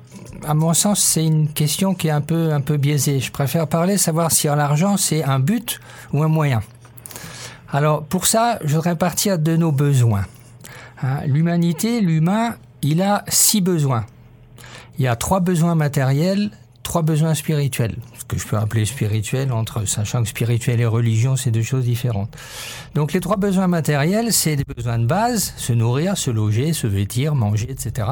[0.46, 3.22] à mon sens, c'est une question qui est un peu, un peu biaisée.
[3.22, 5.80] Je préfère parler, savoir si l'argent, c'est un but
[6.12, 6.62] ou un moyen.
[7.72, 10.26] Alors, pour ça, je voudrais partir de nos besoins.
[11.02, 14.06] Hein, L'humanité, l'humain, il a six besoins.
[15.00, 16.52] Il y a trois besoins matériels,
[16.86, 17.96] trois besoins spirituels.
[18.18, 21.84] Ce que je peux appeler spirituel, entre, sachant que spirituel et religion, c'est deux choses
[21.84, 22.34] différentes.
[22.94, 26.88] Donc les trois besoins matériels, c'est des besoins de base, se nourrir, se loger, se
[26.88, 28.08] vêtir, manger, etc.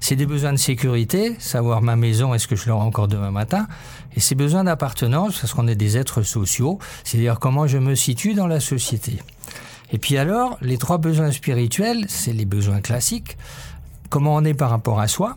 [0.00, 3.68] C'est des besoins de sécurité, savoir ma maison, est-ce que je l'aurai encore demain matin.
[4.16, 8.34] Et c'est besoins d'appartenance, parce qu'on est des êtres sociaux, c'est-à-dire comment je me situe
[8.34, 9.18] dans la société.
[9.92, 13.38] Et puis alors, les trois besoins spirituels, c'est les besoins classiques.
[14.10, 15.36] Comment on est par rapport à soi,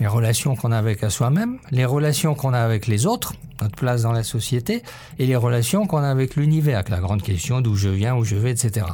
[0.00, 4.02] les relations qu'on a avec soi-même, les relations qu'on a avec les autres, notre place
[4.02, 4.82] dans la société,
[5.18, 8.24] et les relations qu'on a avec l'univers, avec la grande question d'où je viens, où
[8.24, 8.86] je vais, etc.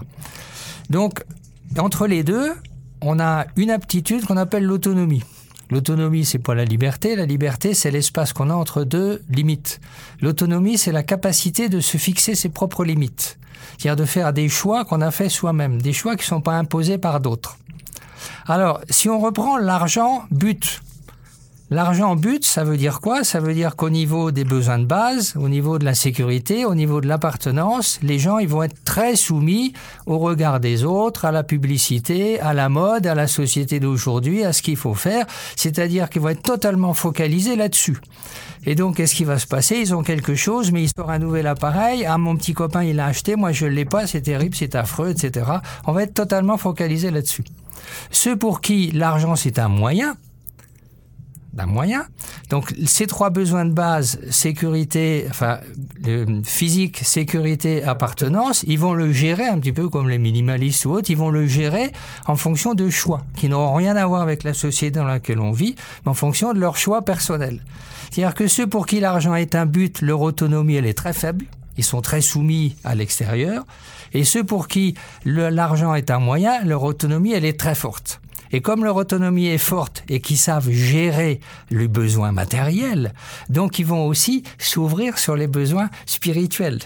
[0.91, 1.25] Donc,
[1.79, 2.53] entre les deux,
[3.01, 5.23] on a une aptitude qu'on appelle l'autonomie.
[5.71, 7.17] L'autonomie, c'est pas la liberté.
[7.17, 9.81] La liberté, c'est l'espace qu'on a entre deux limites.
[10.21, 13.39] L'autonomie, c'est la capacité de se fixer ses propres limites.
[13.79, 16.57] C'est-à-dire de faire des choix qu'on a fait soi-même, des choix qui ne sont pas
[16.57, 17.57] imposés par d'autres.
[18.47, 20.81] Alors, si on reprend l'argent but,
[21.75, 23.25] L'argent but, ça veut dire quoi?
[23.25, 26.77] Ça veut dire qu'au niveau des besoins de base, au niveau de la sécurité, au
[26.77, 29.73] niveau de l'appartenance, les gens ils vont être très soumis
[30.07, 34.53] au regard des autres, à la publicité, à la mode, à la société d'aujourd'hui, à
[34.53, 35.27] ce qu'il faut faire.
[35.57, 37.99] C'est-à-dire qu'ils vont être totalement focalisés là-dessus.
[38.67, 39.79] Et donc, qu'est-ce qui va se passer?
[39.79, 42.07] Ils ont quelque chose, mais ils sortent un nouvel appareil.
[42.07, 44.77] Ah, mon petit copain, il l'a acheté, moi je ne l'ai pas, c'est terrible, c'est
[44.77, 45.45] affreux, etc.
[45.89, 47.43] On va être totalement focalisé là-dessus.
[48.13, 50.15] Ceux pour qui l'argent c'est un moyen,
[51.55, 52.05] d'un moyen.
[52.51, 55.61] Donc ces trois besoins de base, sécurité, enfin
[56.45, 61.11] physique, sécurité, appartenance, ils vont le gérer un petit peu comme les minimalistes ou autres,
[61.11, 61.93] ils vont le gérer
[62.27, 65.53] en fonction de choix qui n'auront rien à voir avec la société dans laquelle on
[65.53, 67.63] vit, mais en fonction de leurs choix personnels.
[68.11, 71.47] C'est-à-dire que ceux pour qui l'argent est un but, leur autonomie elle est très faible.
[71.77, 73.65] Ils sont très soumis à l'extérieur.
[74.13, 74.95] Et ceux pour qui
[75.25, 78.21] l'argent est un moyen, leur autonomie, elle est très forte.
[78.55, 81.41] Et comme leur autonomie est forte et qu'ils savent gérer
[81.73, 83.13] les besoins matériels,
[83.49, 86.79] donc ils vont aussi s'ouvrir sur les besoins spirituels.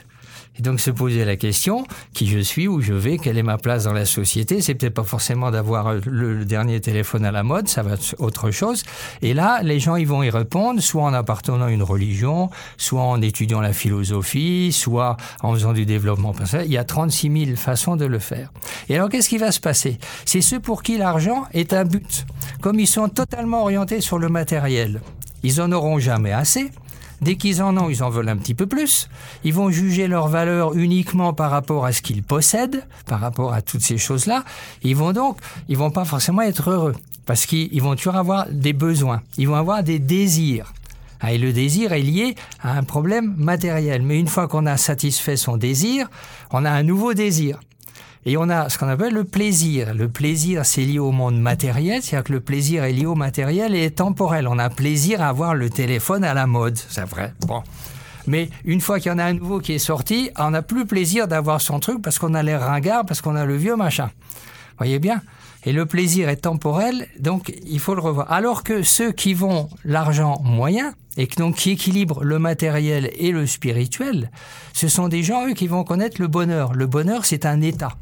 [0.59, 3.59] Et donc se poser la question, qui je suis, où je vais, quelle est ma
[3.59, 7.68] place dans la société, c'est peut-être pas forcément d'avoir le, dernier téléphone à la mode,
[7.68, 8.82] ça va être autre chose.
[9.22, 13.02] Et là, les gens, ils vont y répondre, soit en appartenant à une religion, soit
[13.02, 16.66] en étudiant la philosophie, soit en faisant du développement personnel.
[16.66, 18.50] Il y a 36 000 façons de le faire.
[18.88, 19.98] Et alors, qu'est-ce qui va se passer?
[20.24, 22.26] C'est ceux pour qui l'argent est un but.
[22.61, 25.00] Comme ils sont totalement orientés sur le matériel,
[25.42, 26.70] ils en auront jamais assez.
[27.20, 29.08] Dès qu'ils en ont, ils en veulent un petit peu plus.
[29.44, 33.62] Ils vont juger leur valeur uniquement par rapport à ce qu'ils possèdent, par rapport à
[33.62, 34.44] toutes ces choses-là.
[34.82, 35.38] Ils vont donc,
[35.68, 36.94] ils vont pas forcément être heureux
[37.26, 39.22] parce qu'ils vont toujours avoir des besoins.
[39.36, 40.72] Ils vont avoir des désirs.
[41.20, 44.02] Ah, et le désir est lié à un problème matériel.
[44.02, 46.08] Mais une fois qu'on a satisfait son désir,
[46.52, 47.58] on a un nouveau désir.
[48.28, 49.94] Et on a ce qu'on appelle le plaisir.
[49.94, 53.74] Le plaisir, c'est lié au monde matériel, c'est-à-dire que le plaisir est lié au matériel
[53.74, 54.46] et est temporel.
[54.48, 57.32] On a plaisir à avoir le téléphone à la mode, c'est vrai.
[57.46, 57.62] Bon.
[58.26, 60.84] Mais une fois qu'il y en a un nouveau qui est sorti, on n'a plus
[60.84, 64.10] plaisir d'avoir son truc parce qu'on a l'air ringard, parce qu'on a le vieux machin.
[64.76, 65.22] Voyez bien?
[65.64, 68.30] Et le plaisir est temporel, donc il faut le revoir.
[68.30, 73.46] Alors que ceux qui vont l'argent moyen, et donc qui équilibrent le matériel et le
[73.46, 74.30] spirituel,
[74.74, 76.74] ce sont des gens, eux, qui vont connaître le bonheur.
[76.74, 77.96] Le bonheur, c'est un état.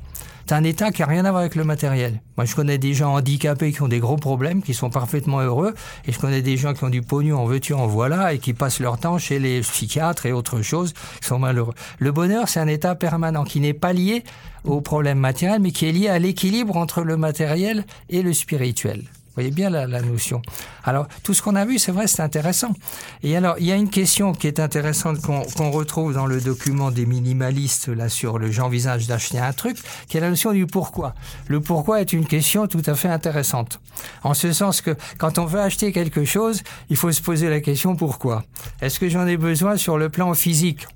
[0.48, 2.20] C'est un état qui n'a rien à voir avec le matériel.
[2.36, 5.74] Moi, je connais des gens handicapés qui ont des gros problèmes, qui sont parfaitement heureux,
[6.06, 8.52] et je connais des gens qui ont du pognon en veux-tu, en voilà, et qui
[8.52, 11.74] passent leur temps chez les psychiatres et autres choses, qui sont malheureux.
[11.98, 14.22] Le bonheur, c'est un état permanent qui n'est pas lié
[14.62, 19.02] au problème matériel, mais qui est lié à l'équilibre entre le matériel et le spirituel
[19.36, 20.42] voyez bien la, notion.
[20.84, 22.74] Alors, tout ce qu'on a vu, c'est vrai, c'est intéressant.
[23.22, 26.90] Et alors, il y a une question qui est intéressante qu'on retrouve dans le document
[26.90, 29.78] des minimalistes, là, sur le j'envisage d'acheter un truc,
[30.08, 31.14] qui est la notion du pourquoi.
[31.48, 33.80] Le pourquoi est une question tout à fait intéressante.
[34.22, 37.60] En ce sens que, quand on veut acheter quelque chose, il faut se poser la
[37.60, 38.44] question pourquoi?
[38.80, 40.86] Est-ce que j'en ai besoin sur le plan physique?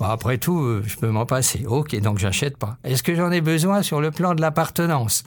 [0.00, 1.64] Après tout, euh, je peux m'en passer.
[1.66, 2.76] Ok, donc j'achète pas.
[2.84, 5.24] Est-ce que j'en ai besoin sur le plan de l'appartenance?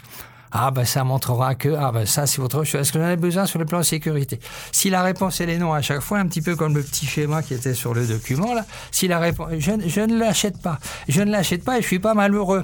[0.57, 2.79] Ah ben ça montrera que ah ben ça c'est autre chose.
[2.79, 4.39] Est-ce que j'en ai besoin sur le plan de sécurité?
[4.71, 7.05] Si la réponse est les non à chaque fois, un petit peu comme le petit
[7.05, 10.79] schéma qui était sur le document là, si la réponse je, je ne l'achète pas,
[11.09, 12.63] je ne l'achète pas et je suis pas malheureux.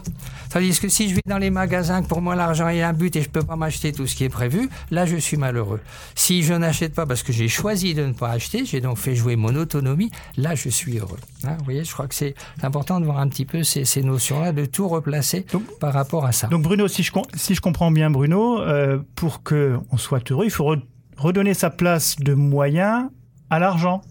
[0.52, 3.14] Tandis que si je vais dans les magasins, que pour moi l'argent est un but
[3.18, 5.82] et je peux pas m'acheter tout ce qui est prévu, là je suis malheureux.
[6.16, 9.16] Si je n'achète pas parce que j'ai choisi de ne pas acheter, j'ai donc fait
[9.16, 11.20] jouer mon autonomie, là je suis heureux.
[11.44, 14.02] Hein, vous voyez, je crois que c'est important de voir un petit peu ces, ces
[14.02, 15.46] notions-là, de tout replacer
[15.82, 16.48] par rapport à ça.
[16.48, 20.52] Donc Bruno, si je, si je comprends bien, Bruno, euh, pour qu'on soit heureux, il
[20.52, 20.76] faut
[21.18, 23.10] redonner sa place de moyen
[23.50, 24.02] à l'argent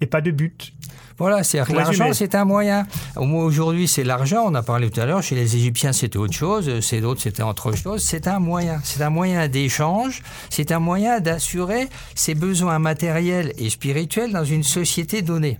[0.00, 0.72] et pas de but.
[1.18, 2.86] Voilà, c'est l'argent, c'est un moyen.
[3.14, 4.42] Aujourd'hui, c'est l'argent.
[4.46, 5.22] On a parlé tout à l'heure.
[5.22, 6.80] Chez les Égyptiens, c'était autre chose.
[6.80, 8.02] Chez d'autres, c'était autre chose.
[8.02, 8.80] C'est un moyen.
[8.82, 10.22] C'est un moyen d'échange.
[10.48, 15.58] C'est un moyen d'assurer ses besoins matériels et spirituels dans une société donnée.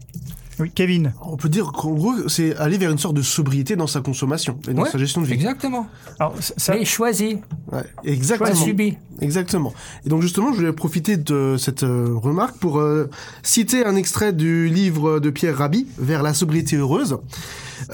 [0.60, 1.14] Oui, Kevin.
[1.22, 4.58] On peut dire qu'en gros, c'est aller vers une sorte de sobriété dans sa consommation
[4.68, 5.32] et dans sa gestion de vie.
[5.32, 5.88] Exactement.
[6.18, 6.76] Alors, ça...
[6.76, 7.38] Et choisi.
[7.72, 8.54] Ouais, exactement.
[8.54, 8.98] subi.
[9.20, 9.72] Exactement.
[10.04, 13.08] Et donc justement, je voulais profiter de cette euh, remarque pour euh,
[13.42, 17.18] citer un extrait du livre de Pierre Rabhi, Vers la sobriété heureuse.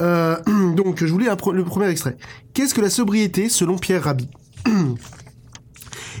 [0.01, 0.37] Euh,
[0.75, 2.17] donc, je voulais le premier extrait.
[2.53, 4.27] Qu'est-ce que la sobriété selon Pierre Rabhi?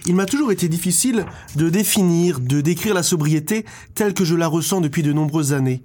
[0.05, 1.25] Il m'a toujours été difficile
[1.57, 5.83] de définir, de décrire la sobriété telle que je la ressens depuis de nombreuses années.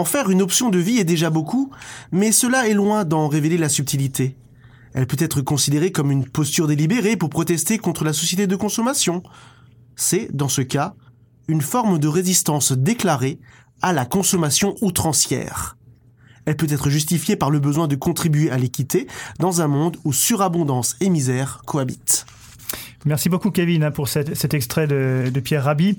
[0.00, 1.70] En faire une option de vie est déjà beaucoup,
[2.10, 4.34] mais cela est loin d'en révéler la subtilité.
[4.94, 9.22] Elle peut être considérée comme une posture délibérée pour protester contre la société de consommation.
[9.96, 10.94] C'est, dans ce cas,
[11.48, 13.40] une forme de résistance déclarée
[13.82, 15.76] à la consommation outrancière.
[16.46, 19.06] Elle peut être justifiée par le besoin de contribuer à l'équité
[19.38, 22.24] dans un monde où surabondance et misère cohabitent.
[23.04, 24.88] Merci beaucoup Kevin hein, pour cet, extrait
[25.44, 25.98] Pierre Rabhi.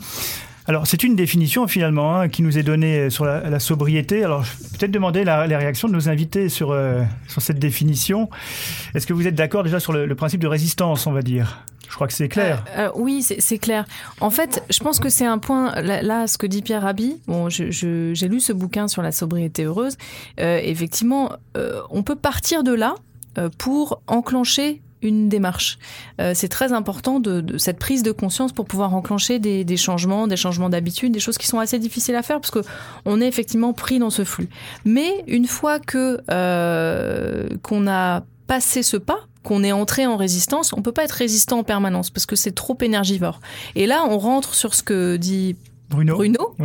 [0.68, 4.24] Alors, c'est une définition finalement hein, qui nous est donnée sur la, sobriété.
[4.24, 4.43] Alors,
[4.78, 8.30] peut-être demander la, les réactions de nos invités sur, euh, sur cette définition.
[8.93, 11.66] Est-ce que vous êtes d'accord déjà sur le, principe de résistance, on va dire?
[11.89, 12.64] Je crois que c'est clair.
[12.78, 13.86] Euh, euh, oui, c'est clair.
[14.22, 17.49] En fait, je pense que c'est un point, là, ce que dit Pierre Rabhi, bon,
[17.49, 19.97] j'ai lu ce bouquin sur la sobriété heureuse,
[20.38, 21.34] effectivement,
[21.89, 22.95] on peut partir de là
[23.57, 25.78] pour enclencher une démarche.
[26.20, 30.38] Euh, c'est très important de, cette prise de conscience pour pouvoir enclencher des, changements, des
[30.38, 32.60] changements d'habitude, des choses qui sont assez difficiles à faire parce que
[33.06, 34.49] on est effectivement pris dans ce flux.
[34.86, 40.74] Mais une fois que euh, qu'on a passé ce pas, qu'on est entré en résistance,
[40.74, 43.39] on peut pas être résistant en permanence parce que c'est trop énergivore.
[43.76, 45.56] Et là, on rentre sur ce que dit
[45.92, 46.56] Bruno, Bruno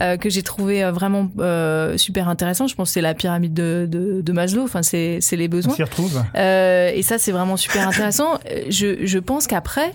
[0.00, 2.66] euh, que j'ai trouvé euh, vraiment euh, super intéressant.
[2.66, 4.62] Je pense que c'est la pyramide de, de, de Maslow.
[4.62, 5.72] Enfin, c'est les besoins.
[5.72, 6.22] On s'y retrouve.
[6.34, 8.38] et ça, c'est vraiment super intéressant.
[8.68, 9.92] je, je pense qu'après,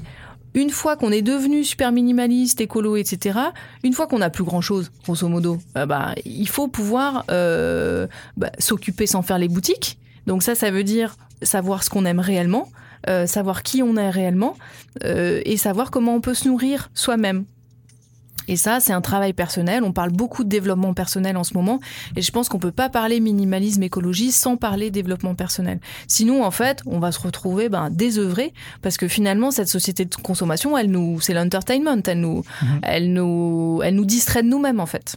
[0.54, 3.40] une fois qu'on est devenu super minimaliste, écolo, etc.,
[3.84, 9.22] une fois qu'on n'a plus grand-chose, grosso modo, bah, il faut pouvoir bah, s'occuper sans
[9.22, 9.98] faire les boutiques.
[10.28, 12.70] Donc ça, ça veut dire savoir ce qu'on aime réellement,
[13.10, 14.56] euh, savoir qui on est réellement,
[15.04, 17.46] euh, et savoir comment on peut se nourrir soi-même.
[18.52, 19.82] Et ça, c'est un travail personnel.
[19.82, 21.80] On parle beaucoup de développement personnel en ce moment.
[22.18, 25.80] Et je pense qu'on peut pas parler minimalisme, écologie sans parler développement personnel.
[26.08, 30.14] Sinon, en fait, on va se retrouver ben, désœuvré parce que finalement, cette société de
[30.16, 32.02] consommation, elle nous, c'est l'entertainment.
[32.06, 32.44] Elle nous,
[32.84, 35.16] elle nous, elle nous distrait de nous-mêmes, en fait.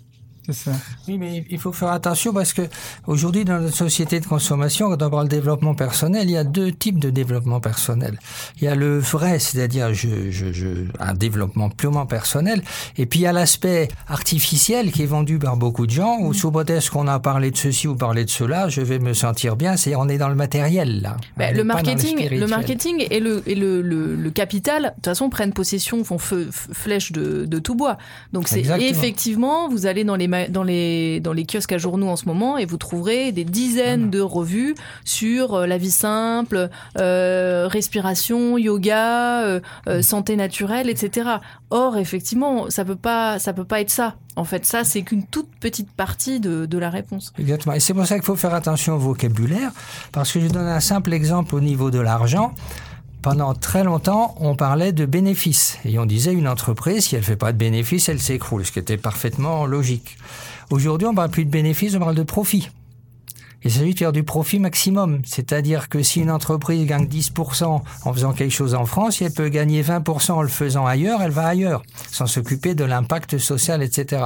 [1.08, 2.62] Oui, mais il faut faire attention parce que
[3.06, 6.44] aujourd'hui, dans notre société de consommation, quand on parle de développement personnel, il y a
[6.44, 8.18] deux types de développement personnel.
[8.58, 10.68] Il y a le vrai, c'est-à-dire je, je, je,
[11.00, 12.62] un développement purement personnel,
[12.96, 16.34] et puis il y a l'aspect artificiel qui est vendu par beaucoup de gens, où
[16.34, 19.56] sous prétexte qu'on a parlé de ceci ou parlé de cela, je vais me sentir
[19.56, 19.76] bien.
[19.76, 21.16] C'est on est dans le matériel là.
[21.36, 25.30] Ben, le marketing, le marketing et le, et le, le, le capital, de toute façon,
[25.30, 27.96] prennent possession, font feu, flèche de, de tout bois.
[28.32, 32.16] Donc c'est effectivement, vous allez dans les, dans les, dans les kiosques à journaux en
[32.16, 34.74] ce moment et vous trouverez des dizaines de revues
[35.04, 39.60] sur euh, la vie simple, euh, respiration, yoga, euh,
[40.02, 41.28] santé naturelle, etc.
[41.70, 44.16] Or, effectivement, ça peut pas, ça peut pas être ça.
[44.36, 47.32] En fait, ça, c'est qu'une toute petite partie de, de la réponse.
[47.38, 47.74] Exactement.
[47.74, 49.70] Et c'est pour ça qu'il faut faire attention au vocabulaire,
[50.12, 52.52] parce que je donne un simple exemple au niveau de l'argent.
[53.24, 55.78] Pendant très longtemps, on parlait de bénéfices.
[55.86, 58.78] Et on disait une entreprise, si elle fait pas de bénéfices, elle s'écroule, ce qui
[58.78, 60.18] était parfaitement logique.
[60.68, 62.68] Aujourd'hui, on parle plus de bénéfices, on parle de profit.
[63.64, 65.22] Il s'agit de faire du profit maximum.
[65.24, 67.64] C'est-à-dire que si une entreprise gagne 10%
[68.04, 71.22] en faisant quelque chose en France, si elle peut gagner 20% en le faisant ailleurs,
[71.22, 71.82] elle va ailleurs,
[72.12, 74.22] sans s'occuper de l'impact social, etc.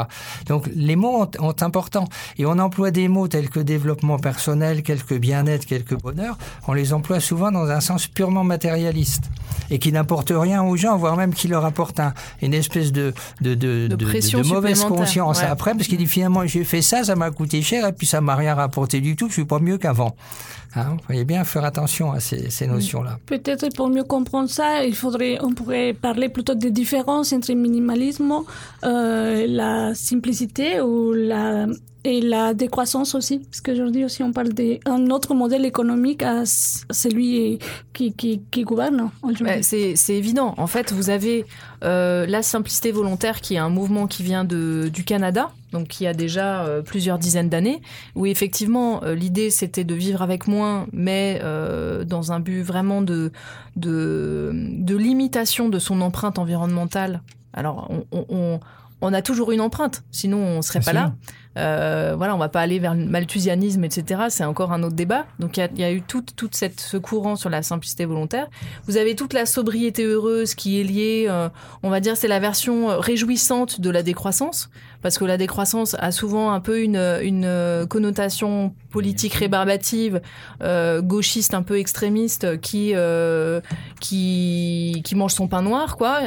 [0.47, 2.09] Donc les mots ont, ont important.
[2.39, 6.37] Et on emploie des mots tels que développement personnel, quelques bien-être, quelques bonheur.
[6.67, 9.25] On les emploie souvent dans un sens purement matérialiste
[9.71, 13.13] et qui n'apporte rien aux gens, voire même qui leur apporte un- une espèce de,
[13.41, 13.97] de, de, de-
[14.55, 15.45] mauvaise conscience ouais.
[15.47, 18.21] après, parce qu'il dit finalement j'ai fait ça, ça m'a coûté cher et puis ça
[18.21, 20.17] m'a rien rapporté du tout, je suis pas mieux qu'avant.
[20.75, 23.19] Hein, vous voyez bien faire attention à ces, ces notions-là.
[23.27, 27.59] Peut-être pour mieux comprendre ça, il faudrait, on pourrait parler plutôt des différences entre le
[27.59, 28.33] minimalisme,
[28.85, 31.67] euh, la simplicité ou la,
[32.05, 33.39] et la décroissance aussi.
[33.39, 37.59] Parce qu'aujourd'hui aussi, on parle d'un autre modèle économique à celui
[37.93, 39.63] qui, qui, qui gouverne aujourd'hui.
[39.63, 40.55] C'est évident.
[40.59, 41.45] En fait, vous avez
[41.85, 46.07] euh, la simplicité volontaire, qui est un mouvement qui vient de, du Canada, donc qui
[46.07, 47.81] a déjà euh, plusieurs dizaines d'années,
[48.15, 50.58] où effectivement euh, l'idée c'était de vivre avec moins,
[50.93, 53.33] mais euh, dans un but vraiment de,
[53.77, 57.23] de, limitation de son empreinte environnementale.
[57.53, 61.15] Alors, on, a toujours une empreinte, sinon on serait pas là.
[61.59, 64.23] Euh, voilà, on va pas aller vers le malthusianisme, etc.
[64.29, 65.27] C'est encore un autre débat.
[65.39, 67.63] Donc il y a, il y a eu tout, toute cette, ce courant sur la
[67.63, 68.47] simplicité volontaire.
[68.87, 71.49] Vous avez toute la sobriété heureuse qui est liée, euh,
[71.83, 74.71] on va dire, c'est la version euh, réjouissante de la décroissance,
[75.03, 80.21] parce que la décroissance a souvent un peu une, une euh, connotation politique rébarbative,
[80.63, 82.95] euh, gauchiste un peu extrémiste, qui
[84.01, 86.21] qui qui mange son pain noir, quoi,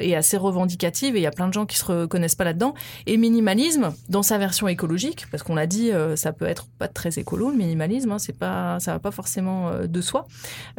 [0.00, 1.16] et assez revendicative.
[1.16, 2.74] Et il y a plein de gens qui se reconnaissent pas là-dedans.
[3.06, 6.88] Et minimalisme, dans sa version écologique, parce qu'on l'a dit, euh, ça peut être pas
[6.88, 10.26] très écolo le minimalisme, hein, c'est pas, ça va pas forcément euh, de soi.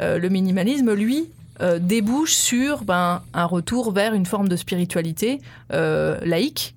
[0.02, 1.30] Euh, le minimalisme, lui,
[1.78, 5.40] débouche sur ben, un retour vers une forme de spiritualité
[5.70, 6.74] laïque.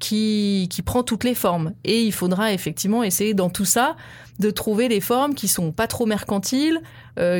[0.00, 1.72] qui, qui prend toutes les formes.
[1.84, 3.94] Et il faudra effectivement essayer dans tout ça
[4.40, 6.80] de trouver des formes qui sont pas trop mercantiles,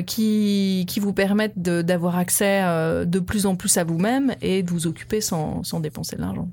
[0.07, 2.63] qui, qui vous permettent d'avoir accès
[3.07, 6.49] de plus en plus à vous-même et de vous occuper sans, sans dépenser de l'argent.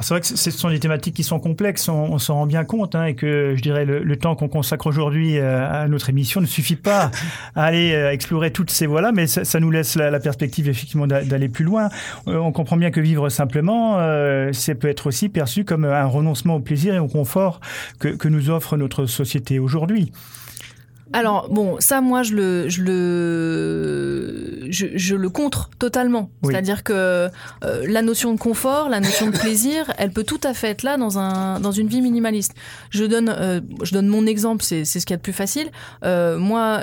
[0.00, 2.64] C'est vrai que ce sont des thématiques qui sont complexes, on, on s'en rend bien
[2.64, 6.08] compte, hein, et que je dirais le, le temps qu'on consacre aujourd'hui euh, à notre
[6.08, 7.10] émission ne suffit pas
[7.56, 11.24] à aller euh, explorer toutes ces voies-là, mais ça, nous laisse la, perspective effectivement d'a-
[11.24, 11.88] d'aller plus loin.
[12.28, 16.06] Euh, on comprend bien que vivre simplement, euh, c'est peut être aussi perçu comme un
[16.06, 17.60] renoncement au plaisir et au confort
[17.98, 20.12] que nous offre notre société aujourd'hui.
[21.12, 26.30] Alors bon, ça moi je le je le je, je le contre totalement.
[26.42, 26.52] Oui.
[26.52, 30.54] C'est-à-dire que euh, la notion de confort, la notion de plaisir, elle peut tout à
[30.54, 32.54] fait être là dans un dans une vie minimaliste.
[32.90, 35.32] Je donne euh, je donne mon exemple, c'est c'est ce qu'il y a de plus
[35.32, 35.70] facile.
[36.04, 36.82] Euh, moi,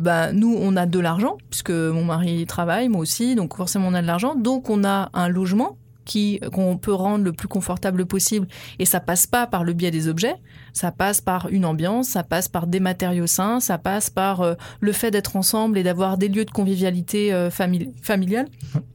[0.00, 3.94] bah nous on a de l'argent puisque mon mari travaille, moi aussi, donc forcément on
[3.94, 5.76] a de l'argent, donc on a un logement
[6.06, 8.46] qui qu'on peut rendre le plus confortable possible
[8.78, 10.36] et ça passe pas par le biais des objets
[10.72, 14.54] ça passe par une ambiance ça passe par des matériaux sains ça passe par euh,
[14.80, 18.46] le fait d'être ensemble et d'avoir des lieux de convivialité euh, famili- familiale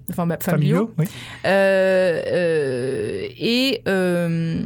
[0.10, 1.06] enfin bah, familiaux, oui.
[1.46, 4.64] Euh, euh, et euh,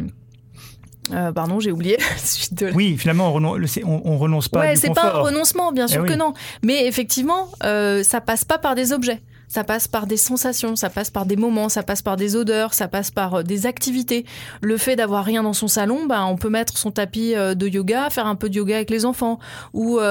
[1.13, 1.97] Euh, pardon, j'ai oublié.
[2.51, 5.19] De- Oui, finalement, on, renon- le- c'est- on, on renonce pas ouais, c'est pas un
[5.19, 6.09] renoncement, bien Eh sûr oui.
[6.09, 6.33] que non.
[6.63, 9.21] Mais effectivement, euh, ça passe pas par des objets.
[9.47, 12.73] Ça passe par des sensations, ça passe par des moments, ça passe par des odeurs,
[12.73, 14.25] ça passe par euh, des activités.
[14.61, 17.67] Le fait d'avoir rien dans son salon, bah, on peut mettre son tapis euh, de
[17.67, 19.39] yoga, faire un peu de yoga avec les enfants,
[19.73, 20.03] ou euh,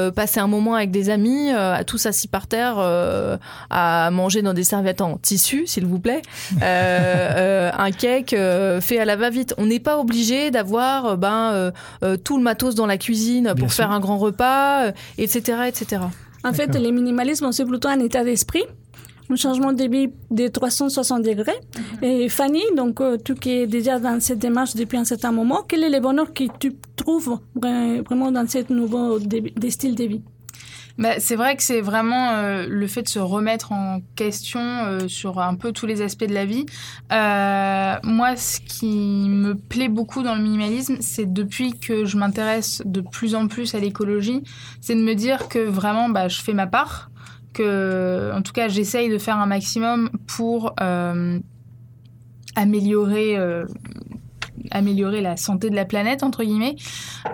[0.00, 3.36] euh, passer un moment avec des amis, euh, à tous assis par terre, euh,
[3.70, 6.22] à manger dans des serviettes en tissu, s'il vous plaît,
[6.60, 8.34] un cake
[8.80, 9.54] fait à la va-vite.
[9.58, 11.72] On n'est pas obligé d'avoir ben,
[12.24, 14.88] tout le matos dans la cuisine pour faire un grand repas,
[15.18, 16.02] etc., etc.
[16.44, 18.62] En fait, le minimalisme, c'est plutôt un état d'esprit,
[19.28, 21.58] un changement de vie de 360 degrés.
[22.02, 25.60] Et Fanny, donc, euh, tu qui es déjà dans cette démarche depuis un certain moment,
[25.68, 29.18] quel est le bonheur que tu trouves vra- vraiment dans ce nouveau
[29.68, 30.22] styles de vie?
[31.00, 35.08] Bah, c'est vrai que c'est vraiment euh, le fait de se remettre en question euh,
[35.08, 36.66] sur un peu tous les aspects de la vie.
[37.10, 42.82] Euh, moi, ce qui me plaît beaucoup dans le minimalisme, c'est depuis que je m'intéresse
[42.84, 44.42] de plus en plus à l'écologie,
[44.82, 47.10] c'est de me dire que vraiment, bah, je fais ma part,
[47.54, 50.74] que, en tout cas, j'essaye de faire un maximum pour
[52.56, 53.38] améliorer.
[54.70, 56.76] Améliorer la santé de la planète, entre guillemets.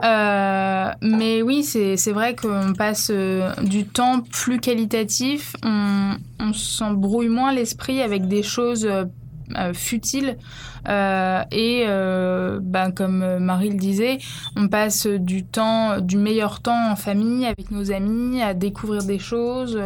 [0.04, 6.16] Euh, mais oui, c'est vrai qu'on passe euh, du temps plus qualitatif, on,
[6.52, 10.36] s'embrouille moins l'esprit avec des choses euh, futiles.
[10.88, 11.86] Euh, et
[12.62, 14.18] ben, comme Marie le disait,
[14.54, 19.18] on passe du temps, du meilleur temps en famille, avec nos amis, à découvrir des
[19.18, 19.78] choses.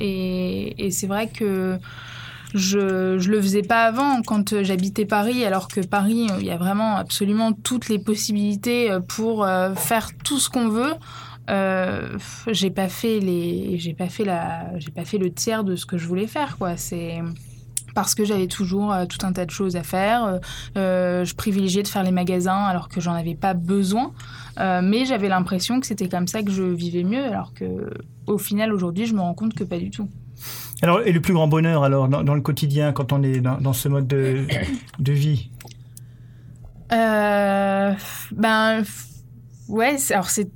[0.00, 1.78] et c'est vrai que
[2.54, 6.46] je, je le faisais pas avant quand euh, j'habitais Paris, alors que Paris, euh, il
[6.46, 9.46] y a vraiment absolument toutes les possibilités euh, pour
[9.76, 10.94] faire tout ce qu'on veut.
[11.48, 12.18] Euh,
[12.48, 15.86] j'ai pas fait les, j'ai pas fait la, j'ai pas fait le tiers de ce
[15.86, 16.76] que je voulais faire, quoi.
[16.76, 17.22] C'est
[17.94, 20.40] parce que j'avais toujours tout un tas de choses à faire.
[20.74, 24.12] Je privilégiais de faire les magasins alors que j'en avais pas besoin.
[24.58, 27.90] Mais j'avais l'impression que c'était comme ça que je vivais mieux, alors que
[28.26, 30.10] au final aujourd'hui, je me rends compte que pas du tout.
[30.82, 33.58] Alors, et le plus grand bonheur, alors, dans, dans le quotidien, quand on est dans,
[33.58, 34.44] dans ce mode de,
[34.98, 35.50] de vie?
[36.92, 37.92] Euh,
[38.32, 38.82] ben,
[39.68, 40.48] ouais, alors c'est.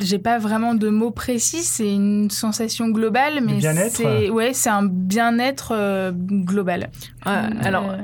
[0.00, 3.92] J'ai pas vraiment de mots précis, c'est une sensation globale, mais bien-être?
[3.92, 6.90] c'est ouais, c'est un bien-être euh, global.
[7.24, 7.94] Ah, Euh, alors,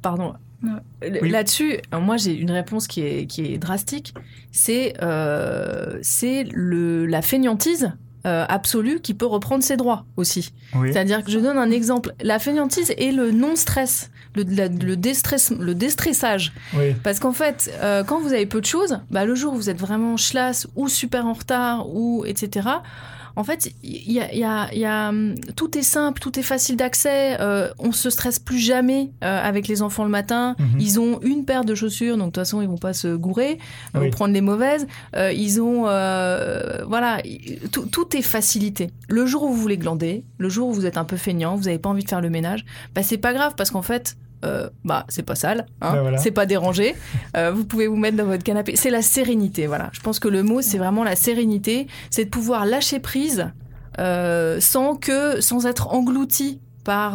[0.00, 0.34] pardon.
[1.02, 1.28] Oui.
[1.28, 4.14] Là-dessus, moi j'ai une réponse qui est, qui est drastique.
[4.52, 7.92] C'est euh, c'est le- la fainéantise
[8.26, 10.52] euh, absolue qui peut reprendre ses droits aussi.
[10.74, 10.92] Oui.
[10.92, 12.14] C'est-à-dire que je donne un exemple.
[12.22, 16.52] La fainéantise et le non-stress, le, la- le, déstress, le déstressage.
[16.74, 16.94] Oui.
[17.02, 19.68] Parce qu'en fait, euh, quand vous avez peu de choses, bah, le jour où vous
[19.70, 22.68] êtes vraiment chlasse ou super en retard ou etc.
[23.36, 26.20] En fait, il y a, il y a- il y a, hum, tout est simple,
[26.20, 27.36] tout est facile d'accès.
[27.40, 30.54] euh, on se stresse plus jamais euh, avec les enfants le matin.
[30.58, 30.80] Mhm.
[30.80, 33.58] Ils ont une paire de chaussures, donc de toute façon ils vont pas se gourer
[33.96, 34.06] euh, Oui.
[34.08, 34.86] ou prendre les mauvaises.
[35.16, 35.82] Euh, ils ont,
[36.86, 38.90] voilà, il- tout, tout est facilité.
[39.08, 41.68] Le jour où vous voulez glander, le jour où vous êtes un peu feignant, vous
[41.68, 44.16] avez pas envie de faire le ménage, bah c'est pas grave parce qu'en fait.
[44.44, 46.18] Euh, bah, c'est pas sale, hein, Ben voilà.
[46.18, 46.94] c'est pas dérangé.
[47.36, 48.76] Euh, vous pouvez vous mettre dans votre canapé.
[48.76, 49.90] C'est la sérénité, voilà.
[49.92, 51.86] Je pense que le mot, c'est vraiment la sérénité.
[52.10, 53.50] C'est de pouvoir lâcher prise
[53.98, 57.14] euh, sans que, sans être englouti par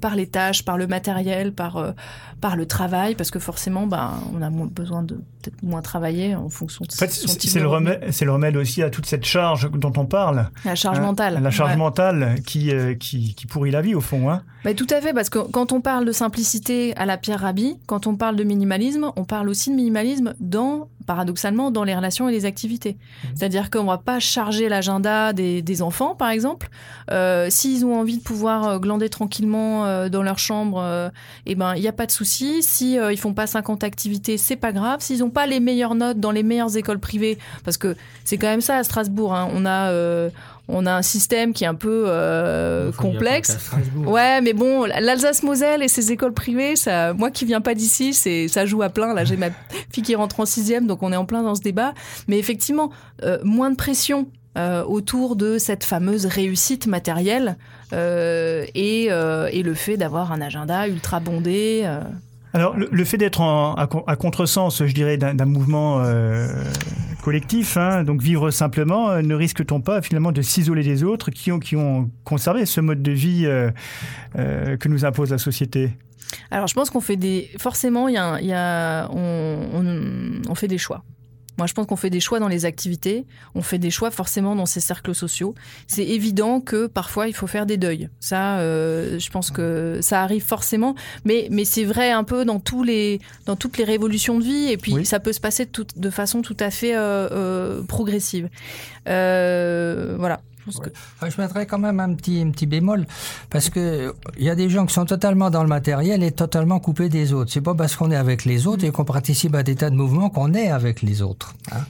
[0.00, 1.94] par les tâches, par le matériel, par
[2.40, 6.48] par le travail, parce que forcément, ben, on a besoin de peut-être moins travailler en
[6.48, 9.70] fonction de En fait, c'est le, remède, c'est le remède aussi à toute cette charge
[9.70, 10.48] dont on parle.
[10.64, 11.40] La charge Hein, mentale.
[11.42, 11.76] La charge Ouais.
[11.76, 14.30] mentale qui, euh, qui, qui pourrit la vie, au fond.
[14.30, 14.42] Hein.
[14.64, 17.76] Bah, tout à fait, parce que quand on parle de simplicité à la Pierre Rabhi,
[17.86, 22.28] quand on parle de minimalisme, on parle aussi de minimalisme dans, paradoxalement, dans les relations
[22.28, 22.96] et les activités.
[23.34, 26.68] C'est-à-dire qu'on va pas charger l'agenda des, des enfants, par exemple.
[27.10, 31.08] Euh, S'ils ont envie de pouvoir euh, glander tranquillement dans leur chambre, euh,
[31.46, 32.62] eh ben il n'y a pas de souci.
[32.62, 35.00] Si ils font pas 50 activités, c'est pas grave.
[35.00, 38.48] S'ils n'ont pas les meilleures notes dans les meilleures écoles privées, parce que c'est quand
[38.48, 39.34] même ça à Strasbourg.
[39.34, 40.28] hein, on a euh,
[40.72, 43.56] on a un système qui est un peu euh, complexe.
[43.96, 48.46] Ouais, mais bon, l'Alsace-Moselle et ses écoles privées, ça, moi qui viens pas d'ici, c'est,
[48.46, 49.12] ça joue à plein.
[49.14, 49.48] Là, j'ai ma
[49.90, 51.92] fille qui rentre en sixième, donc on est en plein dans ce débat.
[52.28, 52.90] Mais effectivement,
[53.24, 54.28] euh, moins de pression.
[54.58, 57.56] euh, autour de cette fameuse réussite matérielle
[57.92, 61.88] et, et le fait d'avoir un agenda ultra bondé.
[62.52, 66.48] Alors, le, le fait d'être à, à contresens, je dirais, d'un mouvement euh,
[67.22, 71.52] collectif, hein, donc vivre simplement, euh, ne risque-t-on pas finalement de s'isoler des autres qui
[71.52, 73.70] ont, qui ont conservé ce mode de vie euh,
[74.76, 75.92] que nous impose la société?
[76.50, 77.50] Alors, je pense qu'on fait des.
[77.58, 81.02] Forcément, y a, on fait des choix.
[81.60, 84.56] Moi, je pense qu'on fait des choix dans les activités, on fait des choix forcément
[84.56, 85.54] dans ces cercles sociaux.
[85.88, 88.08] C'est évident que parfois il faut faire des deuils.
[88.18, 90.94] Ça, euh, je pense que ça arrive forcément,
[91.26, 94.72] mais mais c'est vrai un peu dans tous les dans toutes les révolutions de vie
[94.72, 98.48] et puis ça peut se passer de, façon tout à fait euh, euh, progressive.
[99.04, 100.40] Voilà.
[100.60, 103.06] Je pense que- Enfin, je mettrais quand même un petit, un petit bémol,
[103.48, 106.78] parce que il y a des gens qui sont totalement dans le matériel et totalement
[106.80, 107.50] coupés des autres.
[107.52, 109.96] C'est pas parce qu'on est avec les autres et qu'on participe à des tas de
[109.96, 111.54] mouvements qu'on est avec les autres.
[111.72, 111.80] hein.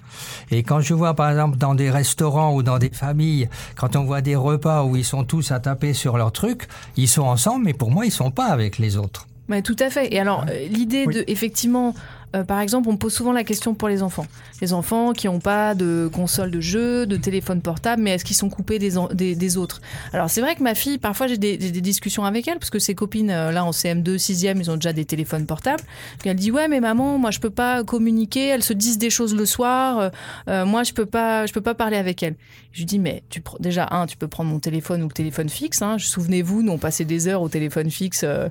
[0.50, 4.04] Et quand je vois, par exemple, dans des restaurants ou dans des familles, quand on
[4.04, 7.64] voit des repas où ils sont tous à taper sur leur truc, ils sont ensemble,
[7.64, 9.26] mais pour moi, ils sont pas avec les autres.
[9.48, 10.14] Ouais, tout à fait.
[10.14, 11.92] Et alors, euh, l'idée de, effectivement,
[12.36, 14.26] euh, par exemple, on pose souvent la question pour les enfants.
[14.60, 18.36] Les enfants qui n'ont pas de console de jeu, de téléphone portable, mais est-ce qu'ils
[18.36, 19.80] sont coupés des, autres?
[20.12, 22.94] Alors, c'est vrai que ma fille, parfois, j'ai des, discussions avec elle, parce que ses
[22.94, 25.82] copines, euh, là, en CM2, 6e, ils ont déjà des téléphones portables.
[26.24, 28.48] Elle dit, ouais, mais maman, moi, je peux pas communiquer.
[28.48, 30.10] Elles se disent des choses le soir.
[30.48, 32.36] euh, moi, je peux pas, je peux pas parler avec elles.
[32.72, 35.48] Je lui dis, mais tu, déjà, un, tu peux prendre mon téléphone ou le téléphone
[35.48, 35.82] fixe.
[35.82, 35.96] Hein.
[35.98, 38.48] Souvenez-vous, nous, on passait des heures au téléphone fixe euh,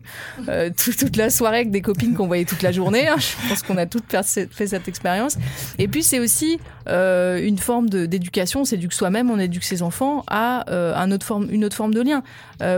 [0.50, 3.08] euh, tout- toute la soirée avec des copines qu'on voyait toute la journée.
[3.08, 3.16] hein.
[3.18, 5.38] Je pense qu'on a toutes fait, cette- expérience.
[5.78, 6.60] Et puis, c'est aussi
[6.90, 8.62] euh, une forme d'éducation.
[8.62, 10.66] On s'éduque soi-même, on éduque ses enfants à
[11.06, 12.22] une autre forme de lien.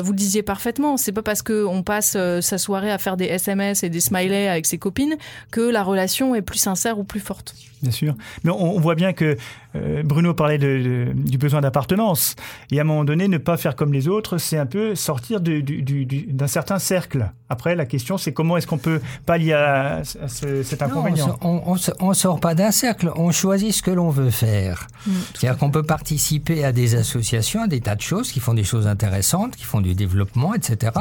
[0.03, 0.97] Vous le disiez parfaitement.
[0.97, 4.65] C'est pas parce qu'on passe sa soirée à faire des SMS et des smileys avec
[4.67, 5.15] ses copines
[5.49, 7.55] que la relation est plus sincère ou plus forte.
[7.81, 8.13] Bien sûr.
[8.43, 9.37] Mais on, on voit bien que
[9.75, 12.35] euh, Bruno parlait de- de- du besoin d'appartenance.
[12.71, 15.41] Et à un moment donné, ne pas faire comme les autres, c'est un peu sortir
[15.41, 17.31] du- du- du- du- d'un certain cercle.
[17.49, 21.37] Après, la question, c'est comment est-ce qu'on peut pallier à, à ce- cet Non, inconvénient
[21.41, 24.87] on, on sort pas d'un cercle, on choisit ce que l'on veut faire.
[25.33, 28.63] C'est-à-dire qu'on peut participer à des associations, à des tas de choses qui font des
[28.63, 30.91] choses intéressantes, qui font du développement, etc.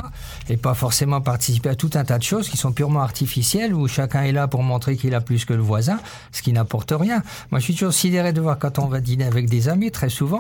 [0.49, 3.87] Et pas forcément participer à tout un tas de choses qui sont purement artificielles, où
[3.89, 5.99] chacun est là pour montrer qu'il a plus que le voisin,
[6.33, 7.23] ce qui n'apporte rien.
[7.51, 10.09] Moi, je suis toujours sidéré de voir quand on va dîner avec des amis, très
[10.09, 10.39] souvent,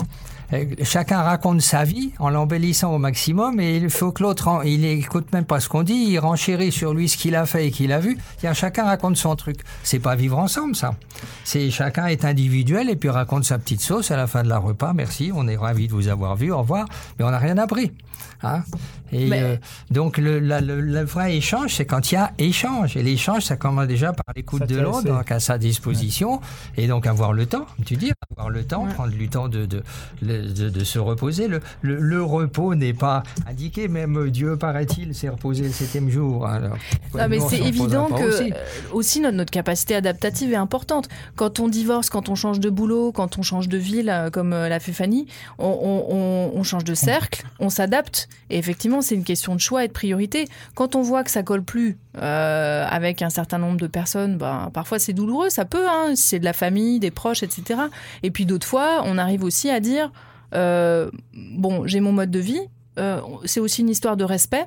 [0.52, 4.84] euh, chacun raconte sa vie en l'embellissant au maximum et il faut que l'autre, il
[4.84, 7.70] écoute même pas ce qu'on dit, il renchérit sur lui ce qu'il a fait et
[7.72, 8.16] qu'il a vu.
[8.38, 9.60] Tiens, chacun raconte son truc.
[9.82, 10.94] C'est pas vivre ensemble, ça.
[11.44, 14.92] Chacun est individuel et puis raconte sa petite sauce à la fin de la repas.
[14.92, 16.86] Merci, on est ravi de vous avoir vu, au revoir.
[17.18, 17.90] Mais on n'a rien appris.
[18.42, 18.62] Hein
[19.12, 19.56] et Mais- euh,
[19.90, 22.96] donc le, la- le- le vrai échange, c'est quand il y a échange.
[22.96, 26.40] Et l'échange, ça commence déjà par l'écoute de l'autre, donc à sa disposition,
[26.76, 29.82] et donc avoir le temps, tu dis, avoir le temps, prendre du temps de, de,
[30.22, 31.48] de, de se reposer.
[31.48, 36.46] Le, le, le repos n'est pas indiqué, même Dieu, paraît-il, s'est reposé le septième jour.
[36.46, 38.56] Alors, pourquoi Non, mais c'est évident que aussi euh,
[38.92, 41.08] aussi notre, notre capacité adaptative est importante.
[41.36, 44.52] Quand on divorce, quand on change de boulot, quand on change de ville, euh, comme
[44.52, 45.26] euh, l'a fait Fanny,
[45.58, 48.28] on, on- on- on change de cercle, on s'adapte.
[48.50, 50.46] Et effectivement, c'est une question de choix et de priorité.
[50.74, 54.70] Quand on voit que ça colle plus euh, avec un certain nombre de personnes, ben,
[54.72, 57.80] parfois c'est douloureux, ça peut, hein, c'est de la famille, des proches, etc.
[58.22, 60.12] Et puis d'autres fois, on arrive aussi à dire,
[60.54, 62.60] euh, bon, j'ai mon mode de vie,
[62.98, 64.66] euh, c'est aussi une histoire de respect.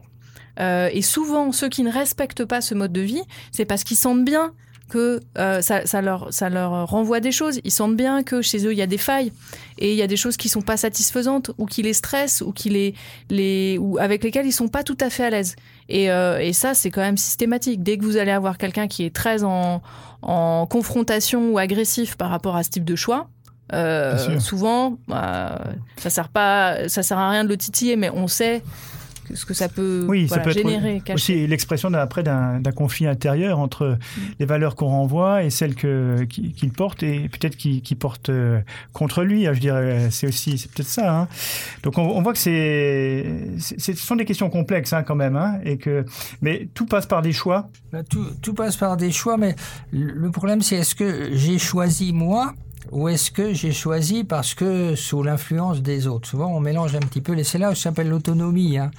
[0.59, 4.23] Et souvent, ceux qui ne respectent pas ce mode de vie, c'est parce qu'ils sentent
[4.23, 4.53] bien
[4.93, 7.59] que euh, ça, ça leur, ça leur renvoie des choses.
[7.63, 9.31] Ils sentent bien que chez eux, il y a des failles
[9.79, 12.51] et il y a des choses qui sont pas satisfaisantes ou qui les stressent ou,
[12.51, 12.93] qui les,
[13.31, 15.55] les, ou avec lesquelles ils sont pas tout à fait à l'aise.
[15.89, 17.81] Et, euh, et ça, c'est quand même systématique.
[17.81, 19.81] Dès que vous allez avoir quelqu'un qui est très en,
[20.21, 23.29] en confrontation ou agressif par rapport à ce type de choix,
[23.73, 25.59] euh, souvent, bah,
[25.97, 28.61] ça sert pas, ça sert à rien de le titiller, mais on sait
[29.35, 30.97] ce que ça peut, Oui, voilà, ça peut générer.
[30.97, 31.13] être cacher.
[31.15, 33.97] aussi l'expression d'un- après d'un conflit intérieur entre
[34.39, 38.59] les valeurs qu'on renvoie et celles qu'il porte et peut-être qui, qui porte euh,
[38.93, 39.47] contre lui.
[39.47, 41.19] hein, Je dirais, c'est aussi, c'est peut-être ça.
[41.21, 41.27] hein.
[41.83, 43.25] Donc on, on voit que c'est,
[43.59, 46.05] ce sont des questions complexes hein, quand même, hein, et que,
[46.41, 47.69] mais tout passe par des choix.
[47.91, 49.55] Bah, tout, tout passe par des choix, mais
[49.91, 52.53] le problème, c'est est-ce que j'ai choisi moi
[52.91, 56.27] ou est-ce que j'ai choisi parce que sous l'influence des autres?
[56.27, 57.37] Souvent, on mélange un petit peu.
[57.37, 58.77] Et c'est là où ça s'appelle l'autonomie.
[58.77, 58.91] hein.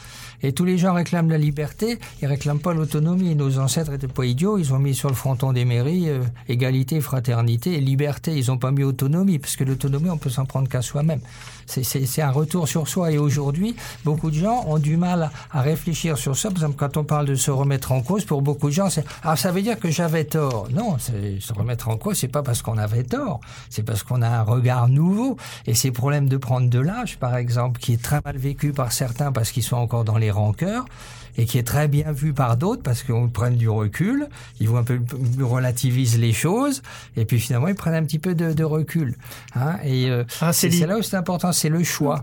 [0.43, 3.35] Et tous les gens réclament la liberté, ils réclament pas l'autonomie.
[3.35, 7.01] Nos ancêtres étaient pas idiots, ils ont mis sur le fronton des mairies euh, égalité,
[7.01, 8.36] fraternité liberté.
[8.36, 11.20] Ils ont pas mis autonomie, parce que l'autonomie, on peut s'en prendre qu'à soi-même.
[11.66, 13.10] C'est- un retour sur soi.
[13.12, 13.74] Et aujourd'hui,
[14.04, 16.48] beaucoup de gens ont du mal à réfléchir sur ça.
[16.50, 19.04] Par exemple, quand on parle de se remettre en cause, pour beaucoup de gens, c'est
[19.22, 20.68] ah ça veut dire que j'avais tort.
[20.70, 24.28] Non, se remettre en cause, c'est pas parce qu'on avait tort, c'est parce qu'on a
[24.28, 25.36] un regard nouveau.
[25.66, 28.92] Et ces problèmes de prendre de l'âge, par exemple, qui est très mal vécu par
[28.92, 30.84] certains parce qu'ils sont encore dans les rancœurs
[31.36, 34.28] et qui est très bien vu par d'autres parce qu'on prenne du recul,
[34.61, 35.01] ils vont un peu
[35.40, 36.82] relativisent les choses
[37.16, 39.15] et puis finalement ils prennent un petit peu de, de recul.
[39.55, 40.78] Hein, et euh, c'est Céline.
[40.81, 42.20] c'est là où c'est important, c'est le choix.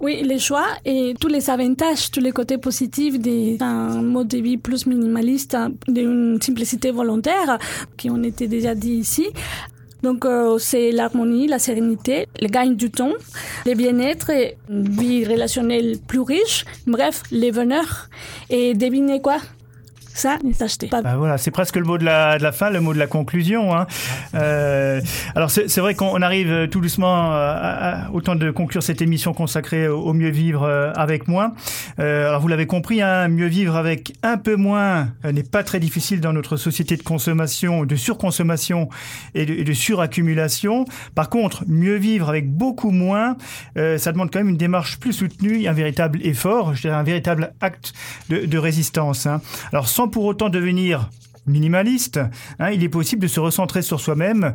[0.00, 4.56] Oui, les choix et tous les avantages, tous les côtés positifs d'un mode de vie
[4.56, 7.58] plus minimaliste, d'une simplicité volontaire,
[7.96, 9.28] qui ont été déjà dit ici.
[10.02, 13.12] Donc, euh, c'est l'harmonie, la sérénité, le gain du temps,
[13.66, 14.30] le bien-être,
[14.68, 18.08] une vie relationnelle plus riche, bref, les bonheurs.
[18.48, 19.38] Et devinez quoi?
[20.14, 20.88] Ça n'est acheté.
[20.90, 23.06] Bah voilà, c'est presque le mot de la, de la, fin, le mot de la
[23.06, 23.74] conclusion.
[23.74, 23.86] Hein.
[24.34, 25.00] Euh,
[25.34, 29.32] alors c'est vrai qu'on arrive tout doucement à, à, au temps de conclure cette émission
[29.32, 31.54] consacrée au, mieux vivre euh, avec moins.
[31.98, 35.62] Euh, alors vous l'avez compris, hein, mieux vivre avec un peu moins euh, n'est pas
[35.62, 38.88] très difficile dans notre société de consommation, de surconsommation
[39.34, 40.84] et de, et de suraccumulation.
[41.14, 43.36] Par contre, mieux vivre avec beaucoup moins,
[43.76, 47.02] euh, ça demande quand même une démarche plus soutenue, un véritable effort, je dirais un
[47.02, 47.92] véritable acte
[48.28, 49.26] de, de résistance.
[49.26, 49.40] Hein.
[49.72, 51.08] Alors sans pour autant devenir
[51.46, 52.20] minimaliste,
[52.58, 54.52] hein, il est possible de se recentrer sur soi-même,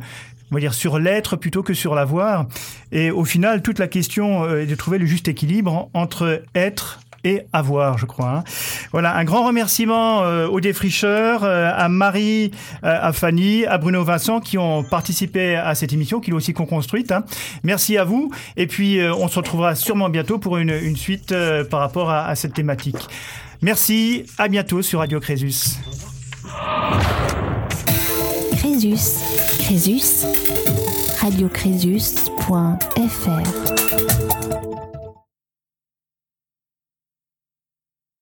[0.50, 2.46] on va dire sur l'être plutôt que sur l'avoir.
[2.92, 7.00] Et au final, toute la question euh, est de trouver le juste équilibre entre être
[7.24, 8.30] et avoir, je crois.
[8.30, 8.44] Hein.
[8.92, 12.52] Voilà, un grand remerciement euh, aux défricheurs, euh, à Marie,
[12.84, 17.10] à Fanny, à Bruno Vincent qui ont participé à cette émission, qui l'ont aussi co-construite.
[17.10, 17.24] Hein.
[17.64, 18.30] Merci à vous.
[18.56, 21.34] Et puis, on se retrouvera sûrement bientôt pour une, suite
[21.68, 23.08] par rapport à cette thématique.
[23.62, 25.76] Merci, à bientôt sur Radio Crésus.
[28.56, 29.18] Crésus,
[29.58, 30.26] Crésus,
[31.20, 33.85] radiocrésus.fr